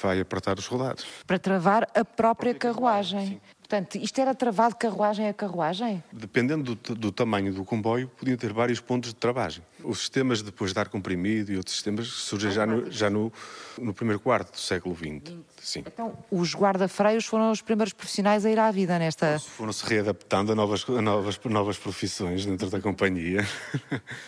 vai 0.00 0.20
apertar 0.20 0.56
os 0.56 0.66
rodados. 0.66 1.04
Para 1.26 1.38
travar 1.38 1.82
a 1.82 1.86
própria, 1.86 2.00
a 2.00 2.04
própria 2.04 2.54
carruagem. 2.54 3.18
carruagem 3.18 3.40
Portanto, 3.68 3.98
isto 3.98 4.20
era 4.20 4.32
travado 4.32 4.76
carruagem 4.76 5.28
a 5.28 5.34
carruagem? 5.34 6.02
Dependendo 6.12 6.76
do, 6.76 6.94
do, 6.94 7.10
tamanho 7.10 7.52
do 7.52 7.64
comboio, 7.64 8.06
podiam 8.06 8.36
ter 8.36 8.52
vários 8.52 8.78
pontos 8.78 9.10
de 9.10 9.16
travagem. 9.16 9.60
Os 9.82 9.98
sistemas 9.98 10.40
depois 10.40 10.72
de 10.72 10.78
ar 10.78 10.88
comprimido 10.88 11.50
e 11.50 11.56
outros 11.56 11.74
sistemas 11.74 12.06
surgem 12.06 12.52
já, 12.52 12.64
no, 12.64 12.88
já 12.92 13.10
no, 13.10 13.32
no, 13.76 13.92
primeiro 13.92 14.20
quarto 14.20 14.52
do 14.52 14.60
século 14.60 14.94
XX. 14.94 15.34
Sim. 15.60 15.82
Então, 15.84 16.16
os 16.30 16.54
guarda-freios 16.54 17.26
foram 17.26 17.50
os 17.50 17.60
primeiros 17.60 17.92
profissionais 17.92 18.46
a 18.46 18.50
ir 18.50 18.58
à 18.60 18.70
vida 18.70 19.00
nesta... 19.00 19.40
Foram-se 19.40 19.84
readaptando 19.84 20.52
a 20.52 20.54
novas, 20.54 20.88
a 20.88 21.02
novas, 21.02 21.40
novas 21.44 21.76
profissões 21.76 22.46
dentro 22.46 22.70
da 22.70 22.80
companhia. 22.80 23.44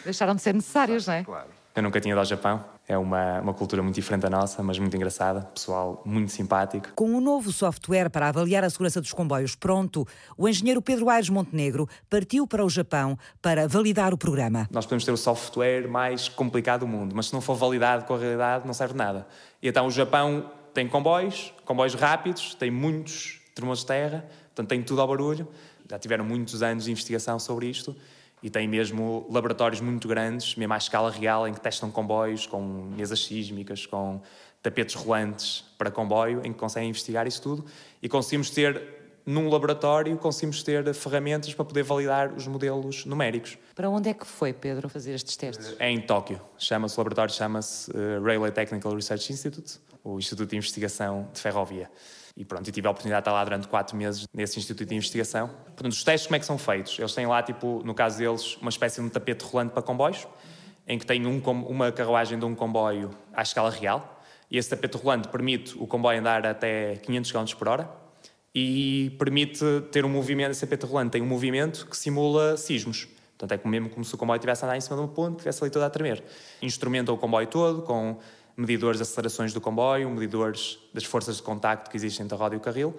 Deixaram 0.05 0.35
de 0.35 0.43
ser 0.43 0.53
necessários, 0.53 1.07
não 1.07 1.15
é? 1.15 1.23
Claro. 1.23 1.58
Eu 1.79 1.83
nunca 1.83 2.01
tinha 2.01 2.11
ido 2.11 2.19
ao 2.19 2.25
Japão. 2.25 2.65
É 2.89 2.99
uma, 2.99 3.41
uma 3.41 3.55
cultura 3.55 3.81
muito 3.81 3.95
diferente 3.95 4.23
da 4.23 4.31
nossa, 4.31 4.65
mas 4.65 4.81
muito 4.81 4.97
engraçada. 4.97 5.43
Pessoal 5.43 6.03
muito 6.05 6.33
simpático. 6.33 6.89
Com 6.97 7.15
o 7.15 7.21
novo 7.21 7.53
software 7.53 8.11
para 8.11 8.29
avaliar 8.29 8.65
a 8.65 8.71
segurança 8.71 9.01
dos 9.01 9.13
comboios 9.13 9.55
pronto, 9.55 10.05
o 10.37 10.49
engenheiro 10.49 10.83
Pedro 10.83 11.09
Aires 11.09 11.29
Montenegro 11.29 11.89
partiu 12.11 12.49
para 12.49 12.65
o 12.65 12.69
Japão 12.69 13.17
para 13.41 13.69
validar 13.69 14.13
o 14.13 14.19
programa. 14.19 14.69
Nós 14.73 14.87
podemos 14.87 15.05
ter 15.05 15.13
o 15.13 15.17
software 15.17 15.87
mais 15.87 16.29
complicado 16.29 16.81
do 16.81 16.89
mundo, 16.89 17.15
mas 17.15 17.27
se 17.27 17.33
não 17.33 17.41
for 17.41 17.55
validado 17.55 18.05
com 18.07 18.15
a 18.15 18.19
realidade, 18.19 18.67
não 18.67 18.75
serve 18.75 18.95
nada. 18.95 19.25
E 19.63 19.69
então 19.69 19.87
o 19.87 19.91
Japão 19.93 20.51
tem 20.75 20.89
comboios, 20.89 21.55
comboios 21.65 21.95
rápidos, 21.95 22.57
tem 22.57 22.73
muitos 22.73 23.41
termos 23.55 23.79
de 23.81 23.87
terra, 23.87 24.27
portanto 24.47 24.69
tem 24.69 24.83
tudo 24.83 25.01
ao 25.01 25.07
barulho. 25.07 25.47
Já 25.89 25.97
tiveram 25.97 26.25
muitos 26.25 26.61
anos 26.61 26.87
de 26.87 26.91
investigação 26.91 27.39
sobre 27.39 27.67
isto 27.69 27.95
e 28.43 28.51
tem 28.51 28.69
mesmo 28.69 29.27
laboratórios 29.31 29.81
muito 29.81 30.07
grandes, 30.07 30.55
mesmo 30.57 30.73
à 30.75 30.77
escala 30.77 31.11
real, 31.11 31.47
em 31.49 31.55
que 31.55 31.61
testam 31.61 31.91
comboios 31.91 32.47
com 32.47 32.63
mesas 32.97 33.25
sísmicas, 33.25 33.87
com 33.87 34.21
tapetes 34.63 34.95
rolantes 34.95 35.65
para 35.77 35.91
comboio, 35.91 36.41
em 36.45 36.53
que 36.53 36.59
conseguem 36.59 36.91
investigar 36.91 37.27
isso 37.27 37.43
tudo. 37.43 37.65
E 38.03 38.09
conseguimos 38.09 38.51
ter 38.51 38.98
num 39.29 39.51
laboratório 39.51 40.17
conseguimos 40.17 40.63
ter 40.63 40.95
ferramentas 40.95 41.53
para 41.53 41.63
poder 41.63 41.83
validar 41.83 42.33
os 42.33 42.47
modelos 42.47 43.05
numéricos. 43.05 43.59
Para 43.75 43.91
onde 43.91 44.09
é 44.09 44.15
que 44.15 44.27
foi, 44.27 44.55
Pedro, 44.55 44.89
fazer 44.89 45.13
estes 45.13 45.37
testes? 45.37 45.77
É 45.79 45.91
em 45.91 46.01
Tóquio. 46.01 46.41
Chama-se, 46.57 46.97
o 46.97 47.01
laboratório 47.01 47.35
chama-se 47.35 47.91
uh, 47.91 48.23
Railway 48.25 48.51
Technical 48.51 48.95
Research 48.95 49.31
Institute, 49.31 49.81
o 50.03 50.19
Instituto 50.19 50.49
de 50.49 50.57
Investigação 50.57 51.29
de 51.31 51.41
Ferrovia. 51.41 51.91
E 52.35 52.43
pronto, 52.43 52.67
eu 52.67 52.73
tive 52.73 52.87
a 52.87 52.91
oportunidade 52.91 53.23
de 53.23 53.29
estar 53.29 53.33
lá 53.39 53.45
durante 53.45 53.69
quatro 53.69 53.95
meses 53.99 54.27
nesse 54.33 54.59
Instituto 54.59 54.89
de 54.89 54.95
Investigação. 54.95 55.49
Portanto, 55.49 55.93
os 55.93 56.03
testes 56.03 56.27
como 56.27 56.37
é 56.37 56.39
que 56.39 56.47
são 56.47 56.57
feitos? 56.57 56.99
Eles 56.99 57.13
têm 57.13 57.27
lá, 57.27 57.43
tipo, 57.43 57.83
no 57.85 57.95
caso 57.95 58.17
deles, 58.17 58.57
uma 58.63 58.71
espécie 58.71 58.99
de 58.99 59.07
um 59.07 59.11
tapete 59.11 59.45
rolante 59.45 59.75
para 59.75 59.83
comboios, 59.83 60.27
em 60.87 60.99
que 60.99 61.05
tem 61.05 61.27
um, 61.27 61.39
uma 61.69 61.93
carruagem 61.93 62.39
de 62.39 62.47
um 62.47 62.55
comboio 62.55 63.11
à 63.35 63.43
escala 63.43 63.69
real, 63.69 64.23
e 64.51 64.57
esse 64.57 64.71
tapete 64.71 64.97
rolante 64.97 65.29
permite 65.29 65.77
o 65.77 65.87
comboio 65.87 66.19
andar 66.19 66.47
até 66.47 66.97
500 66.97 67.31
km 67.31 67.45
por 67.59 67.69
hora, 67.69 68.08
e 68.55 69.15
permite 69.19 69.65
ter 69.93 70.05
um 70.05 70.09
movimento, 70.09 70.53
esse 70.53 70.67
tapete 70.67 70.87
rolante 70.87 71.13
tem 71.13 71.23
um 71.23 71.27
movimento 71.27 71.87
que 71.87 71.97
simula 71.97 72.57
sismos. 72.57 73.09
Portanto, 73.37 73.61
é 73.65 73.69
mesmo 73.69 73.89
como 73.91 74.05
se 74.05 74.15
o 74.15 74.19
comboio 74.19 74.37
estivesse 74.37 74.65
a 74.65 74.67
andar 74.67 74.77
em 74.77 74.81
cima 74.81 74.97
de 74.97 75.03
uma 75.03 75.09
ponte, 75.09 75.37
estivesse 75.37 75.63
ali 75.63 75.71
todo 75.71 75.83
a 75.83 75.91
tremer. 75.91 76.23
Instrumenta 76.61 77.13
o 77.13 77.17
comboio 77.17 77.47
todo, 77.47 77.83
com 77.83 78.19
medidores 78.57 78.99
de 78.99 79.03
acelerações 79.03 79.53
do 79.53 79.61
comboio, 79.61 80.11
medidores 80.11 80.79
das 80.93 81.05
forças 81.05 81.37
de 81.37 81.43
contacto 81.43 81.89
que 81.89 81.97
existem 81.97 82.25
entre 82.25 82.35
a 82.35 82.39
roda 82.39 82.57
e 82.57 82.59
o 82.59 82.61
carril. 82.61 82.97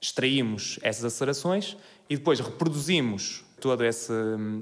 Extraímos 0.00 0.78
essas 0.82 1.04
acelerações 1.04 1.76
e 2.08 2.16
depois 2.16 2.38
reproduzimos 2.38 3.44
todo 3.60 3.84
esse, 3.84 4.12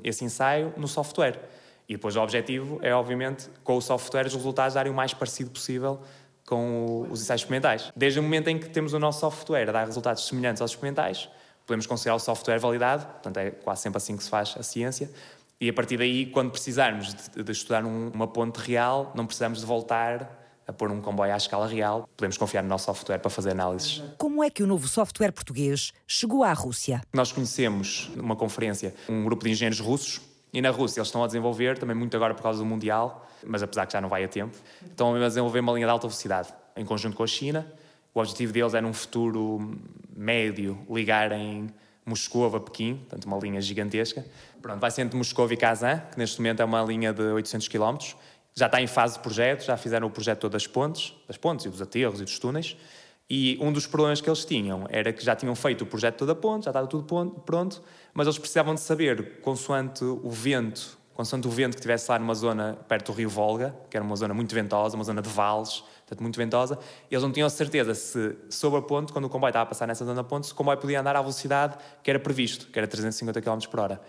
esse 0.02 0.24
ensaio 0.24 0.72
no 0.78 0.88
software. 0.88 1.38
E 1.86 1.94
depois 1.94 2.16
o 2.16 2.20
objetivo 2.20 2.78
é, 2.82 2.94
obviamente, 2.94 3.48
com 3.62 3.76
o 3.76 3.80
software, 3.82 4.26
os 4.26 4.34
resultados 4.34 4.74
darem 4.74 4.90
o 4.90 4.94
mais 4.94 5.12
parecido 5.12 5.50
possível 5.50 6.00
com 6.48 7.06
os 7.10 7.20
ensaios 7.20 7.42
experimentais. 7.42 7.92
Desde 7.94 8.18
o 8.18 8.22
momento 8.22 8.48
em 8.48 8.58
que 8.58 8.70
temos 8.70 8.94
o 8.94 8.98
nosso 8.98 9.20
software 9.20 9.68
a 9.68 9.72
dar 9.72 9.86
resultados 9.86 10.26
semelhantes 10.26 10.62
aos 10.62 10.70
experimentais, 10.70 11.28
podemos 11.66 11.86
considerar 11.86 12.14
o 12.16 12.18
software 12.18 12.58
validado, 12.58 13.04
portanto 13.04 13.36
é 13.36 13.50
quase 13.50 13.82
sempre 13.82 13.98
assim 13.98 14.16
que 14.16 14.24
se 14.24 14.30
faz 14.30 14.54
a 14.58 14.62
ciência, 14.62 15.10
e 15.60 15.68
a 15.68 15.72
partir 15.72 15.98
daí, 15.98 16.26
quando 16.26 16.50
precisarmos 16.50 17.12
de, 17.12 17.42
de 17.42 17.52
estudar 17.52 17.84
um, 17.84 18.10
uma 18.14 18.26
ponte 18.26 18.58
real, 18.58 19.12
não 19.14 19.26
precisamos 19.26 19.60
de 19.60 19.66
voltar 19.66 20.38
a 20.66 20.72
pôr 20.72 20.90
um 20.90 21.02
comboio 21.02 21.34
à 21.34 21.36
escala 21.36 21.66
real, 21.66 22.08
podemos 22.16 22.38
confiar 22.38 22.62
no 22.62 22.68
nosso 22.68 22.86
software 22.86 23.18
para 23.18 23.30
fazer 23.30 23.50
análises. 23.50 24.02
Como 24.16 24.42
é 24.42 24.48
que 24.48 24.62
o 24.62 24.66
novo 24.66 24.88
software 24.88 25.32
português 25.32 25.92
chegou 26.06 26.44
à 26.44 26.52
Rússia? 26.54 27.02
Nós 27.12 27.30
conhecemos, 27.32 28.10
numa 28.14 28.36
conferência, 28.36 28.94
um 29.08 29.24
grupo 29.24 29.44
de 29.44 29.50
engenheiros 29.50 29.80
russos 29.80 30.20
e 30.52 30.62
na 30.62 30.70
Rússia 30.70 31.00
eles 31.00 31.08
estão 31.08 31.22
a 31.22 31.26
desenvolver, 31.26 31.76
também 31.76 31.96
muito 31.96 32.16
agora 32.16 32.34
por 32.34 32.42
causa 32.42 32.58
do 32.58 32.64
Mundial, 32.64 33.27
mas 33.46 33.62
apesar 33.62 33.86
que 33.86 33.92
já 33.92 34.00
não 34.00 34.08
vai 34.08 34.24
a 34.24 34.28
tempo, 34.28 34.56
estão 34.84 35.14
a 35.14 35.18
desenvolver 35.28 35.60
uma 35.60 35.72
linha 35.72 35.86
de 35.86 35.90
alta 35.90 36.06
velocidade, 36.06 36.48
em 36.76 36.84
conjunto 36.84 37.16
com 37.16 37.22
a 37.22 37.26
China. 37.26 37.66
O 38.14 38.20
objetivo 38.20 38.52
deles 38.52 38.74
é, 38.74 38.80
num 38.80 38.92
futuro 38.92 39.78
médio, 40.16 40.78
ligar 40.90 41.32
em 41.32 41.68
Moscou 42.04 42.56
a 42.56 42.60
Pequim, 42.60 42.96
portanto, 42.96 43.26
uma 43.26 43.38
linha 43.38 43.60
gigantesca. 43.60 44.24
Pronto, 44.60 44.80
vai 44.80 44.90
ser 44.90 45.02
entre 45.02 45.16
Moscou 45.16 45.50
e 45.52 45.56
Kazan, 45.56 45.98
que 46.10 46.18
neste 46.18 46.38
momento 46.40 46.60
é 46.60 46.64
uma 46.64 46.82
linha 46.82 47.12
de 47.12 47.22
800 47.22 47.68
km. 47.68 47.98
Já 48.54 48.66
está 48.66 48.80
em 48.80 48.86
fase 48.86 49.14
de 49.14 49.20
projeto, 49.20 49.64
já 49.64 49.76
fizeram 49.76 50.08
o 50.08 50.10
projeto 50.10 50.40
todo 50.40 50.52
das 50.52 50.66
pontes, 50.66 51.14
das 51.28 51.36
pontes 51.36 51.66
e 51.66 51.68
dos 51.68 51.80
aterros 51.80 52.20
e 52.20 52.24
dos 52.24 52.38
túneis. 52.38 52.76
E 53.30 53.58
um 53.60 53.70
dos 53.70 53.86
problemas 53.86 54.20
que 54.20 54.28
eles 54.28 54.44
tinham 54.44 54.86
era 54.88 55.12
que 55.12 55.22
já 55.22 55.36
tinham 55.36 55.54
feito 55.54 55.82
o 55.82 55.86
projeto 55.86 56.16
todo 56.16 56.32
a 56.32 56.34
ponte, 56.34 56.64
já 56.64 56.70
estava 56.70 56.86
tudo 56.86 57.04
pronto, 57.44 57.82
mas 58.14 58.26
eles 58.26 58.38
precisavam 58.38 58.74
de 58.74 58.80
saber, 58.80 59.40
consoante 59.42 60.02
o 60.02 60.30
vento, 60.30 60.97
consoante 61.18 61.48
o 61.48 61.50
vento 61.50 61.72
que 61.72 61.80
estivesse 61.80 62.08
lá 62.08 62.16
numa 62.16 62.32
zona 62.32 62.78
perto 62.86 63.10
do 63.10 63.18
rio 63.18 63.28
Volga, 63.28 63.74
que 63.90 63.96
era 63.96 64.04
uma 64.04 64.14
zona 64.14 64.32
muito 64.32 64.54
ventosa, 64.54 64.94
uma 64.94 65.02
zona 65.02 65.20
de 65.20 65.28
vales, 65.28 65.82
portanto 66.06 66.20
muito 66.20 66.36
ventosa, 66.36 66.78
eles 67.10 67.24
não 67.24 67.32
tinham 67.32 67.50
certeza 67.50 67.92
se, 67.92 68.36
sob 68.48 68.76
a 68.76 68.82
ponte, 68.82 69.12
quando 69.12 69.24
o 69.24 69.28
comboio 69.28 69.50
estava 69.50 69.64
a 69.64 69.66
passar 69.66 69.88
nessa 69.88 70.04
zona 70.04 70.22
da 70.22 70.22
ponte, 70.22 70.46
se 70.46 70.52
o 70.52 70.54
comboio 70.54 70.78
podia 70.78 71.00
andar 71.00 71.16
à 71.16 71.20
velocidade 71.20 71.76
que 72.04 72.08
era 72.08 72.20
previsto, 72.20 72.68
que 72.68 72.78
era 72.78 72.86
350 72.86 73.40
km 73.40 73.58
por 73.68 73.80
hora. 73.80 74.00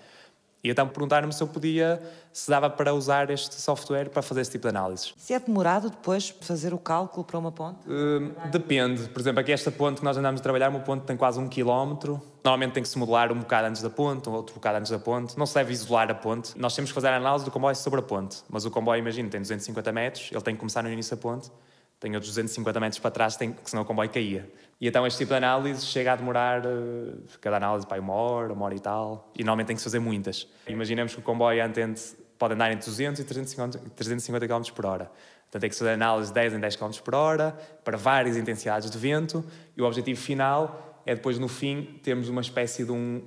E 0.63 0.69
então 0.69 0.87
perguntaram-me 0.87 1.33
se 1.33 1.41
eu 1.41 1.47
podia, 1.47 1.99
se 2.31 2.47
dava 2.47 2.69
para 2.69 2.93
usar 2.93 3.31
este 3.31 3.59
software 3.59 4.11
para 4.11 4.21
fazer 4.21 4.41
esse 4.41 4.51
tipo 4.51 4.67
de 4.67 4.69
análises. 4.69 5.11
Se 5.17 5.33
é 5.33 5.39
demorado 5.39 5.89
depois 5.89 6.29
fazer 6.41 6.75
o 6.75 6.77
cálculo 6.77 7.23
para 7.23 7.39
uma 7.39 7.51
ponte? 7.51 7.79
Uh, 7.87 8.49
depende. 8.51 9.09
Por 9.09 9.19
exemplo, 9.19 9.39
aqui 9.39 9.51
esta 9.51 9.71
ponte 9.71 9.97
que 9.97 10.05
nós 10.05 10.15
andamos 10.15 10.41
a 10.41 10.43
trabalhar, 10.43 10.69
uma 10.69 10.81
ponte 10.81 11.05
tem 11.05 11.17
quase 11.17 11.39
um 11.39 11.49
quilómetro. 11.49 12.21
Normalmente 12.43 12.73
tem 12.73 12.83
que 12.83 12.89
se 12.89 12.97
modelar 12.97 13.31
um 13.31 13.39
bocado 13.39 13.67
antes 13.67 13.81
da 13.81 13.89
ponte, 13.89 14.29
outro 14.29 14.55
bocado 14.55 14.77
antes 14.77 14.91
da 14.91 14.99
ponte. 14.99 15.37
Não 15.37 15.45
se 15.45 15.53
deve 15.55 15.73
isolar 15.73 16.09
a 16.09 16.15
ponte. 16.15 16.57
Nós 16.57 16.75
temos 16.75 16.91
que 16.91 16.95
fazer 16.95 17.09
a 17.09 17.17
análise 17.17 17.45
do 17.45 17.51
comboio 17.51 17.75
sobre 17.75 17.99
a 17.99 18.03
ponte. 18.03 18.43
Mas 18.49 18.65
o 18.65 18.71
comboio, 18.71 18.99
imagina, 18.99 19.29
tem 19.29 19.41
250 19.41 19.91
metros, 19.91 20.29
ele 20.31 20.41
tem 20.41 20.53
que 20.53 20.59
começar 20.59 20.81
no 20.81 20.89
início 20.89 21.15
da 21.15 21.21
ponte 21.21 21.51
tem 21.99 22.15
outros 22.15 22.31
250 22.31 22.79
metros 22.79 22.99
para 22.99 23.11
trás, 23.11 23.35
tem, 23.35 23.53
senão 23.65 23.83
o 23.83 23.85
comboio 23.85 24.09
caía. 24.09 24.49
E 24.79 24.87
então 24.87 25.05
este 25.05 25.17
tipo 25.17 25.31
de 25.31 25.37
análise 25.37 25.85
chega 25.85 26.13
a 26.13 26.15
demorar, 26.15 26.65
uh, 26.65 27.21
cada 27.41 27.57
análise, 27.57 27.85
para 27.85 28.01
uma 28.01 28.13
hora, 28.13 28.53
uma 28.53 28.65
hora 28.65 28.75
e 28.75 28.79
tal, 28.79 29.29
e 29.35 29.43
normalmente 29.43 29.67
tem 29.67 29.75
que 29.75 29.81
se 29.81 29.83
fazer 29.83 29.99
muitas. 29.99 30.47
Imaginemos 30.67 31.13
que 31.13 31.19
o 31.19 31.21
comboio 31.21 31.63
antente 31.63 32.15
pode 32.37 32.53
andar 32.53 32.71
entre 32.71 32.85
200 32.85 33.19
e 33.19 33.23
350, 33.25 33.79
350 33.95 34.47
km 34.47 34.71
por 34.73 34.85
hora. 34.85 35.11
Então 35.49 35.59
tem 35.59 35.69
que 35.69 35.75
se 35.75 35.79
fazer 35.79 35.91
análise 35.91 36.31
10 36.31 36.53
em 36.53 36.59
10 36.59 36.75
km 36.77 36.91
por 37.03 37.15
hora, 37.15 37.57
para 37.83 37.97
várias 37.97 38.37
intensidades 38.37 38.89
de 38.89 38.97
vento, 38.97 39.43
e 39.75 39.81
o 39.81 39.85
objetivo 39.85 40.21
final 40.21 40.88
é 41.09 41.15
depois, 41.15 41.39
no 41.39 41.47
fim, 41.47 41.99
termos 42.03 42.29
uma 42.29 42.39
espécie 42.39 42.85
de 42.85 42.91
um, 42.91 43.23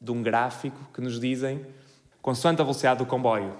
de 0.00 0.10
um 0.10 0.22
gráfico 0.22 0.78
que 0.94 1.00
nos 1.02 1.20
dizem, 1.20 1.60
consoante 2.22 2.62
a 2.62 2.64
velocidade 2.64 3.00
do 3.00 3.04
comboio 3.04 3.54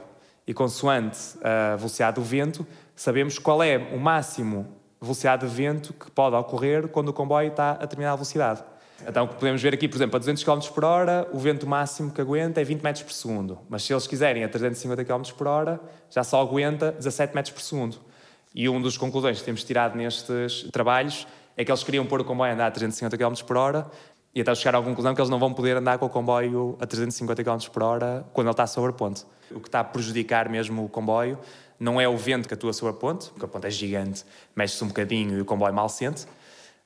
e 0.46 0.54
consoante 0.54 1.18
a 1.42 1.76
velocidade 1.76 2.14
do 2.14 2.22
vento, 2.22 2.66
sabemos 2.96 3.38
qual 3.38 3.62
é 3.62 3.76
o 3.76 3.98
máximo 4.00 4.66
velocidade 4.98 5.46
de 5.46 5.54
vento 5.54 5.92
que 5.92 6.10
pode 6.10 6.34
ocorrer 6.34 6.88
quando 6.88 7.10
o 7.10 7.12
comboio 7.12 7.48
está 7.48 7.72
a 7.72 7.80
determinada 7.80 8.16
velocidade. 8.16 8.64
Então, 9.06 9.28
podemos 9.28 9.60
ver 9.60 9.74
aqui, 9.74 9.86
por 9.86 9.98
exemplo, 9.98 10.16
a 10.16 10.18
200 10.18 10.42
km 10.42 10.60
por 10.74 10.84
hora, 10.84 11.28
o 11.30 11.38
vento 11.38 11.66
máximo 11.66 12.10
que 12.10 12.22
aguenta 12.22 12.62
é 12.62 12.64
20 12.64 12.80
metros 12.80 13.04
por 13.04 13.12
segundo. 13.12 13.58
Mas 13.68 13.82
se 13.82 13.92
eles 13.92 14.06
quiserem 14.06 14.44
a 14.44 14.48
350 14.48 15.04
km 15.04 15.30
por 15.36 15.46
hora, 15.46 15.78
já 16.08 16.24
só 16.24 16.40
aguenta 16.40 16.90
17 16.92 17.34
metros 17.34 17.52
por 17.52 17.60
segundo. 17.60 17.98
E 18.54 18.66
uma 18.66 18.80
das 18.80 18.96
conclusões 18.96 19.40
que 19.40 19.44
temos 19.44 19.62
tirado 19.62 19.94
nestes 19.94 20.62
trabalhos 20.72 21.26
é 21.58 21.64
que 21.64 21.72
eles 21.72 21.82
queriam 21.82 22.06
pôr 22.06 22.20
o 22.20 22.24
comboio 22.24 22.52
a 22.52 22.54
andar 22.54 22.66
a 22.68 22.70
350 22.70 23.18
km 23.18 23.44
por 23.44 23.56
hora 23.56 23.90
e 24.32 24.40
até 24.40 24.54
chegaram 24.54 24.78
à 24.78 24.82
conclusão 24.82 25.12
que 25.12 25.20
eles 25.20 25.28
não 25.28 25.40
vão 25.40 25.52
poder 25.52 25.76
andar 25.76 25.98
com 25.98 26.06
o 26.06 26.08
comboio 26.08 26.76
a 26.80 26.86
350 26.86 27.42
km 27.42 27.58
por 27.72 27.82
hora 27.82 28.24
quando 28.32 28.46
ele 28.46 28.52
está 28.52 28.64
sobre 28.64 28.90
a 28.90 28.92
ponte. 28.92 29.24
O 29.50 29.58
que 29.58 29.66
está 29.66 29.80
a 29.80 29.84
prejudicar 29.84 30.48
mesmo 30.48 30.84
o 30.84 30.88
comboio 30.88 31.36
não 31.78 32.00
é 32.00 32.08
o 32.08 32.16
vento 32.16 32.46
que 32.46 32.54
atua 32.54 32.72
sobre 32.72 32.94
a 32.94 32.96
ponte, 32.96 33.30
porque 33.30 33.44
a 33.44 33.48
ponte 33.48 33.66
é 33.66 33.70
gigante, 33.70 34.24
mexe-se 34.54 34.84
um 34.84 34.86
bocadinho 34.86 35.36
e 35.36 35.40
o 35.40 35.44
comboio 35.44 35.74
mal 35.74 35.88
sente. 35.88 36.26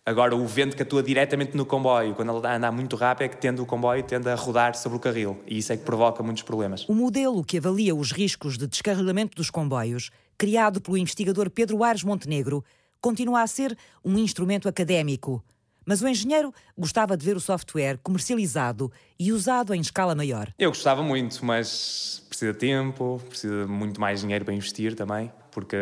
Agora, 0.07 0.35
o 0.35 0.47
vento 0.47 0.75
que 0.75 0.83
atua 0.83 1.03
diretamente 1.03 1.55
no 1.55 1.67
comboio, 1.67 2.15
quando 2.15 2.37
ele 2.37 2.47
anda 2.47 2.73
muito 2.73 2.97
rápido, 2.97 3.27
é 3.27 3.29
que 3.29 3.37
tende 3.37 3.61
o 3.61 3.67
comboio 3.67 4.03
tende 4.03 4.29
a 4.29 4.35
rodar 4.35 4.75
sobre 4.75 4.97
o 4.97 5.01
carril. 5.01 5.39
E 5.47 5.59
isso 5.59 5.73
é 5.73 5.77
que 5.77 5.85
provoca 5.85 6.23
muitos 6.23 6.43
problemas. 6.43 6.89
O 6.89 6.95
modelo 6.95 7.45
que 7.45 7.59
avalia 7.59 7.95
os 7.95 8.11
riscos 8.11 8.57
de 8.57 8.67
descarrilamento 8.67 9.37
dos 9.37 9.51
comboios, 9.51 10.11
criado 10.37 10.81
pelo 10.81 10.97
investigador 10.97 11.51
Pedro 11.51 11.85
Ares 11.85 12.03
Montenegro, 12.03 12.65
continua 13.03 13.43
a 13.43 13.47
ser 13.47 13.77
um 14.03 14.17
instrumento 14.17 14.69
académico. 14.69 15.45
Mas 15.85 16.01
o 16.01 16.07
engenheiro 16.07 16.55
gostava 16.79 17.17
de 17.17 17.27
ver 17.27 17.37
o 17.37 17.41
software 17.41 17.99
comercializado 18.03 18.91
e 19.19 19.33
usado 19.33 19.75
em 19.75 19.81
escala 19.81 20.15
maior. 20.15 20.55
Eu 20.57 20.71
gostava 20.71 21.03
muito, 21.03 21.45
mas 21.45 22.25
precisa 22.29 22.53
de 22.53 22.59
tempo, 22.59 23.21
precisa 23.29 23.67
de 23.67 23.71
muito 23.71 24.01
mais 24.01 24.21
dinheiro 24.21 24.45
para 24.45 24.55
investir 24.55 24.95
também, 24.95 25.33
porque 25.51 25.77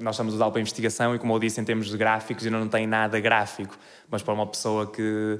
nós 0.00 0.14
estamos 0.14 0.32
a 0.32 0.36
usá-lo 0.36 0.50
para 0.50 0.60
investigação 0.62 1.14
e, 1.14 1.18
como 1.18 1.34
eu 1.34 1.38
disse, 1.38 1.60
em 1.60 1.64
termos 1.64 1.88
de 1.90 1.96
gráficos, 1.98 2.46
ainda 2.46 2.58
não 2.58 2.68
tem 2.68 2.86
nada 2.86 3.20
gráfico. 3.20 3.78
Mas 4.10 4.22
para 4.22 4.32
uma 4.32 4.46
pessoa 4.46 4.90
que 4.90 5.38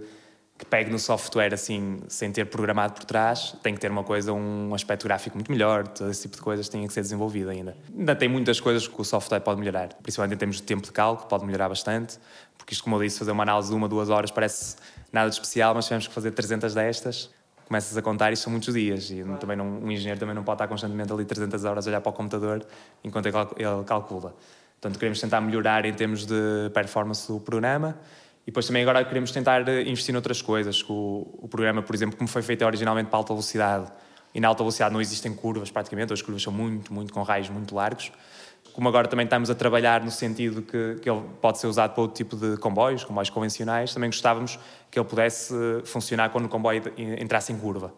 que 0.58 0.64
pegue 0.64 0.90
no 0.90 0.98
software 0.98 1.52
assim, 1.52 1.98
sem 2.08 2.32
ter 2.32 2.46
programado 2.46 2.94
por 2.94 3.04
trás, 3.04 3.54
tem 3.62 3.74
que 3.74 3.80
ter 3.80 3.90
uma 3.90 4.02
coisa, 4.02 4.32
um 4.32 4.74
aspecto 4.74 5.04
gráfico 5.04 5.36
muito 5.36 5.52
melhor, 5.52 5.86
todo 5.86 6.10
esse 6.10 6.22
tipo 6.22 6.36
de 6.36 6.42
coisas 6.42 6.68
tem 6.68 6.86
que 6.86 6.92
ser 6.92 7.02
desenvolvido 7.02 7.50
ainda. 7.50 7.76
Ainda 7.96 8.16
tem 8.16 8.28
muitas 8.28 8.58
coisas 8.58 8.88
que 8.88 8.98
o 8.98 9.04
software 9.04 9.40
pode 9.40 9.60
melhorar, 9.60 9.88
principalmente 10.02 10.34
em 10.34 10.38
termos 10.38 10.56
de 10.56 10.62
tempo 10.62 10.84
de 10.84 10.92
cálculo, 10.92 11.28
pode 11.28 11.44
melhorar 11.44 11.68
bastante, 11.68 12.18
porque 12.56 12.72
isto, 12.72 12.82
como 12.84 12.96
eu 12.96 13.02
disse, 13.02 13.18
fazer 13.18 13.32
uma 13.32 13.42
análise 13.42 13.68
de 13.68 13.74
uma, 13.74 13.86
duas 13.86 14.08
horas 14.08 14.30
parece 14.30 14.76
nada 15.12 15.28
de 15.28 15.34
especial, 15.34 15.74
mas 15.74 15.84
tivemos 15.84 16.06
que 16.08 16.14
fazer 16.14 16.30
300 16.30 16.72
destas, 16.72 17.30
começas 17.66 17.96
a 17.96 18.00
contar 18.00 18.32
e 18.32 18.36
são 18.36 18.50
muitos 18.50 18.72
dias, 18.72 19.10
e 19.10 19.22
também 19.38 19.56
não, 19.56 19.66
um 19.66 19.90
engenheiro 19.90 20.18
também 20.18 20.34
não 20.34 20.42
pode 20.42 20.56
estar 20.56 20.68
constantemente 20.68 21.12
ali 21.12 21.24
300 21.26 21.64
horas 21.64 21.86
a 21.86 21.90
olhar 21.90 22.00
para 22.00 22.10
o 22.10 22.12
computador 22.14 22.64
enquanto 23.04 23.26
ele 23.26 23.34
calcula. 23.84 24.34
Portanto, 24.80 24.98
queremos 24.98 25.20
tentar 25.20 25.40
melhorar 25.40 25.84
em 25.84 25.92
termos 25.92 26.26
de 26.26 26.70
performance 26.72 27.26
do 27.30 27.40
programa, 27.40 27.98
e 28.46 28.50
depois 28.50 28.64
também 28.64 28.82
agora 28.82 29.04
queremos 29.04 29.32
tentar 29.32 29.68
eh, 29.68 29.82
investir 29.82 30.12
noutras 30.12 30.40
coisas. 30.40 30.84
O, 30.88 31.26
o 31.42 31.48
programa, 31.48 31.82
por 31.82 31.94
exemplo, 31.96 32.16
como 32.16 32.28
foi 32.28 32.42
feito 32.42 32.64
originalmente 32.64 33.10
para 33.10 33.18
alta 33.18 33.32
velocidade, 33.32 33.90
e 34.32 34.40
na 34.40 34.46
alta 34.46 34.62
velocidade 34.62 34.92
não 34.92 35.00
existem 35.00 35.34
curvas 35.34 35.70
praticamente, 35.70 36.12
as 36.12 36.22
curvas 36.22 36.42
são 36.42 36.52
muito, 36.52 36.92
muito 36.92 37.12
com 37.12 37.22
raios 37.22 37.48
muito 37.48 37.74
largos. 37.74 38.12
como 38.72 38.88
agora 38.88 39.08
também 39.08 39.24
estamos 39.24 39.50
a 39.50 39.54
trabalhar 39.54 40.04
no 40.04 40.10
sentido 40.10 40.62
que, 40.62 40.96
que 41.00 41.10
ele 41.10 41.22
pode 41.40 41.58
ser 41.58 41.66
usado 41.66 41.92
para 41.92 42.02
outro 42.02 42.16
tipo 42.16 42.36
de 42.36 42.56
comboios, 42.58 43.02
comboios 43.02 43.30
convencionais, 43.30 43.92
também 43.92 44.10
gostávamos 44.10 44.60
que 44.90 44.98
ele 44.98 45.08
pudesse 45.08 45.52
funcionar 45.84 46.30
quando 46.30 46.44
o 46.44 46.48
comboio 46.48 46.82
entrasse 47.18 47.52
em 47.52 47.58
curva. 47.58 47.92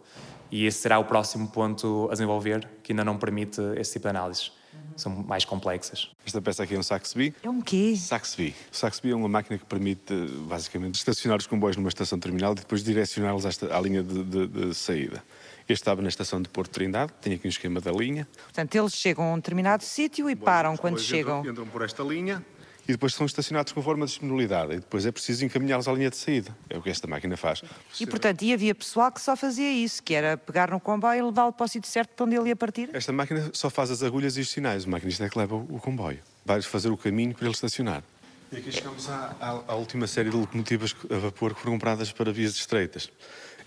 E 0.51 0.64
esse 0.64 0.78
será 0.78 0.99
o 0.99 1.05
próximo 1.05 1.49
ponto 1.49 2.07
a 2.09 2.12
desenvolver, 2.12 2.66
que 2.82 2.92
ainda 2.92 3.05
não 3.05 3.18
permite 3.18 3.61
esse 3.76 3.94
tipo 3.94 4.05
de 4.05 4.11
análises. 4.11 4.53
São 4.96 5.12
mais 5.12 5.44
complexas. 5.44 6.10
Esta 6.26 6.42
peça 6.42 6.64
aqui 6.64 6.74
é 6.74 6.78
um 6.78 6.82
Saxby. 6.82 7.34
É 7.42 7.48
um 7.48 7.60
quê? 7.60 7.94
Saxby. 7.96 8.54
O 8.72 8.76
Saxby 8.76 9.10
é 9.10 9.14
uma 9.14 9.28
máquina 9.28 9.56
que 9.56 9.64
permite, 9.64 10.12
basicamente, 10.48 10.96
estacionar 10.96 11.38
os 11.38 11.46
comboios 11.46 11.76
numa 11.76 11.88
estação 11.88 12.18
terminal 12.18 12.52
e 12.52 12.56
depois 12.56 12.82
direcioná-los 12.82 13.46
à, 13.46 13.80
linha 13.80 14.02
de, 14.02 14.24
de, 14.24 14.46
de 14.46 14.74
saída. 14.74 15.22
Este 15.62 15.82
estava 15.82 16.00
na 16.02 16.08
estação 16.08 16.40
de 16.40 16.48
Porto 16.48 16.70
Trindade, 16.70 17.12
tem 17.20 17.34
aqui 17.34 17.46
um 17.46 17.50
esquema 17.50 17.80
da 17.80 17.92
linha. 17.92 18.26
Portanto, 18.44 18.74
eles 18.74 18.94
chegam 18.94 19.24
a 19.24 19.34
um 19.34 19.36
determinado 19.36 19.84
sítio 19.84 20.28
e 20.28 20.34
param 20.34 20.76
quando 20.76 20.98
chegam. 20.98 21.40
Entram, 21.40 21.52
entram 21.52 21.66
por 21.66 21.82
esta 21.82 22.02
linha 22.02 22.42
e 22.89 22.93
depois 22.93 23.12
são 23.12 23.26
estacionados 23.26 23.72
conforme 23.72 24.05
a 24.05 24.07
disponibilidade. 24.07 24.72
E 24.72 24.76
depois 24.76 25.05
é 25.05 25.12
preciso 25.12 25.45
encaminhá-los 25.45 25.86
à 25.86 25.93
linha 25.93 26.09
de 26.09 26.16
saída. 26.16 26.57
É 26.70 26.78
o 26.78 26.82
que 26.82 26.89
esta 26.89 27.07
máquina 27.07 27.36
faz. 27.36 27.62
E, 28.01 28.07
portanto, 28.07 28.43
e 28.43 28.53
havia 28.53 28.74
pessoal 28.74 29.12
que 29.12 29.20
só 29.20 29.36
fazia 29.36 29.70
isso, 29.70 30.03
que 30.03 30.14
era 30.14 30.39
pegar 30.39 30.70
no 30.70 30.80
comboio 30.80 31.18
e 31.18 31.22
levá-lo 31.22 31.53
para 31.53 31.66
o 31.66 31.68
sítio 31.68 31.91
certo 31.91 32.14
para 32.14 32.24
onde 32.24 32.36
ele 32.36 32.49
ia 32.49 32.57
partir? 32.57 32.89
Esta 32.95 33.12
máquina 33.12 33.51
só 33.53 33.68
faz 33.68 33.91
as 33.91 34.03
agulhas 34.03 34.39
e 34.39 34.41
os 34.41 34.49
sinais. 34.49 34.86
O 34.86 34.91
maquinista 34.91 35.26
é 35.26 35.28
que 35.28 35.39
leva 35.39 35.55
o 35.55 35.78
comboio. 35.78 36.18
Vai 36.47 36.62
fazer 36.62 36.89
o 36.89 36.97
caminho 36.97 37.34
para 37.34 37.45
ele 37.45 37.55
estacionar. 37.55 38.03
E 38.51 38.57
aqui 38.57 38.72
chegamos 38.72 39.11
à, 39.11 39.36
à, 39.39 39.72
à 39.72 39.74
última 39.74 40.07
série 40.07 40.30
de 40.30 40.36
locomotivas 40.36 40.97
a 41.11 41.18
vapor 41.18 41.55
que 41.55 41.61
foram 41.61 41.74
compradas 41.74 42.11
para 42.11 42.32
vias 42.32 42.55
estreitas. 42.55 43.11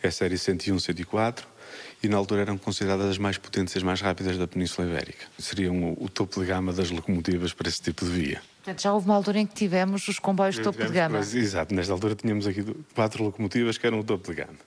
É 0.01 0.07
a 0.07 0.11
série 0.11 0.35
101, 0.35 0.79
104 0.79 1.47
e 2.01 2.07
na 2.07 2.17
altura 2.17 2.41
eram 2.41 2.57
consideradas 2.57 3.11
as 3.11 3.17
mais 3.19 3.37
potentes 3.37 3.75
e 3.75 3.77
as 3.77 3.83
mais 3.83 4.01
rápidas 4.01 4.35
da 4.37 4.47
Península 4.47 4.87
Ibérica. 4.87 5.27
Seriam 5.37 5.93
o, 5.93 6.05
o 6.05 6.09
topo 6.09 6.41
de 6.41 6.47
gama 6.47 6.73
das 6.73 6.89
locomotivas 6.89 7.53
para 7.53 7.69
esse 7.69 7.81
tipo 7.81 8.03
de 8.03 8.11
via. 8.11 8.41
Portanto, 8.61 8.79
já 8.79 8.93
houve 8.93 9.07
uma 9.07 9.15
altura 9.15 9.39
em 9.39 9.47
que 9.47 9.55
tivemos 9.55 10.07
os 10.07 10.19
comboios 10.19 10.55
de 10.55 10.61
topo 10.61 10.85
de 10.85 10.91
gama. 10.91 11.17
exato, 11.17 11.73
nesta 11.73 11.91
altura 11.91 12.13
tínhamos 12.13 12.45
aqui 12.45 12.63
quatro 12.93 13.23
locomotivas 13.23 13.75
que 13.75 13.87
eram 13.87 13.99
o 13.99 14.03
topo 14.03 14.29
de 14.29 14.35
gama. 14.35 14.59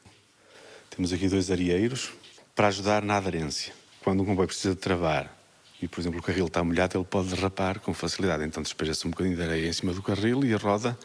Temos 0.91 1.13
aqui 1.13 1.29
dois 1.29 1.49
areieiros 1.49 2.13
para 2.57 2.67
ajudar 2.69 3.03
na 3.03 3.17
aderência. 3.17 3.73
Quando 4.03 4.25
um 4.25 4.27
comboio 4.27 4.49
precisa 4.49 4.75
de 4.75 4.81
travar 4.81 5.33
e, 5.81 5.87
por 5.87 6.01
exemplo, 6.01 6.19
o 6.19 6.23
carril 6.23 6.47
está 6.47 6.65
molhado, 6.65 6.99
ele 6.99 7.05
pode 7.05 7.29
derrapar 7.29 7.79
com 7.79 7.95
facilidade. 7.95 8.43
Então 8.43 8.65
despeja-se 8.65 9.07
um 9.07 9.11
bocadinho 9.11 9.37
de 9.37 9.43
areia 9.43 9.69
em 9.69 9.73
cima 9.73 9.93
do 9.93 10.03
carril 10.03 10.45
e 10.45 10.53
a 10.53 10.57
roda, 10.57 10.99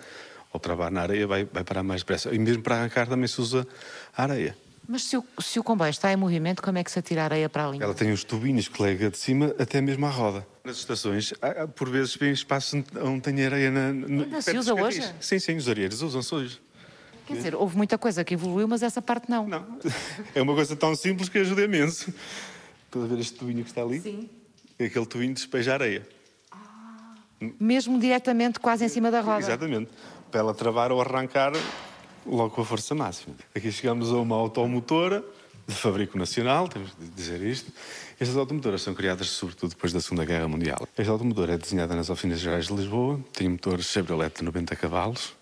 ao 0.51 0.59
travar 0.59 0.89
na 0.89 1.01
areia, 1.01 1.27
vai, 1.27 1.45
vai 1.45 1.63
parar 1.63 1.83
mais 1.83 2.01
depressa. 2.01 2.33
E 2.33 2.39
mesmo 2.39 2.63
para 2.63 2.77
arrancar 2.77 3.07
também 3.07 3.27
se 3.27 3.39
usa 3.39 3.67
a 4.17 4.23
areia. 4.23 4.57
Mas 4.91 5.03
se 5.03 5.15
o, 5.15 5.23
se 5.39 5.59
o 5.59 5.63
comboio 5.63 5.91
está 5.91 6.11
em 6.11 6.15
movimento, 6.15 6.63
como 6.63 6.79
é 6.79 6.83
que 6.83 6.91
se 6.91 6.97
atira 6.97 7.21
a 7.21 7.25
areia 7.25 7.47
para 7.47 7.67
a 7.67 7.69
linha? 7.69 7.83
Ela 7.83 7.93
tem 7.93 8.11
os 8.11 8.23
tubinhos 8.23 8.67
que 8.67 8.81
lega 8.81 9.11
de 9.11 9.19
cima 9.19 9.53
até 9.59 9.79
mesmo 9.79 10.03
à 10.07 10.09
roda. 10.09 10.47
Nas 10.63 10.77
estações, 10.77 11.31
há, 11.43 11.67
por 11.67 11.87
vezes, 11.91 12.15
vem 12.15 12.31
espaço 12.31 12.83
onde 12.99 13.21
tem 13.21 13.45
areia 13.45 13.69
na. 13.69 13.93
na 13.93 14.23
Ainda 14.23 14.41
se 14.41 14.57
usa 14.57 14.73
hoje? 14.73 15.03
Sim, 15.21 15.37
sim, 15.37 15.57
os 15.57 15.69
areieiros 15.69 16.01
usam-se 16.01 16.33
hoje. 16.33 16.61
Quer 17.27 17.35
dizer, 17.35 17.53
houve 17.53 17.77
muita 17.77 17.99
coisa 17.99 18.23
que 18.23 18.33
evoluiu, 18.33 18.67
mas 18.67 18.81
essa 18.81 18.99
parte 18.99 19.29
não. 19.29 19.47
Não. 19.47 19.77
É 20.33 20.41
uma 20.41 20.55
coisa 20.55 20.75
tão 20.75 20.95
simples 20.95 21.29
que 21.29 21.37
ajuda 21.37 21.61
imenso. 21.61 22.11
Estás 22.87 23.05
a 23.05 23.07
ver 23.07 23.19
este 23.19 23.35
tubinho 23.37 23.63
que 23.63 23.69
está 23.69 23.83
ali? 23.83 24.01
Sim. 24.01 24.27
É 24.79 24.85
aquele 24.85 25.05
tubinho 25.05 25.35
despeja 25.35 25.73
areia. 25.73 26.07
Ah, 26.51 27.13
mesmo 27.59 27.99
diretamente, 27.99 28.59
quase 28.59 28.85
em 28.85 28.89
cima 28.89 29.11
da 29.11 29.21
roda. 29.21 29.41
Exatamente. 29.41 29.91
Para 30.31 30.39
ela 30.39 30.53
travar 30.55 30.91
ou 30.91 30.99
arrancar 30.99 31.51
logo 32.25 32.51
com 32.51 32.61
a 32.61 32.65
força 32.65 32.93
máxima. 32.95 33.35
Aqui 33.55 33.71
chegamos 33.71 34.11
a 34.11 34.17
uma 34.17 34.35
automotora 34.35 35.23
de 35.67 35.75
fabrico 35.75 36.17
nacional, 36.17 36.67
temos 36.67 36.91
de 36.99 37.07
dizer 37.09 37.41
isto. 37.41 37.71
Estas 38.19 38.35
automotoras 38.35 38.81
são 38.81 38.93
criadas 38.93 39.27
sobretudo 39.27 39.69
depois 39.69 39.93
da 39.93 40.01
Segunda 40.01 40.25
Guerra 40.25 40.47
Mundial. 40.47 40.87
Esta 40.97 41.11
automotora 41.11 41.53
é 41.53 41.57
desenhada 41.57 41.95
nas 41.95 42.09
oficinas 42.09 42.39
gerais 42.39 42.67
de 42.67 42.73
Lisboa, 42.73 43.19
tem 43.33 43.47
motores 43.47 43.85
Chevrolet 43.85 44.31
de 44.35 44.43
90 44.43 44.75
cavalos 44.75 45.33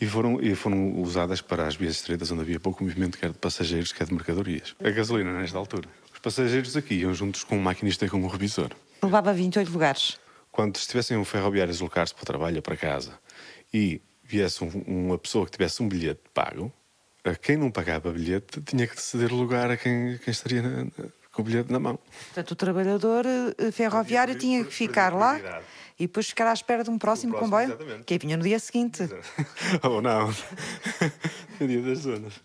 e 0.00 0.06
foram, 0.06 0.40
e 0.42 0.54
foram 0.54 1.00
usadas 1.00 1.40
para 1.40 1.66
as 1.66 1.74
vias 1.74 1.96
estreitas 1.96 2.30
onde 2.30 2.42
havia 2.42 2.60
pouco 2.60 2.84
movimento, 2.84 3.18
quer 3.18 3.30
de 3.30 3.38
passageiros, 3.38 3.92
quer 3.92 4.06
de 4.06 4.14
mercadorias. 4.14 4.74
A 4.82 4.90
gasolina 4.90 5.32
nesta 5.32 5.58
altura. 5.58 5.88
Os 6.12 6.18
passageiros 6.18 6.76
aqui 6.76 6.94
iam 6.94 7.14
juntos 7.14 7.44
com 7.44 7.56
um 7.56 7.62
maquinista 7.62 8.04
e 8.04 8.08
com 8.08 8.18
um 8.18 8.26
revisor. 8.26 8.70
Levava 9.02 9.32
28 9.32 9.70
lugares. 9.70 10.18
Quando 10.52 10.76
estivessem 10.76 11.16
um 11.16 11.24
ferroviário 11.24 11.70
a 11.70 11.72
deslocar-se 11.72 12.14
para 12.14 12.22
o 12.22 12.26
trabalho 12.26 12.56
ou 12.56 12.62
para 12.62 12.76
casa 12.76 13.18
e 13.72 14.00
viesse 14.30 14.62
um, 14.62 14.68
uma 14.86 15.18
pessoa 15.18 15.44
que 15.44 15.52
tivesse 15.52 15.82
um 15.82 15.88
bilhete 15.88 16.20
pago, 16.32 16.72
a 17.24 17.34
quem 17.34 17.56
não 17.56 17.70
pagava 17.70 18.12
bilhete 18.12 18.60
tinha 18.62 18.86
que 18.86 19.00
ceder 19.00 19.32
lugar 19.32 19.70
a 19.70 19.76
quem, 19.76 20.18
quem 20.18 20.30
estaria 20.30 20.62
na, 20.62 20.84
na, 20.84 20.90
com 21.32 21.42
o 21.42 21.44
bilhete 21.44 21.72
na 21.72 21.78
mão. 21.78 21.98
Portanto, 22.26 22.52
o 22.52 22.56
trabalhador 22.56 23.24
eh, 23.26 23.70
ferroviário 23.70 24.36
tinha 24.36 24.64
que 24.64 24.72
ficar 24.72 25.12
lá 25.12 25.38
e 25.98 26.06
depois 26.06 26.28
ficar 26.28 26.48
à 26.48 26.52
espera 26.52 26.82
de 26.82 26.90
um 26.90 26.98
próximo, 26.98 27.32
próximo 27.32 27.50
comboio 27.50 27.68
exatamente. 27.74 28.04
que 28.04 28.18
vinha 28.18 28.36
no 28.36 28.42
dia 28.42 28.58
seguinte. 28.58 29.02
Ou 29.82 30.00
não, 30.00 30.28
no 31.60 31.68
dia 31.68 31.82
das 31.82 31.98
zonas. 31.98 32.40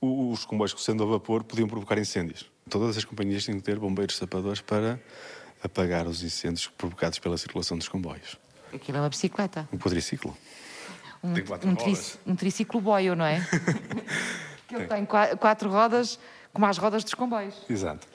Os 0.00 0.44
comboios 0.44 0.74
sendo 0.78 1.02
a 1.04 1.06
vapor 1.06 1.44
podiam 1.44 1.68
provocar 1.68 1.98
incêndios. 1.98 2.50
Todas 2.68 2.96
as 2.96 3.04
companhias 3.04 3.44
tinham 3.44 3.58
que 3.58 3.64
ter 3.64 3.78
bombeiros 3.78 4.16
sapadores 4.16 4.60
para 4.60 4.98
apagar 5.62 6.06
os 6.06 6.22
incêndios 6.22 6.66
provocados 6.66 7.18
pela 7.18 7.36
circulação 7.36 7.76
dos 7.76 7.88
comboios. 7.88 8.38
Aquilo 8.72 8.98
é 8.98 9.00
uma 9.00 9.08
bicicleta. 9.08 9.68
Um 9.72 9.78
quadriciclo. 9.78 10.36
Um, 11.22 11.34
tem 11.34 11.44
quatro 11.44 11.68
um, 11.68 11.74
rodas. 11.74 12.18
um 12.26 12.34
triciclo 12.34 12.80
boio, 12.80 13.14
não 13.14 13.24
é? 13.24 13.40
que 14.66 14.74
ele 14.74 14.86
tem 14.86 15.06
quatro 15.06 15.70
rodas, 15.70 16.18
como 16.52 16.66
as 16.66 16.78
rodas 16.78 17.04
dos 17.04 17.14
comboios. 17.14 17.54
Exato. 17.68 18.06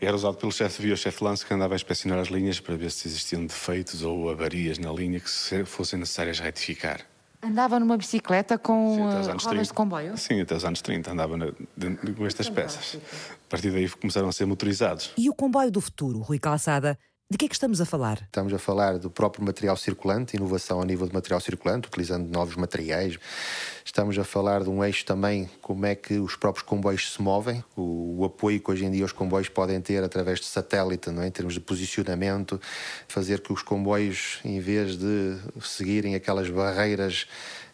Era 0.00 0.14
usado 0.14 0.36
pelo 0.36 0.52
chefe 0.52 0.76
de 0.76 0.82
via, 0.86 0.94
o 0.94 0.96
chefe 0.96 1.22
lance, 1.22 1.44
que 1.44 1.52
andava 1.52 1.74
a 1.74 1.76
inspecionar 1.76 2.18
as 2.18 2.28
linhas 2.28 2.58
para 2.60 2.76
ver 2.76 2.90
se 2.90 3.06
existiam 3.06 3.44
defeitos 3.44 4.02
ou 4.02 4.30
avarias 4.30 4.78
na 4.78 4.92
linha 4.92 5.20
que 5.20 5.64
fossem 5.64 5.98
necessárias 5.98 6.38
retificar. 6.38 7.00
Andava 7.42 7.80
numa 7.80 7.96
bicicleta 7.96 8.58
com 8.58 8.94
Sim, 8.94 9.00
uh, 9.00 9.26
rodas 9.26 9.46
30. 9.46 9.64
de 9.64 9.72
comboio? 9.72 10.18
Sim, 10.18 10.40
até 10.42 10.54
os 10.54 10.64
anos 10.64 10.82
30 10.82 11.10
andava 11.10 11.36
na, 11.36 11.46
de, 11.76 12.12
com 12.12 12.26
estas 12.26 12.50
peças. 12.50 12.98
A 13.46 13.48
partir 13.48 13.70
daí 13.70 13.88
começaram 13.88 14.28
a 14.28 14.32
ser 14.32 14.44
motorizados. 14.44 15.12
E 15.16 15.28
o 15.30 15.34
comboio 15.34 15.70
do 15.70 15.80
futuro, 15.80 16.18
Rui 16.20 16.38
Calçada, 16.38 16.98
de 17.30 17.38
que 17.38 17.44
é 17.44 17.48
que 17.48 17.54
estamos 17.54 17.80
a 17.80 17.86
falar? 17.86 18.20
Estamos 18.22 18.52
a 18.52 18.58
falar 18.58 18.98
do 18.98 19.08
próprio 19.08 19.44
material 19.44 19.76
circulante, 19.76 20.36
inovação 20.36 20.80
a 20.80 20.84
nível 20.84 21.06
de 21.06 21.14
material 21.14 21.38
circulante, 21.38 21.86
utilizando 21.86 22.28
novos 22.28 22.56
materiais. 22.56 23.16
Estamos 23.84 24.18
a 24.18 24.24
falar 24.24 24.64
de 24.64 24.68
um 24.68 24.82
eixo 24.82 25.04
também, 25.04 25.48
como 25.62 25.86
é 25.86 25.94
que 25.94 26.18
os 26.18 26.34
próprios 26.34 26.66
comboios 26.66 27.12
se 27.12 27.22
movem, 27.22 27.62
o, 27.76 28.18
o 28.18 28.24
apoio 28.24 28.58
que 28.58 28.68
hoje 28.68 28.84
em 28.84 28.90
dia 28.90 29.04
os 29.04 29.12
comboios 29.12 29.48
podem 29.48 29.80
ter 29.80 30.02
através 30.02 30.40
de 30.40 30.46
satélite, 30.46 31.08
não 31.10 31.22
é? 31.22 31.28
em 31.28 31.30
termos 31.30 31.54
de 31.54 31.60
posicionamento, 31.60 32.60
fazer 33.06 33.40
que 33.40 33.52
os 33.52 33.62
comboios, 33.62 34.40
em 34.44 34.58
vez 34.58 34.96
de 34.96 35.38
seguirem 35.62 36.16
aquelas 36.16 36.50
barreiras 36.50 37.28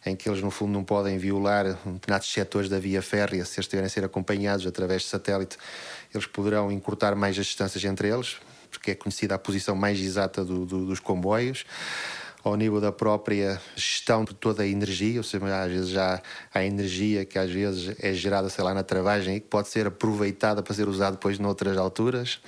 em 0.05 0.15
que 0.15 0.29
eles, 0.29 0.43
no 0.43 0.51
fundo, 0.51 0.73
não 0.73 0.85
podem 0.85 1.17
violar 1.17 1.65
determinados 1.65 2.31
setores 2.31 2.69
da 2.69 2.79
via 2.79 3.01
férrea, 3.01 3.43
se 3.47 3.53
eles 3.53 3.65
estiverem 3.65 3.87
a 3.87 3.91
ser 3.91 4.05
acompanhados 4.05 4.67
através 4.67 5.01
de 5.01 5.09
satélite, 5.09 5.57
eles 6.15 6.27
poderão 6.27 6.71
encurtar 6.71 7.17
mais 7.17 7.39
as 7.39 7.47
distâncias 7.47 7.83
entre 7.87 8.09
eles, 8.09 8.37
porque 8.71 8.93
é 8.93 8.95
conhecida 8.95 9.35
a 9.35 9.39
posição 9.39 9.75
mais 9.75 10.01
exata 10.01 10.45
do, 10.45 10.67
do, 10.67 10.87
dos 10.87 11.01
comboios 11.01 11.65
ao 12.49 12.55
nível 12.55 12.81
da 12.81 12.93
própria 12.93 13.61
gestão 13.75 14.25
de 14.25 14.33
toda 14.33 14.63
a 14.63 14.67
energia, 14.67 15.19
ou 15.19 15.25
seja, 15.25 15.63
às 15.63 15.71
vezes 15.71 15.89
já 15.89 16.23
há 16.55 16.65
energia 16.65 17.25
que 17.25 17.39
às 17.41 17.51
vezes 17.51 17.97
é 17.99 18.13
gerada, 18.13 18.49
sei 18.49 18.63
lá, 18.63 18.73
na 18.73 18.85
travagem 18.85 19.37
e 19.37 19.41
que 19.41 19.49
pode 19.49 19.69
ser 19.69 19.89
aproveitada 19.89 20.63
para 20.63 20.73
ser 20.73 20.89
usada 20.89 21.17
depois 21.17 21.41
noutras 21.41 21.77
alturas. 21.77 22.39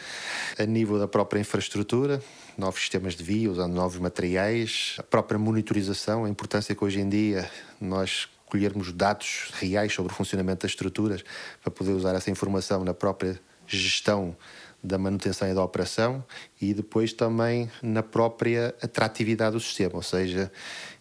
A 0.57 0.65
nível 0.65 1.01
da 1.01 1.09
própria 1.09 1.41
infraestrutura, 1.41 2.23
novos 2.57 2.79
sistemas 2.79 3.17
de 3.17 3.25
via, 3.25 3.51
usando 3.51 3.73
novos 3.73 3.99
materiais, 3.99 4.95
a 4.99 5.03
própria 5.03 5.37
monitorização, 5.37 6.25
a 6.25 6.29
importância 6.29 6.77
que 6.77 6.85
hoje 6.85 7.01
em 7.01 7.09
dia 7.09 7.51
nós 7.81 8.29
colhermos 8.47 8.93
dados 8.93 9.51
reais 9.55 9.93
sobre 9.93 10.13
o 10.13 10.15
funcionamento 10.15 10.63
das 10.63 10.71
estruturas 10.71 11.25
para 11.61 11.73
poder 11.73 11.91
usar 11.91 12.15
essa 12.15 12.31
informação 12.31 12.85
na 12.85 12.95
própria 12.95 13.41
gestão 13.67 14.37
da 14.83 14.97
manutenção 14.97 15.51
e 15.51 15.55
da 15.55 15.63
operação 15.63 16.25
e 16.61 16.73
depois 16.73 17.13
também 17.13 17.71
na 17.83 18.03
própria 18.03 18.75
atratividade 18.81 19.53
do 19.53 19.61
sistema, 19.61 19.97
ou 19.97 20.03
seja, 20.03 20.53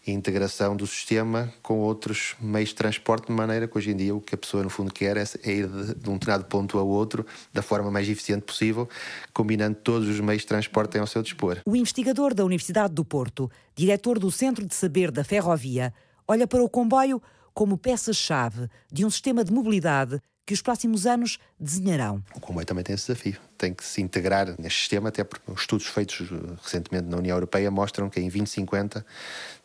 a 0.07 0.11
integração 0.11 0.75
do 0.75 0.87
sistema 0.87 1.53
com 1.61 1.79
outros 1.79 2.35
meios 2.39 2.69
de 2.69 2.75
transporte, 2.75 3.27
de 3.27 3.33
maneira 3.33 3.67
que 3.67 3.77
hoje 3.77 3.91
em 3.91 3.95
dia 3.95 4.15
o 4.15 4.21
que 4.21 4.35
a 4.35 4.37
pessoa 4.37 4.63
no 4.63 4.69
fundo 4.69 4.91
quer 4.91 5.17
é, 5.17 5.23
é 5.43 5.51
ir 5.51 5.67
de, 5.67 5.95
de 5.95 6.09
um 6.09 6.13
determinado 6.13 6.45
ponto 6.45 6.77
ao 6.77 6.87
outro 6.87 7.25
da 7.53 7.61
forma 7.61 7.91
mais 7.91 8.09
eficiente 8.09 8.43
possível, 8.43 8.87
combinando 9.33 9.77
todos 9.83 10.07
os 10.07 10.19
meios 10.19 10.41
de 10.41 10.47
transporte 10.47 10.97
ao 10.97 11.05
seu 11.05 11.21
dispor. 11.21 11.59
O 11.65 11.75
investigador 11.75 12.33
da 12.33 12.45
Universidade 12.45 12.93
do 12.93 13.05
Porto, 13.05 13.51
diretor 13.75 14.17
do 14.17 14.31
Centro 14.31 14.65
de 14.65 14.73
Saber 14.73 15.11
da 15.11 15.23
Ferrovia, 15.23 15.93
olha 16.27 16.47
para 16.47 16.63
o 16.63 16.69
comboio 16.69 17.21
como 17.57 17.75
peça-chave 17.75 18.69
de 18.91 19.03
um 19.03 19.09
sistema 19.09 19.43
de 19.43 19.51
mobilidade 19.51 20.21
que 20.45 20.53
os 20.53 20.61
próximos 20.61 21.07
anos 21.07 21.39
desenharão. 21.59 22.23
O 22.35 22.39
comboio 22.39 22.67
também 22.67 22.83
tem 22.83 22.93
esse 22.93 23.07
desafio. 23.07 23.39
Tem 23.57 23.73
que 23.73 23.83
se 23.83 23.99
integrar 23.99 24.53
neste 24.59 24.81
sistema, 24.81 25.09
até 25.09 25.23
porque 25.23 25.51
os 25.51 25.61
estudos 25.61 25.87
feitos 25.87 26.21
eh, 26.31 26.55
recentemente 26.61 27.07
na 27.07 27.17
União 27.17 27.35
Europeia 27.35 27.71
mostram 27.71 28.11
que 28.11 28.19
em 28.19 28.29
2050 28.29 29.03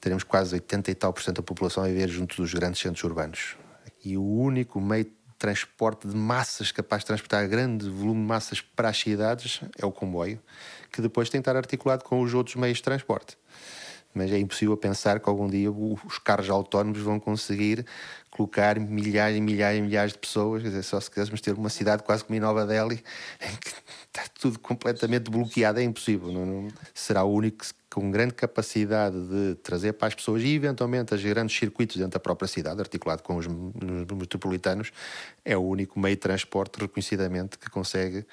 teremos 0.00 0.24
quase 0.24 0.54
80 0.54 0.90
e 0.90 0.94
tal 0.94 1.12
por 1.12 1.22
cento 1.22 1.36
da 1.36 1.42
população 1.42 1.84
a 1.84 1.86
viver 1.86 2.08
junto 2.08 2.34
dos 2.34 2.54
grandes 2.54 2.80
centros 2.80 3.04
urbanos. 3.04 3.56
E 4.02 4.16
o 4.16 4.24
único 4.24 4.80
meio 4.80 5.04
de 5.04 5.12
transporte 5.38 6.08
de 6.08 6.16
massas 6.16 6.72
capaz 6.72 7.02
de 7.02 7.08
transportar 7.08 7.46
grande 7.46 7.90
volume 7.90 8.22
de 8.22 8.26
massas 8.26 8.62
para 8.62 8.88
as 8.88 8.96
cidades 8.96 9.60
é 9.78 9.84
o 9.84 9.92
comboio, 9.92 10.40
que 10.90 11.02
depois 11.02 11.28
tem 11.28 11.42
que 11.42 11.46
estar 11.50 11.58
articulado 11.58 12.04
com 12.04 12.22
os 12.22 12.32
outros 12.32 12.56
meios 12.56 12.78
de 12.78 12.84
transporte. 12.84 13.36
Mas 14.14 14.30
é 14.30 14.38
impossível 14.38 14.76
pensar 14.76 15.20
que 15.20 15.28
algum 15.28 15.48
dia 15.48 15.70
os 15.70 16.18
carros 16.18 16.50
autónomos 16.50 17.00
vão 17.00 17.18
conseguir 17.18 17.86
colocar 18.30 18.80
milhares 18.80 19.36
e 19.36 19.40
milhares 19.40 19.78
e 19.78 19.82
milhares 19.82 20.12
de 20.12 20.18
pessoas. 20.18 20.62
Quer 20.62 20.68
dizer, 20.68 20.82
só 20.82 20.98
se 21.00 21.10
quiséssemos 21.10 21.40
ter 21.40 21.54
uma 21.54 21.68
cidade 21.68 22.02
quase 22.02 22.24
como 22.24 22.36
em 22.36 22.40
Nova 22.40 22.66
Delhi, 22.66 23.02
em 23.40 23.56
que 23.56 23.68
está 24.06 24.24
tudo 24.40 24.58
completamente 24.58 25.30
bloqueado, 25.30 25.80
é 25.80 25.82
impossível. 25.82 26.32
Não, 26.32 26.44
não, 26.44 26.68
será 26.94 27.24
o 27.24 27.32
único 27.32 27.64
com 27.90 28.10
grande 28.10 28.32
capacidade 28.32 29.16
de 29.28 29.54
trazer 29.56 29.92
para 29.92 30.08
as 30.08 30.14
pessoas 30.14 30.42
e, 30.42 30.54
eventualmente, 30.54 31.12
as 31.14 31.22
grandes 31.22 31.56
circuitos 31.56 31.96
dentro 31.96 32.12
da 32.12 32.20
própria 32.20 32.48
cidade, 32.48 32.80
articulado 32.80 33.22
com 33.22 33.36
os 33.36 33.46
metropolitanos, 33.46 34.90
é 35.44 35.56
o 35.56 35.60
único 35.60 36.00
meio 36.00 36.16
de 36.16 36.20
transporte 36.20 36.80
reconhecidamente 36.80 37.58
que 37.58 37.68
consegue 37.68 38.24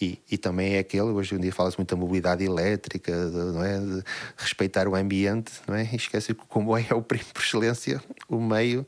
e, 0.00 0.18
e, 0.30 0.38
também 0.38 0.76
é 0.76 0.78
aquele, 0.78 1.10
hoje 1.10 1.34
em 1.34 1.38
dia 1.38 1.52
fala-se 1.52 1.76
muito 1.76 1.94
da 1.94 2.00
mobilidade 2.00 2.42
elétrica, 2.42 3.12
de, 3.12 3.36
não 3.36 3.62
é? 3.62 3.78
de 3.78 4.02
respeitar 4.36 4.88
o 4.88 4.94
ambiente, 4.94 5.52
não 5.68 5.74
é? 5.74 5.86
E 5.92 5.96
esquece 5.96 6.32
que 6.32 6.42
o 6.42 6.46
comboio 6.46 6.86
é 6.88 6.94
o 6.94 7.02
primo 7.02 7.26
por 7.34 7.42
excelência, 7.42 8.02
o 8.26 8.40
meio 8.40 8.86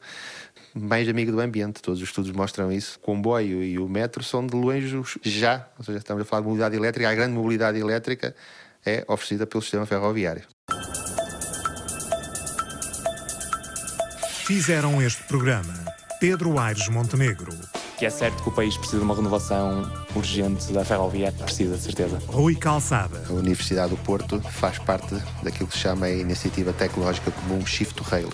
mais 0.74 1.06
amigo 1.08 1.30
do 1.30 1.40
ambiente. 1.40 1.82
Todos 1.82 2.00
os 2.00 2.08
estudos 2.08 2.32
mostram 2.32 2.72
isso. 2.72 2.96
O 2.96 3.00
comboio 3.00 3.62
e 3.62 3.78
o 3.78 3.86
metro 3.88 4.24
são 4.24 4.46
de 4.46 4.56
longe 4.56 5.02
já, 5.22 5.68
ou 5.78 5.84
seja, 5.84 5.98
estamos 5.98 6.22
a 6.22 6.24
falar 6.24 6.40
de 6.40 6.48
mobilidade 6.48 6.76
elétrica, 6.76 7.10
a 7.10 7.14
grande 7.14 7.34
mobilidade 7.34 7.78
elétrica 7.78 8.34
é 8.84 9.04
oferecida 9.06 9.46
pelo 9.46 9.60
sistema 9.60 9.84
ferroviário. 9.84 10.44
Fizeram 14.46 15.00
este 15.00 15.22
programa 15.24 15.72
Pedro 16.18 16.58
Aires 16.58 16.88
Montenegro 16.88 17.71
que 17.98 18.06
é 18.06 18.10
certo 18.10 18.42
que 18.42 18.48
o 18.48 18.52
país 18.52 18.76
precisa 18.76 18.98
de 18.98 19.04
uma 19.04 19.14
renovação 19.14 19.90
urgente 20.14 20.72
da 20.72 20.84
ferrovia, 20.84 21.32
precisa, 21.32 21.76
de 21.76 21.82
certeza. 21.82 22.18
Rui 22.26 22.54
Calçada. 22.54 23.22
A 23.28 23.32
Universidade 23.32 23.90
do 23.90 23.96
Porto 23.98 24.40
faz 24.40 24.78
parte 24.78 25.14
daquilo 25.42 25.68
que 25.68 25.74
se 25.74 25.80
chama 25.80 26.06
a 26.06 26.10
Iniciativa 26.10 26.72
Tecnológica 26.72 27.30
Comum 27.30 27.64
Shift 27.64 27.94
to 27.94 28.02
Rail. 28.02 28.28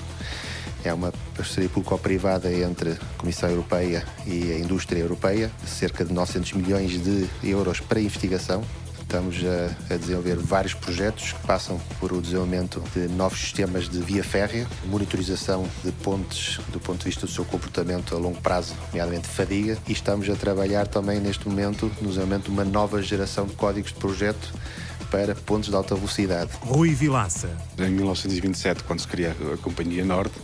É 0.84 0.92
uma 0.92 1.12
parceria 1.36 1.68
público-privada 1.68 2.52
entre 2.52 2.92
a 2.92 3.18
Comissão 3.18 3.50
Europeia 3.50 4.04
e 4.26 4.52
a 4.52 4.58
indústria 4.58 5.00
europeia, 5.00 5.50
cerca 5.66 6.04
de 6.04 6.12
900 6.12 6.52
milhões 6.52 7.02
de 7.02 7.28
euros 7.42 7.80
para 7.80 8.00
investigação 8.00 8.62
Estamos 9.08 9.36
a, 9.42 9.94
a, 9.94 9.96
desenvolver 9.96 10.36
vários 10.36 10.74
projetos 10.74 11.32
que 11.32 11.46
passam 11.46 11.80
por 11.98 12.12
o 12.12 12.20
desenvolvimento 12.20 12.84
de 12.94 13.08
novos 13.08 13.40
sistemas 13.40 13.88
de 13.88 14.00
via 14.00 14.22
férrea, 14.22 14.66
monitorização 14.84 15.66
de 15.82 15.90
pontes 15.92 16.60
do 16.68 16.78
ponto 16.78 16.98
de 16.98 17.04
vista 17.06 17.24
do 17.24 17.32
seu 17.32 17.42
comportamento 17.46 18.14
a 18.14 18.18
longo 18.18 18.38
prazo, 18.42 18.74
nomeadamente 18.88 19.26
fadiga, 19.26 19.78
e 19.88 19.92
estamos 19.92 20.28
a 20.28 20.36
trabalhar 20.36 20.86
também 20.86 21.20
neste 21.20 21.48
momento 21.48 21.86
no 22.02 22.08
desenvolvimento 22.08 22.44
de 22.44 22.50
uma 22.50 22.66
nova 22.66 23.00
geração 23.00 23.46
de 23.46 23.54
códigos 23.54 23.94
de 23.94 23.98
projeto 23.98 24.52
para 25.10 25.34
pontos 25.34 25.70
de 25.70 25.74
alta 25.74 25.94
velocidade. 25.94 26.50
Rui 26.60 26.90
Vilaça. 26.94 27.48
Em 27.78 27.90
1927, 27.90 28.84
quando 28.84 29.00
se 29.00 29.08
cria 29.08 29.34
a 29.54 29.56
Companhia 29.56 30.04
Norte, 30.04 30.34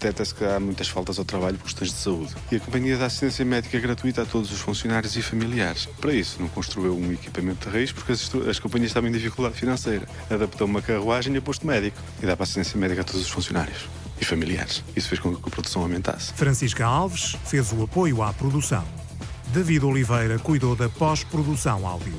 detecta-se 0.00 0.34
que 0.34 0.44
há 0.44 0.58
muitas 0.58 0.88
faltas 0.88 1.18
ao 1.18 1.24
trabalho 1.26 1.58
por 1.58 1.64
questões 1.64 1.90
de 1.90 1.98
saúde. 1.98 2.34
E 2.50 2.56
a 2.56 2.60
companhia 2.60 2.96
dá 2.96 3.06
assistência 3.06 3.44
médica 3.44 3.78
gratuita 3.78 4.22
a 4.22 4.26
todos 4.26 4.50
os 4.50 4.58
funcionários 4.60 5.14
e 5.14 5.22
familiares. 5.22 5.86
Para 6.00 6.14
isso, 6.14 6.40
não 6.40 6.48
construiu 6.48 6.96
um 6.96 7.12
equipamento 7.12 7.68
de 7.68 7.74
raiz 7.74 7.92
porque 7.92 8.12
as, 8.12 8.34
as 8.48 8.58
companhias 8.58 8.90
estavam 8.90 9.10
em 9.10 9.12
dificuldade 9.12 9.54
financeira. 9.56 10.08
Adaptou 10.30 10.66
uma 10.66 10.80
carruagem 10.80 11.36
e 11.36 11.40
posto 11.40 11.66
médico. 11.66 11.98
E 12.22 12.26
dá 12.26 12.34
para 12.34 12.44
assistência 12.44 12.78
médica 12.78 13.02
a 13.02 13.04
todos 13.04 13.20
os 13.20 13.28
funcionários 13.28 13.84
e 14.18 14.24
familiares. 14.24 14.82
Isso 14.96 15.08
fez 15.08 15.20
com 15.20 15.36
que 15.36 15.48
a 15.48 15.50
produção 15.50 15.82
aumentasse. 15.82 16.32
Francisca 16.32 16.86
Alves 16.86 17.36
fez 17.44 17.70
o 17.72 17.82
apoio 17.82 18.22
à 18.22 18.32
produção. 18.32 18.84
David 19.52 19.84
Oliveira 19.84 20.38
cuidou 20.38 20.74
da 20.74 20.88
pós-produção 20.88 21.86
áudio. 21.86 22.14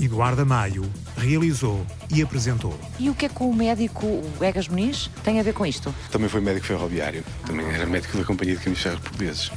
Eduardo 0.00 0.46
Maio 0.46 0.90
realizou 1.16 1.84
e 2.10 2.22
apresentou. 2.22 2.74
E 2.98 3.10
o 3.10 3.14
que 3.14 3.26
é 3.26 3.28
que 3.28 3.42
o 3.42 3.52
médico 3.52 4.22
Egas 4.40 4.66
Muniz 4.66 5.10
tem 5.22 5.38
a 5.38 5.42
ver 5.42 5.52
com 5.52 5.66
isto? 5.66 5.94
Também 6.10 6.28
foi 6.28 6.40
médico 6.40 6.66
ferroviário. 6.66 7.22
Também 7.46 7.66
era 7.66 7.84
médico 7.84 8.16
da 8.16 8.24
Companhia 8.24 8.56
de 8.56 8.62
Caminhos 8.62 8.82
Ferros 8.82 9.00
Portugueses. 9.00 9.50